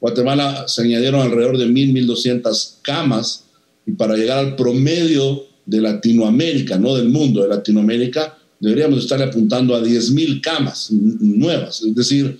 Guatemala 0.00 0.66
se 0.66 0.82
añadieron 0.82 1.20
alrededor 1.20 1.56
de 1.56 1.66
1.000, 1.66 2.04
1.200 2.04 2.74
camas 2.82 3.45
y 3.86 3.92
para 3.92 4.16
llegar 4.16 4.38
al 4.38 4.56
promedio 4.56 5.44
de 5.64 5.80
Latinoamérica, 5.80 6.78
no 6.78 6.96
del 6.96 7.08
mundo, 7.08 7.42
de 7.42 7.48
Latinoamérica, 7.48 8.36
deberíamos 8.60 9.00
estar 9.00 9.22
apuntando 9.22 9.74
a 9.74 9.82
10.000 9.82 10.40
camas 10.40 10.90
nuevas. 10.90 11.82
Es 11.82 11.94
decir, 11.94 12.36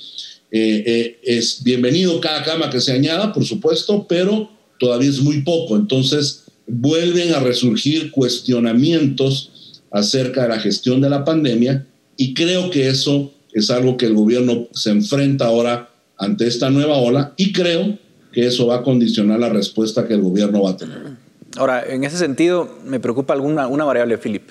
eh, 0.51 0.83
eh, 0.87 1.19
es 1.23 1.63
bienvenido 1.63 2.21
cada 2.21 2.43
cama 2.43 2.71
que 2.71 2.81
se 2.81 2.93
añada, 2.93 3.33
por 3.33 3.45
supuesto, 3.45 4.07
pero 4.09 4.51
todavía 4.79 5.11
es 5.11 5.21
muy 5.21 5.43
poco. 5.43 5.77
Entonces, 5.77 6.45
vuelven 6.67 7.33
a 7.33 7.41
resurgir 7.41 8.11
cuestionamientos 8.11 9.51
acerca 9.91 10.43
de 10.43 10.49
la 10.49 10.61
gestión 10.61 11.01
de 11.01 11.11
la 11.11 11.25
pandemia 11.25 11.87
y 12.17 12.35
creo 12.35 12.71
que 12.71 12.89
eso 12.89 13.33
es 13.53 13.71
algo 13.71 13.97
que 13.97 14.07
el 14.07 14.15
gobierno 14.15 14.69
se 14.73 14.91
enfrenta 14.91 15.47
ahora 15.47 15.91
ante 16.19 16.47
esta 16.47 16.71
nueva 16.71 16.97
ola 16.97 17.35
y 17.37 17.53
creo 17.53 17.99
que 18.33 18.47
eso 18.47 18.67
va 18.67 18.77
a 18.77 18.83
condicionar 18.83 19.41
la 19.41 19.49
respuesta 19.49 20.07
que 20.07 20.15
el 20.15 20.21
gobierno 20.21 20.63
va 20.63 20.71
a 20.71 20.77
tener. 20.77 21.26
Ahora, 21.57 21.85
en 21.87 22.05
ese 22.05 22.19
sentido, 22.19 22.69
me 22.85 23.01
preocupa 23.01 23.33
alguna 23.35 23.67
una 23.67 23.85
variable, 23.85 24.19
Philip. 24.19 24.49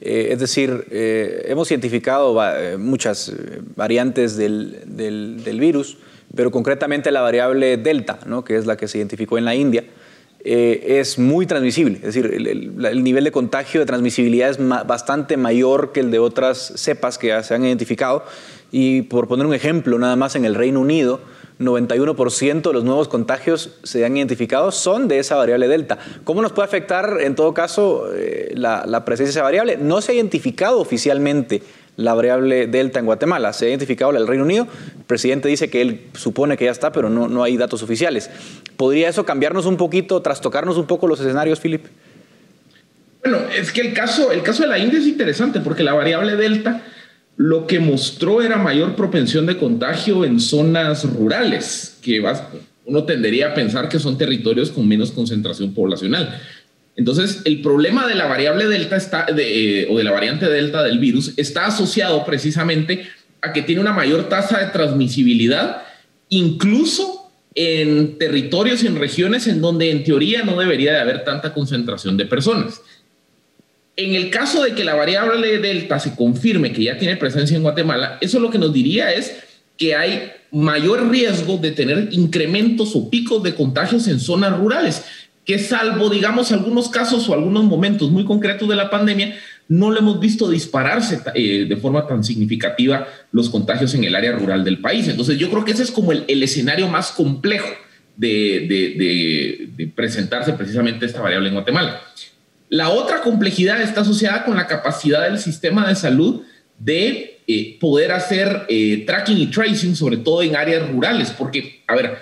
Eh, 0.00 0.32
es 0.32 0.40
decir, 0.40 0.86
eh, 0.90 1.44
hemos 1.46 1.70
identificado 1.70 2.36
eh, 2.56 2.76
muchas 2.76 3.32
variantes 3.76 4.36
del, 4.36 4.82
del, 4.86 5.60
virus, 5.60 5.98
pero 6.34 6.50
concretamente 6.50 7.12
la 7.12 7.20
variable 7.20 7.76
Delta, 7.76 8.18
¿no? 8.26 8.42
que 8.42 8.56
es 8.56 8.66
la 8.66 8.76
que 8.76 8.88
se 8.88 8.98
identificó 8.98 9.38
en 9.38 9.44
la 9.44 9.54
India, 9.54 9.84
es 10.44 11.20
muy 11.20 11.46
transmisible. 11.46 11.98
Es 11.98 12.14
decir, 12.14 12.26
el, 12.26 12.84
el, 12.84 13.04
nivel 13.04 13.22
de 13.22 13.30
contagio, 13.30 13.78
de 13.78 13.86
transmisibilidad 13.86 14.50
es 14.50 14.58
bastante 14.58 15.36
mayor 15.36 15.92
que 15.92 16.00
el 16.00 16.10
de 16.10 16.18
otras 16.18 16.72
cepas 16.74 17.16
que 17.16 17.28
ya 17.28 17.44
se 17.44 17.54
han 17.54 17.64
identificado. 17.64 18.24
Y 18.72 19.02
por 19.02 19.28
poner 19.28 19.46
un 19.46 19.54
ejemplo, 19.54 20.00
nada 20.00 20.16
más 20.16 20.34
en 20.34 20.44
el 20.44 20.56
Reino 20.56 20.80
Unido, 20.80 21.20
91% 21.62 22.62
de 22.62 22.72
los 22.72 22.84
nuevos 22.84 23.08
contagios 23.08 23.70
se 23.82 24.04
han 24.04 24.16
identificado 24.16 24.70
son 24.72 25.08
de 25.08 25.18
esa 25.18 25.36
variable 25.36 25.68
delta. 25.68 25.98
¿Cómo 26.24 26.42
nos 26.42 26.52
puede 26.52 26.66
afectar, 26.66 27.18
en 27.20 27.34
todo 27.34 27.54
caso, 27.54 28.06
eh, 28.14 28.52
la, 28.54 29.04
presencia 29.04 29.26
de 29.26 29.38
esa 29.38 29.42
variable? 29.42 29.76
No 29.76 30.00
se 30.00 30.12
ha 30.12 30.14
identificado 30.14 30.80
oficialmente 30.80 31.62
la 31.96 32.14
variable 32.14 32.66
delta 32.66 32.98
en 32.98 33.06
Guatemala, 33.06 33.52
se 33.52 33.66
ha 33.66 33.68
identificado 33.68 34.12
la 34.12 34.18
del 34.18 34.28
Reino 34.28 34.44
Unido. 34.44 34.66
El 34.96 35.04
presidente 35.04 35.48
dice 35.48 35.70
que 35.70 35.82
él 35.82 36.06
supone 36.14 36.56
que 36.56 36.64
ya 36.64 36.70
está, 36.70 36.92
pero 36.92 37.10
no, 37.10 37.28
no 37.28 37.42
hay 37.42 37.56
datos 37.56 37.82
oficiales. 37.82 38.30
¿Podría 38.76 39.08
eso 39.08 39.24
cambiarnos 39.24 39.66
un 39.66 39.76
poquito, 39.76 40.22
trastocarnos 40.22 40.78
un 40.78 40.86
poco 40.86 41.06
los 41.06 41.20
escenarios, 41.20 41.60
Philip? 41.60 41.84
Bueno, 43.22 43.38
es 43.56 43.70
que 43.70 43.82
el 43.82 43.92
caso, 43.92 44.32
el 44.32 44.42
caso 44.42 44.62
de 44.62 44.68
la 44.68 44.78
India 44.78 44.98
es 44.98 45.06
interesante 45.06 45.60
porque 45.60 45.84
la 45.84 45.92
variable 45.92 46.34
delta 46.36 46.82
lo 47.36 47.66
que 47.66 47.80
mostró 47.80 48.42
era 48.42 48.58
mayor 48.58 48.94
propensión 48.94 49.46
de 49.46 49.56
contagio 49.56 50.24
en 50.24 50.38
zonas 50.38 51.04
rurales, 51.04 51.98
que 52.02 52.22
uno 52.84 53.04
tendería 53.04 53.48
a 53.48 53.54
pensar 53.54 53.88
que 53.88 53.98
son 53.98 54.18
territorios 54.18 54.70
con 54.70 54.86
menos 54.86 55.10
concentración 55.12 55.72
poblacional. 55.72 56.40
Entonces, 56.94 57.40
el 57.44 57.62
problema 57.62 58.06
de 58.06 58.14
la 58.14 58.26
variable 58.26 58.66
delta 58.66 58.96
está, 58.96 59.26
eh, 59.36 59.86
o 59.90 59.96
de 59.96 60.04
la 60.04 60.12
variante 60.12 60.48
delta 60.48 60.82
del 60.82 60.98
virus 60.98 61.32
está 61.38 61.66
asociado 61.66 62.24
precisamente 62.26 63.06
a 63.40 63.52
que 63.52 63.62
tiene 63.62 63.80
una 63.80 63.94
mayor 63.94 64.28
tasa 64.28 64.58
de 64.58 64.66
transmisibilidad, 64.66 65.82
incluso 66.28 67.30
en 67.54 68.18
territorios 68.18 68.82
y 68.82 68.86
en 68.86 68.96
regiones 68.96 69.46
en 69.46 69.60
donde 69.60 69.90
en 69.90 70.04
teoría 70.04 70.42
no 70.42 70.58
debería 70.58 70.92
de 70.92 71.00
haber 71.00 71.24
tanta 71.24 71.52
concentración 71.52 72.16
de 72.16 72.26
personas. 72.26 72.80
En 73.96 74.14
el 74.14 74.30
caso 74.30 74.62
de 74.62 74.74
que 74.74 74.84
la 74.84 74.94
variable 74.94 75.58
delta 75.58 75.98
se 75.98 76.14
confirme 76.14 76.72
que 76.72 76.84
ya 76.84 76.98
tiene 76.98 77.16
presencia 77.16 77.56
en 77.56 77.62
Guatemala, 77.62 78.18
eso 78.20 78.40
lo 78.40 78.50
que 78.50 78.58
nos 78.58 78.72
diría 78.72 79.12
es 79.12 79.36
que 79.76 79.94
hay 79.94 80.32
mayor 80.50 81.10
riesgo 81.10 81.58
de 81.58 81.72
tener 81.72 82.08
incrementos 82.12 82.94
o 82.94 83.10
picos 83.10 83.42
de 83.42 83.54
contagios 83.54 84.06
en 84.08 84.20
zonas 84.20 84.56
rurales, 84.58 85.04
que 85.44 85.58
salvo, 85.58 86.08
digamos, 86.08 86.52
algunos 86.52 86.88
casos 86.88 87.28
o 87.28 87.34
algunos 87.34 87.64
momentos 87.64 88.10
muy 88.10 88.24
concretos 88.24 88.68
de 88.68 88.76
la 88.76 88.90
pandemia, 88.90 89.36
no 89.68 89.90
lo 89.90 89.98
hemos 89.98 90.20
visto 90.20 90.50
dispararse 90.50 91.20
eh, 91.34 91.66
de 91.68 91.76
forma 91.76 92.06
tan 92.06 92.22
significativa 92.22 93.08
los 93.32 93.48
contagios 93.48 93.94
en 93.94 94.04
el 94.04 94.14
área 94.14 94.32
rural 94.32 94.64
del 94.64 94.80
país. 94.80 95.08
Entonces 95.08 95.38
yo 95.38 95.50
creo 95.50 95.64
que 95.64 95.72
ese 95.72 95.82
es 95.82 95.90
como 95.90 96.12
el, 96.12 96.42
escenario 96.42 96.88
más 96.88 97.12
complejo 97.12 97.68
de, 98.16 99.68
de, 99.76 99.86
presentarse 99.96 100.52
precisamente 100.52 101.06
esta 101.06 101.20
variable 101.20 101.48
en 101.48 101.54
Guatemala. 101.54 102.02
La 102.72 102.88
otra 102.88 103.20
complejidad 103.20 103.82
está 103.82 104.00
asociada 104.00 104.46
con 104.46 104.56
la 104.56 104.66
capacidad 104.66 105.24
del 105.24 105.38
sistema 105.38 105.86
de 105.86 105.94
salud 105.94 106.40
de 106.78 107.42
eh, 107.46 107.76
poder 107.78 108.12
hacer 108.12 108.64
eh, 108.66 109.04
tracking 109.06 109.36
y 109.36 109.48
tracing, 109.48 109.94
sobre 109.94 110.16
todo 110.16 110.42
en 110.42 110.56
áreas 110.56 110.88
rurales, 110.88 111.32
porque, 111.32 111.82
a 111.86 111.94
ver, 111.94 112.16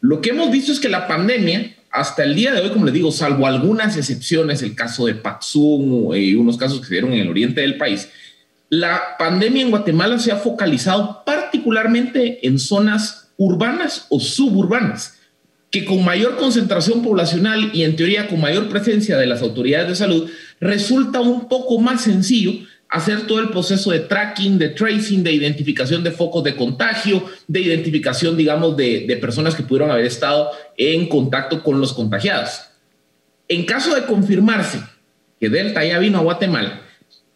lo 0.00 0.20
que 0.20 0.30
hemos 0.30 0.48
visto 0.52 0.70
es 0.70 0.78
que 0.78 0.88
la 0.88 1.08
pandemia, 1.08 1.74
hasta 1.90 2.22
el 2.22 2.36
día 2.36 2.52
de 2.52 2.60
hoy, 2.60 2.70
como 2.70 2.84
les 2.84 2.94
digo, 2.94 3.10
salvo 3.10 3.48
algunas 3.48 3.96
excepciones, 3.96 4.62
el 4.62 4.76
caso 4.76 5.06
de 5.06 5.16
Patsum 5.16 6.14
y 6.14 6.34
eh, 6.34 6.36
unos 6.36 6.56
casos 6.56 6.78
que 6.78 6.86
se 6.86 6.94
dieron 6.94 7.12
en 7.12 7.22
el 7.22 7.28
oriente 7.28 7.62
del 7.62 7.76
país, 7.76 8.08
la 8.68 9.16
pandemia 9.18 9.62
en 9.62 9.70
Guatemala 9.70 10.20
se 10.20 10.30
ha 10.30 10.36
focalizado 10.36 11.24
particularmente 11.26 12.46
en 12.46 12.60
zonas 12.60 13.32
urbanas 13.38 14.06
o 14.10 14.20
suburbanas 14.20 15.15
que 15.70 15.84
con 15.84 16.04
mayor 16.04 16.36
concentración 16.36 17.02
poblacional 17.02 17.70
y 17.72 17.82
en 17.82 17.96
teoría 17.96 18.28
con 18.28 18.40
mayor 18.40 18.68
presencia 18.68 19.18
de 19.18 19.26
las 19.26 19.42
autoridades 19.42 19.88
de 19.88 19.94
salud, 19.96 20.30
resulta 20.60 21.20
un 21.20 21.48
poco 21.48 21.78
más 21.78 22.02
sencillo 22.02 22.52
hacer 22.88 23.26
todo 23.26 23.40
el 23.40 23.50
proceso 23.50 23.90
de 23.90 24.00
tracking, 24.00 24.58
de 24.58 24.68
tracing, 24.70 25.22
de 25.22 25.32
identificación 25.32 26.04
de 26.04 26.12
focos 26.12 26.44
de 26.44 26.54
contagio, 26.54 27.24
de 27.48 27.60
identificación, 27.60 28.36
digamos, 28.36 28.76
de, 28.76 29.18
personas 29.20 29.54
que 29.54 29.64
pudieron 29.64 29.90
haber 29.90 30.06
estado 30.06 30.50
en 30.76 31.08
contacto 31.08 31.62
con 31.62 31.80
los 31.80 31.92
contagiados. 31.92 32.60
En 33.48 33.64
caso 33.64 33.94
de 33.94 34.04
confirmarse 34.04 34.80
que 35.40 35.48
Delta 35.48 35.84
ya 35.84 35.98
vino 35.98 36.18
a 36.18 36.22
Guatemala, 36.22 36.82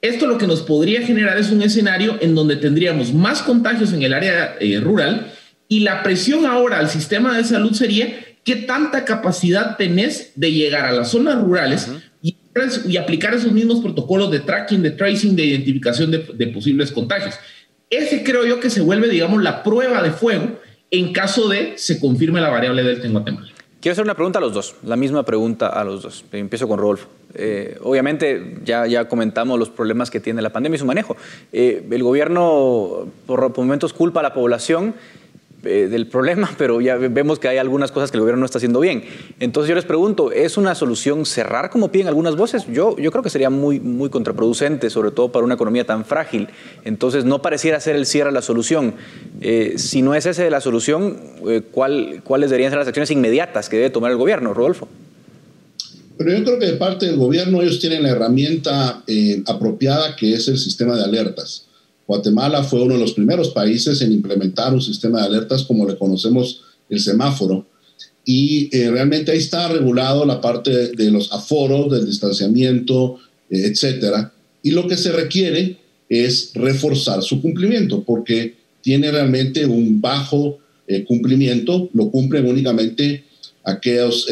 esto 0.01 0.26
lo 0.26 0.39
que 0.39 0.47
nos 0.47 0.62
podría 0.62 1.03
generar 1.03 1.37
es 1.37 1.51
un 1.51 1.62
escenario 1.62 2.16
en 2.20 2.35
donde 2.35 2.57
tendríamos 2.57 3.12
más 3.12 3.43
contagios 3.43 3.93
en 3.93 4.03
el 4.03 4.14
área 4.14 4.57
eh, 4.61 4.81
rural 4.81 5.33
y 5.71 5.81
la 5.81 6.03
presión 6.03 6.47
ahora 6.47 6.81
al 6.81 6.91
sistema 6.91 7.37
de 7.37 7.45
salud 7.45 7.73
sería 7.73 8.12
qué 8.45 8.57
tanta 8.57 9.05
capacidad 9.05 9.77
tenés 9.77 10.33
de 10.35 10.51
llegar 10.53 10.85
a 10.85 10.91
las 10.91 11.12
zonas 11.12 11.41
rurales 11.41 11.89
y, 12.21 12.37
aplicar 12.97 13.35
esos 13.35 13.53
mismos 13.53 13.81
protocolos 13.81 14.33
de 14.33 14.41
tracking, 14.41 14.83
de 14.83 14.91
tracing, 14.91 15.37
de 15.37 15.45
identificación 15.45 16.11
de, 16.11 16.47
posibles 16.49 16.91
contagios. 16.91 17.37
Ese 17.89 18.25
creo 18.25 18.45
yo 18.45 18.59
que 18.59 18.68
se 18.68 18.81
vuelve, 18.81 19.09
digamos, 19.09 19.43
la 19.45 19.62
prueba 19.62 20.03
de 20.03 20.11
fuego 20.11 20.59
en 20.91 21.12
caso 21.12 21.49
de 21.49 21.75
se 21.77 22.01
confirme 22.01 22.41
la 22.41 22.51
variable 22.51 22.83
delta 22.83 23.07
en 23.07 23.12
Guatemala. 23.12 23.47
Quiero 23.81 23.93
hacer 23.93 24.05
una 24.05 24.16
pregunta 24.16 24.41
a 24.41 24.43
los 24.43 24.53
dos, 24.53 24.75
la 24.85 24.97
misma 24.97 25.25
pregunta 25.25 25.68
a 25.68 25.85
los 25.85 26.03
dos. 26.03 26.25
Empiezo 26.33 26.66
con 26.66 26.81
Rodolfo. 26.81 27.09
Eh, 27.35 27.79
obviamente 27.83 28.59
ya, 28.64 28.89
ya 28.89 29.07
comentamos 29.07 29.57
los 29.57 29.71
problemas 29.71 30.11
que 30.11 30.18
tiene 30.18 30.43
la 30.43 30.51
pandemia 30.51 30.75
y 30.75 30.81
su 30.81 30.85
manejo. 30.85 31.16
Eh, 31.53 31.87
el 31.89 32.03
gobierno 32.03 33.07
por 33.27 33.57
momentos 33.57 33.93
culpa 33.93 34.18
a 34.18 34.25
la 34.25 34.35
población 34.35 34.95
eh, 35.62 35.88
del 35.90 36.06
problema, 36.06 36.50
pero 36.58 36.80
ya 36.80 36.96
vemos 36.96 37.38
que 37.38 37.48
hay 37.48 37.58
algunas 37.58 37.92
cosas 37.92 38.11
que 38.11 38.16
el 38.16 38.22
gobierno 38.22 38.40
no 38.40 38.46
está 38.46 38.58
haciendo 38.58 38.80
bien. 38.80 39.04
Entonces 39.40 39.68
yo 39.68 39.74
les 39.74 39.84
pregunto, 39.84 40.32
¿es 40.32 40.56
una 40.56 40.74
solución 40.74 41.26
cerrar 41.26 41.68
como 41.68 41.92
piden 41.92 42.08
algunas 42.08 42.36
voces? 42.36 42.66
Yo, 42.72 42.96
yo 42.96 43.11
creo 43.11 43.22
que 43.22 43.30
sería 43.30 43.50
muy, 43.50 43.78
muy 43.78 44.08
contraproducente, 44.08 44.88
sobre 44.88 45.11
todo 45.11 45.32
para 45.32 45.44
una 45.44 45.54
economía 45.54 45.84
tan 45.84 46.04
frágil. 46.04 46.48
Entonces 46.84 47.24
no 47.24 47.42
pareciera 47.42 47.78
ser 47.80 47.96
el 47.96 48.06
cierre 48.06 48.32
la 48.32 48.42
solución. 48.42 48.94
Eh, 49.42 49.74
si 49.76 50.00
no 50.00 50.14
es 50.14 50.24
esa 50.24 50.48
la 50.48 50.62
solución, 50.62 51.18
eh, 51.46 51.62
¿cuál, 51.70 52.22
¿cuáles 52.24 52.48
deberían 52.50 52.70
ser 52.70 52.78
las 52.78 52.88
acciones 52.88 53.11
inmediatas 53.11 53.68
que 53.68 53.76
debe 53.76 53.90
tomar 53.90 54.11
el 54.11 54.16
gobierno, 54.16 54.54
Rodolfo? 54.54 54.88
Pero 56.16 56.36
yo 56.36 56.44
creo 56.44 56.58
que 56.58 56.66
de 56.66 56.76
parte 56.76 57.06
del 57.06 57.16
gobierno 57.16 57.61
ellos 57.61 57.80
tienen 57.80 58.02
la 58.02 58.11
herramienta 58.11 59.02
apropiada 59.46 60.16
que 60.16 60.34
es 60.34 60.48
el 60.48 60.58
sistema 60.58 60.96
de 60.96 61.04
alertas. 61.04 61.66
Guatemala 62.11 62.64
fue 62.64 62.82
uno 62.82 62.94
de 62.94 63.00
los 63.00 63.12
primeros 63.12 63.50
países 63.50 64.02
en 64.02 64.11
implementar 64.11 64.74
un 64.74 64.82
sistema 64.82 65.20
de 65.20 65.26
alertas 65.26 65.62
como 65.62 65.86
le 65.88 65.96
conocemos 65.96 66.62
el 66.88 66.98
semáforo. 66.98 67.68
Y 68.24 68.68
eh, 68.76 68.90
realmente 68.90 69.30
ahí 69.30 69.38
está 69.38 69.68
regulado 69.68 70.24
la 70.26 70.40
parte 70.40 70.88
de 70.88 71.11
los 71.12 71.32
aforos, 71.32 71.88
del 71.92 72.06
distanciamiento, 72.06 73.20
eh, 73.48 73.62
etcétera. 73.66 74.32
Y 74.61 74.72
lo 74.72 74.88
que 74.88 74.96
se 74.96 75.12
requiere 75.12 75.76
es 76.08 76.50
reforzar 76.54 77.22
su 77.22 77.40
cumplimiento, 77.40 78.02
porque 78.02 78.56
tiene 78.82 79.12
realmente 79.12 79.64
un 79.64 80.00
bajo 80.00 80.58
eh, 80.88 81.04
cumplimiento, 81.04 81.90
lo 81.92 82.11
cumplen 82.11 82.48
únicamente 82.48 83.22
aquellos 83.62 84.26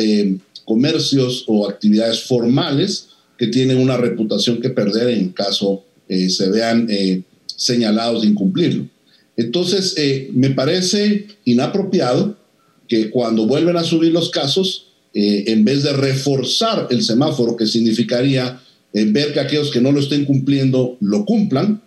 comercios 0.65 1.45
o 1.47 1.69
actividades 1.69 2.25
formales 2.25 3.11
que 3.39 3.47
tienen 3.47 3.79
una 3.79 3.97
reputación 3.97 4.61
que 4.61 4.71
perder 4.71 5.11
en 5.11 5.29
caso 5.29 5.85
se 6.09 6.51
vean 6.51 6.89
señalados 7.59 8.23
de 8.23 8.29
incumplirlo. 8.29 8.87
Entonces, 9.37 9.95
eh, 9.99 10.31
me 10.33 10.51
parece 10.51 11.27
inapropiado 11.45 12.37
que 12.89 13.11
cuando 13.11 13.47
vuelven 13.47 13.77
a 13.77 13.85
subir 13.85 14.13
los 14.13 14.31
casos, 14.31 14.87
eh, 15.13 15.45
en 15.49 15.65
vez 15.65 15.83
de 15.83 15.93
reforzar 15.93 16.87
el 16.91 17.03
semáforo, 17.03 17.57
que 17.57 17.67
significaría 17.67 18.61
eh, 18.95 19.05
ver 19.11 19.35
que 19.35 19.41
aquellos 19.41 19.71
que 19.71 19.81
no 19.81 19.93
lo 19.93 20.01
estén 20.01 20.25
cumpliendo 20.25 20.97
lo 21.01 21.25
cumplan, 21.27 21.83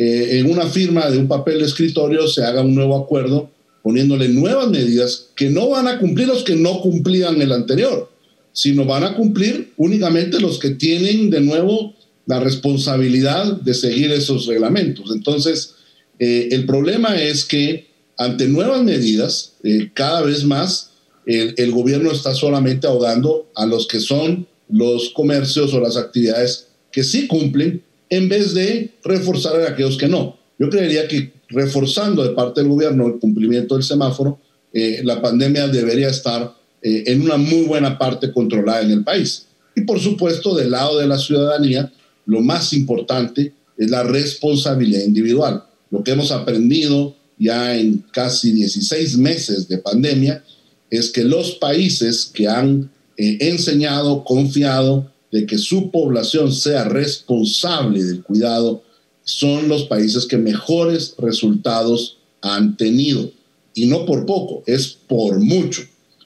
en 0.00 0.48
una 0.48 0.68
firma 0.68 1.10
de 1.10 1.18
un 1.18 1.26
papel 1.26 1.58
de 1.58 1.64
escritorio 1.64 2.28
se 2.28 2.44
haga 2.44 2.62
un 2.62 2.72
nuevo 2.72 2.96
acuerdo 2.96 3.50
poniéndole 3.82 4.28
nuevas 4.28 4.70
medidas 4.70 5.30
que 5.34 5.50
no 5.50 5.70
van 5.70 5.88
a 5.88 5.98
cumplir 5.98 6.28
los 6.28 6.44
que 6.44 6.54
no 6.54 6.80
cumplían 6.80 7.42
el 7.42 7.50
anterior, 7.50 8.08
sino 8.52 8.84
van 8.84 9.02
a 9.02 9.16
cumplir 9.16 9.72
únicamente 9.76 10.38
los 10.38 10.60
que 10.60 10.70
tienen 10.70 11.30
de 11.30 11.40
nuevo 11.40 11.96
la 12.28 12.40
responsabilidad 12.40 13.58
de 13.62 13.72
seguir 13.72 14.12
esos 14.12 14.46
reglamentos. 14.46 15.10
Entonces, 15.14 15.74
eh, 16.18 16.48
el 16.52 16.66
problema 16.66 17.16
es 17.20 17.46
que 17.46 17.88
ante 18.18 18.46
nuevas 18.46 18.82
medidas, 18.82 19.54
eh, 19.64 19.90
cada 19.94 20.20
vez 20.22 20.44
más 20.44 20.90
el, 21.24 21.72
gobierno 21.72 22.10
está 22.10 22.34
solamente 22.34 22.86
ahogando 22.86 23.50
a 23.54 23.66
los 23.66 23.86
que 23.86 24.00
son 24.00 24.46
los 24.68 25.10
comercios 25.10 25.74
o 25.74 25.80
las 25.80 25.96
actividades 25.96 26.68
que 26.90 27.02
sí 27.02 27.26
cumplen 27.26 27.82
en 28.08 28.28
vez 28.28 28.54
de 28.54 28.92
reforzar 29.04 29.60
a 29.60 29.70
aquellos 29.70 29.96
que 29.96 30.08
no. 30.08 30.38
Yo 30.58 30.68
creería 30.68 31.08
que 31.08 31.32
reforzando 31.48 32.22
de 32.24 32.30
parte 32.30 32.60
del 32.60 32.70
gobierno 32.70 33.06
el 33.06 33.18
cumplimiento 33.18 33.74
del 33.74 33.84
semáforo, 33.84 34.38
eh, 34.72 35.00
la 35.02 35.20
pandemia 35.22 35.68
debería 35.68 36.08
estar 36.08 36.54
en 36.80 37.22
una 37.22 37.36
muy 37.36 37.64
buena 37.64 37.98
parte 37.98 38.32
controlada 38.32 38.82
en 38.82 38.92
el 38.92 39.02
país. 39.02 39.46
Y 39.74 39.80
por 39.80 39.98
supuesto, 39.98 40.54
del 40.54 40.70
lado 40.70 40.98
de 40.98 41.08
la 41.08 41.18
ciudadanía, 41.18 41.92
lo 42.28 42.42
más 42.42 42.74
importante 42.74 43.54
es 43.78 43.90
la 43.90 44.02
responsabilidad 44.02 45.02
individual. 45.02 45.64
Lo 45.90 46.04
que 46.04 46.10
hemos 46.10 46.30
aprendido 46.30 47.16
ya 47.38 47.74
en 47.74 48.04
casi 48.12 48.52
16 48.52 49.16
meses 49.16 49.66
de 49.66 49.78
pandemia 49.78 50.44
es 50.90 51.10
que 51.10 51.24
los 51.24 51.52
países 51.52 52.26
que 52.26 52.46
han 52.46 52.90
eh, 53.16 53.38
enseñado, 53.40 54.24
confiado 54.24 55.10
de 55.32 55.46
que 55.46 55.56
su 55.56 55.90
población 55.90 56.52
sea 56.52 56.84
responsable 56.84 58.04
del 58.04 58.22
cuidado, 58.22 58.82
son 59.24 59.66
los 59.68 59.84
países 59.84 60.26
que 60.26 60.36
mejores 60.36 61.14
resultados 61.16 62.18
han 62.42 62.76
tenido. 62.76 63.30
Y 63.72 63.86
no 63.86 64.04
por 64.04 64.26
poco, 64.26 64.62
es 64.66 64.88
por 64.88 65.40
mucho. 65.40 65.80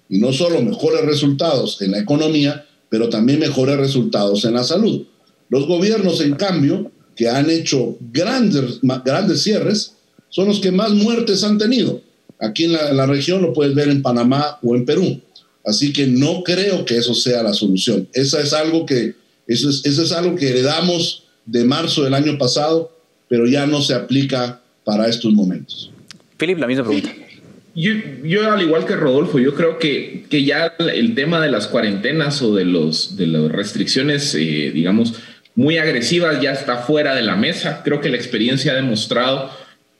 Y 0.09 0.19
no 0.19 0.33
solo 0.33 0.61
mejores 0.63 1.05
resultados 1.05 1.81
en 1.81 1.93
la 1.93 2.01
economía, 2.01 2.67
pero 2.89 3.09
también 3.09 3.39
mejores 3.39 3.77
resultados 3.77 4.45
en 4.45 4.55
la 4.55 4.65
salud. 4.65 5.07
Los 5.53 5.67
gobiernos, 5.67 6.23
en 6.23 6.35
cambio, 6.35 6.91
que 7.15 7.29
han 7.29 7.51
hecho 7.51 7.99
grandes, 8.11 8.81
grandes 9.05 9.43
cierres, 9.43 9.93
son 10.31 10.49
los 10.49 10.61
que 10.61 10.73
más 10.73 10.93
muertes 10.93 11.45
han 11.45 11.59
tenido. 11.59 12.01
Aquí 12.41 12.65
en 12.65 12.73
la, 12.73 13.05
región 13.05 13.43
lo 13.43 13.53
puedes 13.53 13.75
ver 13.75 13.91
en 13.91 14.01
Panamá 14.01 14.59
o 14.63 14.75
en 14.75 14.87
Perú. 14.87 15.21
Así 15.63 15.93
que 15.93 16.07
no 16.07 16.43
creo 16.43 16.87
que 16.87 16.97
eso 16.97 17.15
sea 17.15 17.43
la 17.43 17.53
solución. 17.53 18.09
Esa 18.15 18.41
es 18.41 18.55
algo 18.55 18.87
que, 18.87 19.15
eso 19.47 19.69
es, 19.69 19.85
eso 19.85 20.03
es 20.03 20.13
algo 20.13 20.37
que 20.37 20.49
heredamos 20.49 21.25
de 21.45 21.67
marzo 21.67 22.03
del 22.03 22.15
año 22.15 22.39
pasado, 22.39 22.91
pero 23.29 23.47
ya 23.47 23.67
no 23.67 23.83
se 23.83 23.93
aplica 23.93 24.63
para 24.85 25.07
estos 25.07 25.35
momentos. 25.35 25.91
Philip, 26.39 26.57
la 26.57 26.67
misma 26.67 26.85
pregunta. 26.85 27.15
Yo, 27.75 27.93
yo, 28.25 28.51
al 28.51 28.63
igual 28.63 28.87
que 28.87 28.97
Rodolfo, 28.97 29.39
yo 29.39 29.55
creo 29.55 29.79
que, 29.79 30.25
que 30.31 30.45
ya 30.45 30.75
el 30.79 31.15
tema 31.15 31.41
de 31.41 31.51
las 31.51 31.67
cuarentenas 31.67 32.41
o 32.43 32.55
de, 32.55 32.65
los, 32.65 33.17
de 33.17 33.27
las 33.27 33.51
restricciones, 33.53 34.35
eh, 34.35 34.71
digamos, 34.75 35.15
muy 35.55 35.79
agresivas 35.79 36.41
ya 36.41 36.53
está 36.53 36.79
fuera 36.79 37.15
de 37.15 37.23
la 37.23 37.37
mesa. 37.37 37.83
Creo 37.85 38.01
que 38.01 38.09
la 38.09 38.17
experiencia 38.17 38.73
ha 38.73 38.77
demostrado 38.77 39.51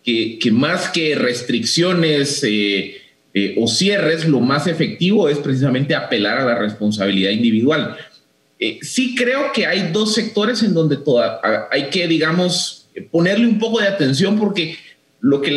que, 0.05 0.39
más 0.53 0.89
que 0.89 1.15
restricciones 1.15 2.43
eh, 2.45 2.97
eh, 3.35 3.55
o 3.59 3.69
cierres, 3.69 4.27
lo 4.27 4.41
más 4.41 4.67
efectivo 4.67 5.29
es 5.29 5.39
precisamente 5.39 5.95
apelar 5.95 6.39
a 6.39 6.45
la 6.45 6.59
responsabilidad 6.59 7.31
individual. 7.31 7.97
Eh, 8.59 8.79
sí 8.83 9.15
creo 9.15 9.53
que 9.53 9.67
hay 9.67 9.91
dos 9.93 10.15
sectores 10.15 10.63
en 10.63 10.75
donde 10.75 10.97
toda, 10.97 11.41
hay 11.71 11.85
que, 11.91 12.07
digamos, 12.07 12.89
ponerle 13.11 13.47
un 13.47 13.59
poco 13.59 13.81
de 13.81 13.89
atención 13.89 14.39
porque 14.39 14.77
lo 15.21 15.41
que 15.41 15.57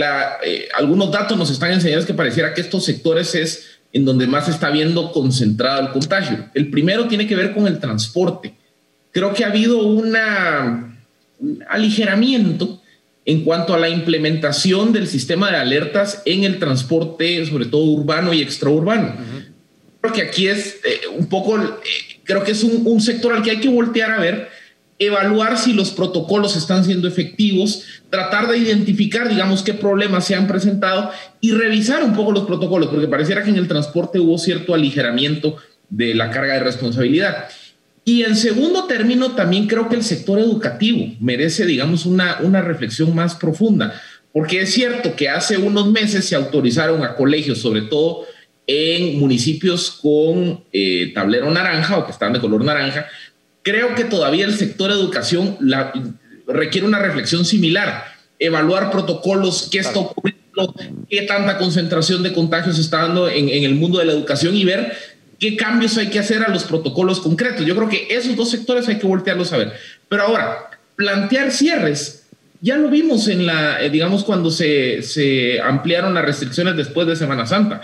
algunos 0.77 1.11
datos 1.11 1.37
nos 1.37 1.49
están 1.49 1.71
enseñando 1.71 2.01
es 2.01 2.05
que 2.05 2.13
pareciera 2.13 2.53
que 2.53 2.61
estos 2.61 2.85
sectores 2.85 3.33
es 3.33 3.79
en 3.93 4.05
donde 4.05 4.27
más 4.27 4.45
se 4.45 4.51
está 4.51 4.69
viendo 4.69 5.11
concentrado 5.11 5.81
el 5.81 5.89
contagio. 5.89 6.49
El 6.53 6.69
primero 6.69 7.07
tiene 7.07 7.27
que 7.27 7.35
ver 7.35 7.53
con 7.53 7.65
el 7.65 7.79
transporte 7.79 8.53
creo 9.15 9.33
que 9.33 9.45
ha 9.45 9.47
habido 9.47 9.77
una, 9.77 10.93
aligeramiento 11.69 12.81
en 13.23 13.45
cuanto 13.45 13.73
a 13.73 13.79
la 13.79 13.87
implementación 13.87 14.91
del 14.91 15.07
sistema 15.07 15.49
de 15.49 15.55
alertas 15.55 16.21
en 16.25 16.43
el 16.43 16.59
transporte, 16.59 17.45
sobre 17.45 17.65
todo 17.65 17.83
urbano 17.85 18.33
y 18.33 18.41
extraurbano. 18.41 19.15
Creo 20.01 20.13
que 20.13 20.21
aquí 20.21 20.47
es 20.47 20.79
eh, 20.83 21.07
un 21.17 21.27
poco, 21.27 21.57
eh, 21.57 21.71
creo 22.25 22.43
que 22.43 22.51
es 22.51 22.61
un, 22.65 22.99
sector 22.99 23.31
al 23.31 23.41
que 23.41 23.51
hay 23.51 23.61
que 23.61 23.69
voltear 23.69 24.11
a 24.11 24.19
ver, 24.19 24.49
evaluar 24.99 25.57
si 25.57 25.71
los 25.71 25.91
protocolos 25.91 26.57
están 26.57 26.83
siendo 26.83 27.07
efectivos, 27.07 27.85
tratar 28.09 28.49
de 28.49 28.57
identificar, 28.57 29.29
digamos, 29.29 29.63
qué 29.63 29.73
problemas 29.73 30.25
se 30.25 30.35
han 30.35 30.45
presentado 30.45 31.09
y 31.39 31.53
revisar 31.53 32.03
un 32.03 32.13
poco 32.13 32.33
los 32.33 32.43
protocolos, 32.43 32.89
porque 32.89 33.07
pareciera 33.07 33.43
que 33.43 33.49
en 33.49 33.55
el 33.55 33.69
transporte 33.69 34.19
hubo 34.19 34.37
cierto 34.37 34.73
aligeramiento 34.73 35.55
de 35.89 36.13
la 36.15 36.31
carga 36.31 36.55
de 36.55 36.59
responsabilidad. 36.59 37.47
Y 38.07 38.23
en 38.23 38.35
segundo 38.35 38.85
término, 38.85 39.31
también 39.31 39.65
creo 39.65 39.89
que 39.89 39.95
el 39.95 40.03
sector 40.03 40.37
educativo 40.37 41.15
merece, 41.19 41.65
digamos, 41.65 42.05
una, 42.05 42.37
una 42.41 42.61
reflexión 42.61 43.15
más 43.15 43.33
profunda, 43.33 43.99
porque 44.31 44.61
es 44.61 44.73
cierto 44.73 45.15
que 45.15 45.27
hace 45.27 45.57
unos 45.57 45.91
meses 45.91 46.23
se 46.23 46.35
autorizaron 46.35 47.03
a 47.03 47.15
colegios, 47.15 47.57
sobre 47.57 47.81
todo 47.81 48.25
en 48.67 49.19
municipios 49.19 49.89
con 49.89 50.63
eh, 50.71 51.11
tablero 51.15 51.49
naranja 51.49 51.97
o 51.97 52.05
que 52.05 52.11
están 52.11 52.33
de 52.33 52.39
color 52.39 52.63
naranja. 52.63 53.07
Creo 53.63 53.95
que 53.95 54.03
todavía 54.03 54.45
el 54.45 54.53
sector 54.53 54.91
educación 54.91 55.57
la, 55.59 55.91
requiere 56.47 56.85
una 56.85 56.99
reflexión 56.99 57.43
similar, 57.43 58.05
evaluar 58.37 58.91
protocolos, 58.91 59.67
qué 59.71 59.79
está 59.79 59.97
ocurriendo, 59.97 60.75
qué 61.09 61.23
tanta 61.23 61.57
concentración 61.57 62.21
de 62.21 62.33
contagios 62.33 62.77
está 62.77 63.03
dando 63.03 63.27
en, 63.27 63.49
en 63.49 63.63
el 63.63 63.73
mundo 63.73 63.97
de 63.97 64.05
la 64.05 64.13
educación 64.13 64.55
y 64.55 64.63
ver 64.63 64.93
qué 65.39 65.55
cambios 65.55 65.97
hay 65.97 66.09
que 66.09 66.19
hacer 66.19 66.43
a 66.43 66.49
los 66.49 66.63
protocolos 66.63 67.19
concretos. 67.19 67.65
Yo 67.65 67.75
creo 67.75 67.89
que 67.89 68.07
esos 68.09 68.35
dos 68.35 68.49
sectores 68.49 68.87
hay 68.87 68.97
que 68.97 69.07
voltearlos 69.07 69.51
a 69.53 69.57
ver. 69.57 69.73
Pero 70.09 70.23
ahora, 70.23 70.69
plantear 70.95 71.51
cierres, 71.51 72.23
ya 72.61 72.77
lo 72.77 72.89
vimos 72.89 73.27
en 73.27 73.45
la, 73.45 73.81
eh, 73.83 73.89
digamos, 73.89 74.23
cuando 74.23 74.49
se, 74.49 75.01
se 75.01 75.59
ampliaron 75.61 76.13
las 76.13 76.25
restricciones 76.25 76.75
después 76.75 77.07
de 77.07 77.15
Semana 77.15 77.45
Santa. 77.45 77.81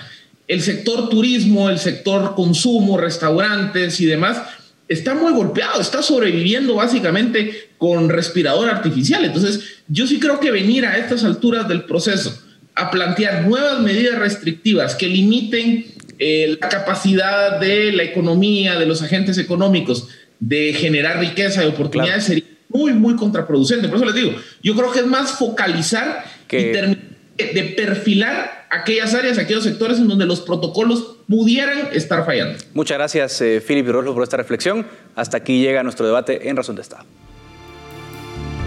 El 0.47 0.61
sector 0.61 1.09
turismo, 1.09 1.69
el 1.69 1.79
sector 1.79 2.35
consumo, 2.35 2.97
restaurantes 2.97 3.99
y 4.01 4.05
demás, 4.05 4.41
está 4.87 5.13
muy 5.13 5.31
golpeado, 5.31 5.79
está 5.79 6.01
sobreviviendo 6.01 6.75
básicamente 6.75 7.69
con 7.77 8.09
respirador 8.09 8.69
artificial. 8.69 9.23
Entonces, 9.23 9.81
yo 9.87 10.05
sí 10.07 10.19
creo 10.19 10.39
que 10.39 10.51
venir 10.51 10.85
a 10.85 10.97
estas 10.97 11.23
alturas 11.23 11.67
del 11.67 11.83
proceso 11.83 12.37
a 12.75 12.91
plantear 12.91 13.47
nuevas 13.47 13.79
medidas 13.81 14.17
restrictivas 14.19 14.95
que 14.95 15.07
limiten 15.07 15.85
eh, 16.23 16.55
la 16.61 16.69
capacidad 16.69 17.59
de 17.59 17.91
la 17.91 18.03
economía, 18.03 18.77
de 18.77 18.85
los 18.85 19.01
agentes 19.01 19.39
económicos 19.39 20.07
de 20.39 20.71
generar 20.71 21.19
riqueza 21.19 21.63
y 21.63 21.67
oportunidades 21.67 22.25
sería 22.25 22.43
muy, 22.69 22.93
muy 22.93 23.15
contraproducente. 23.15 23.87
Por 23.87 23.97
eso 23.97 24.05
les 24.05 24.13
digo, 24.13 24.35
yo 24.61 24.75
creo 24.75 24.91
que 24.91 24.99
es 24.99 25.07
más 25.07 25.31
focalizar 25.31 26.23
que... 26.47 26.99
y 27.39 27.43
de 27.55 27.63
perfilar 27.75 28.67
aquellas 28.69 29.15
áreas, 29.15 29.39
aquellos 29.39 29.63
sectores 29.63 29.97
en 29.97 30.07
donde 30.07 30.27
los 30.27 30.41
protocolos 30.41 31.15
pudieran 31.27 31.89
estar 31.91 32.23
fallando. 32.23 32.59
Muchas 32.75 32.99
gracias, 32.99 33.41
eh, 33.41 33.59
Philip 33.59 33.87
Roslo, 33.87 34.13
por 34.13 34.21
esta 34.21 34.37
reflexión. 34.37 34.85
Hasta 35.15 35.37
aquí 35.37 35.59
llega 35.59 35.81
nuestro 35.81 36.05
debate 36.05 36.49
en 36.49 36.55
Razón 36.55 36.75
de 36.75 36.83
Estado. 36.83 37.05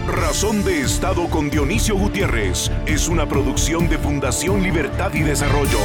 Razón 0.07 0.65
de 0.65 0.81
Estado 0.81 1.29
con 1.29 1.49
Dionisio 1.49 1.95
Gutiérrez 1.95 2.69
es 2.85 3.07
una 3.07 3.29
producción 3.29 3.87
de 3.87 3.97
Fundación 3.97 4.61
Libertad 4.61 5.13
y 5.13 5.21
Desarrollo. 5.21 5.79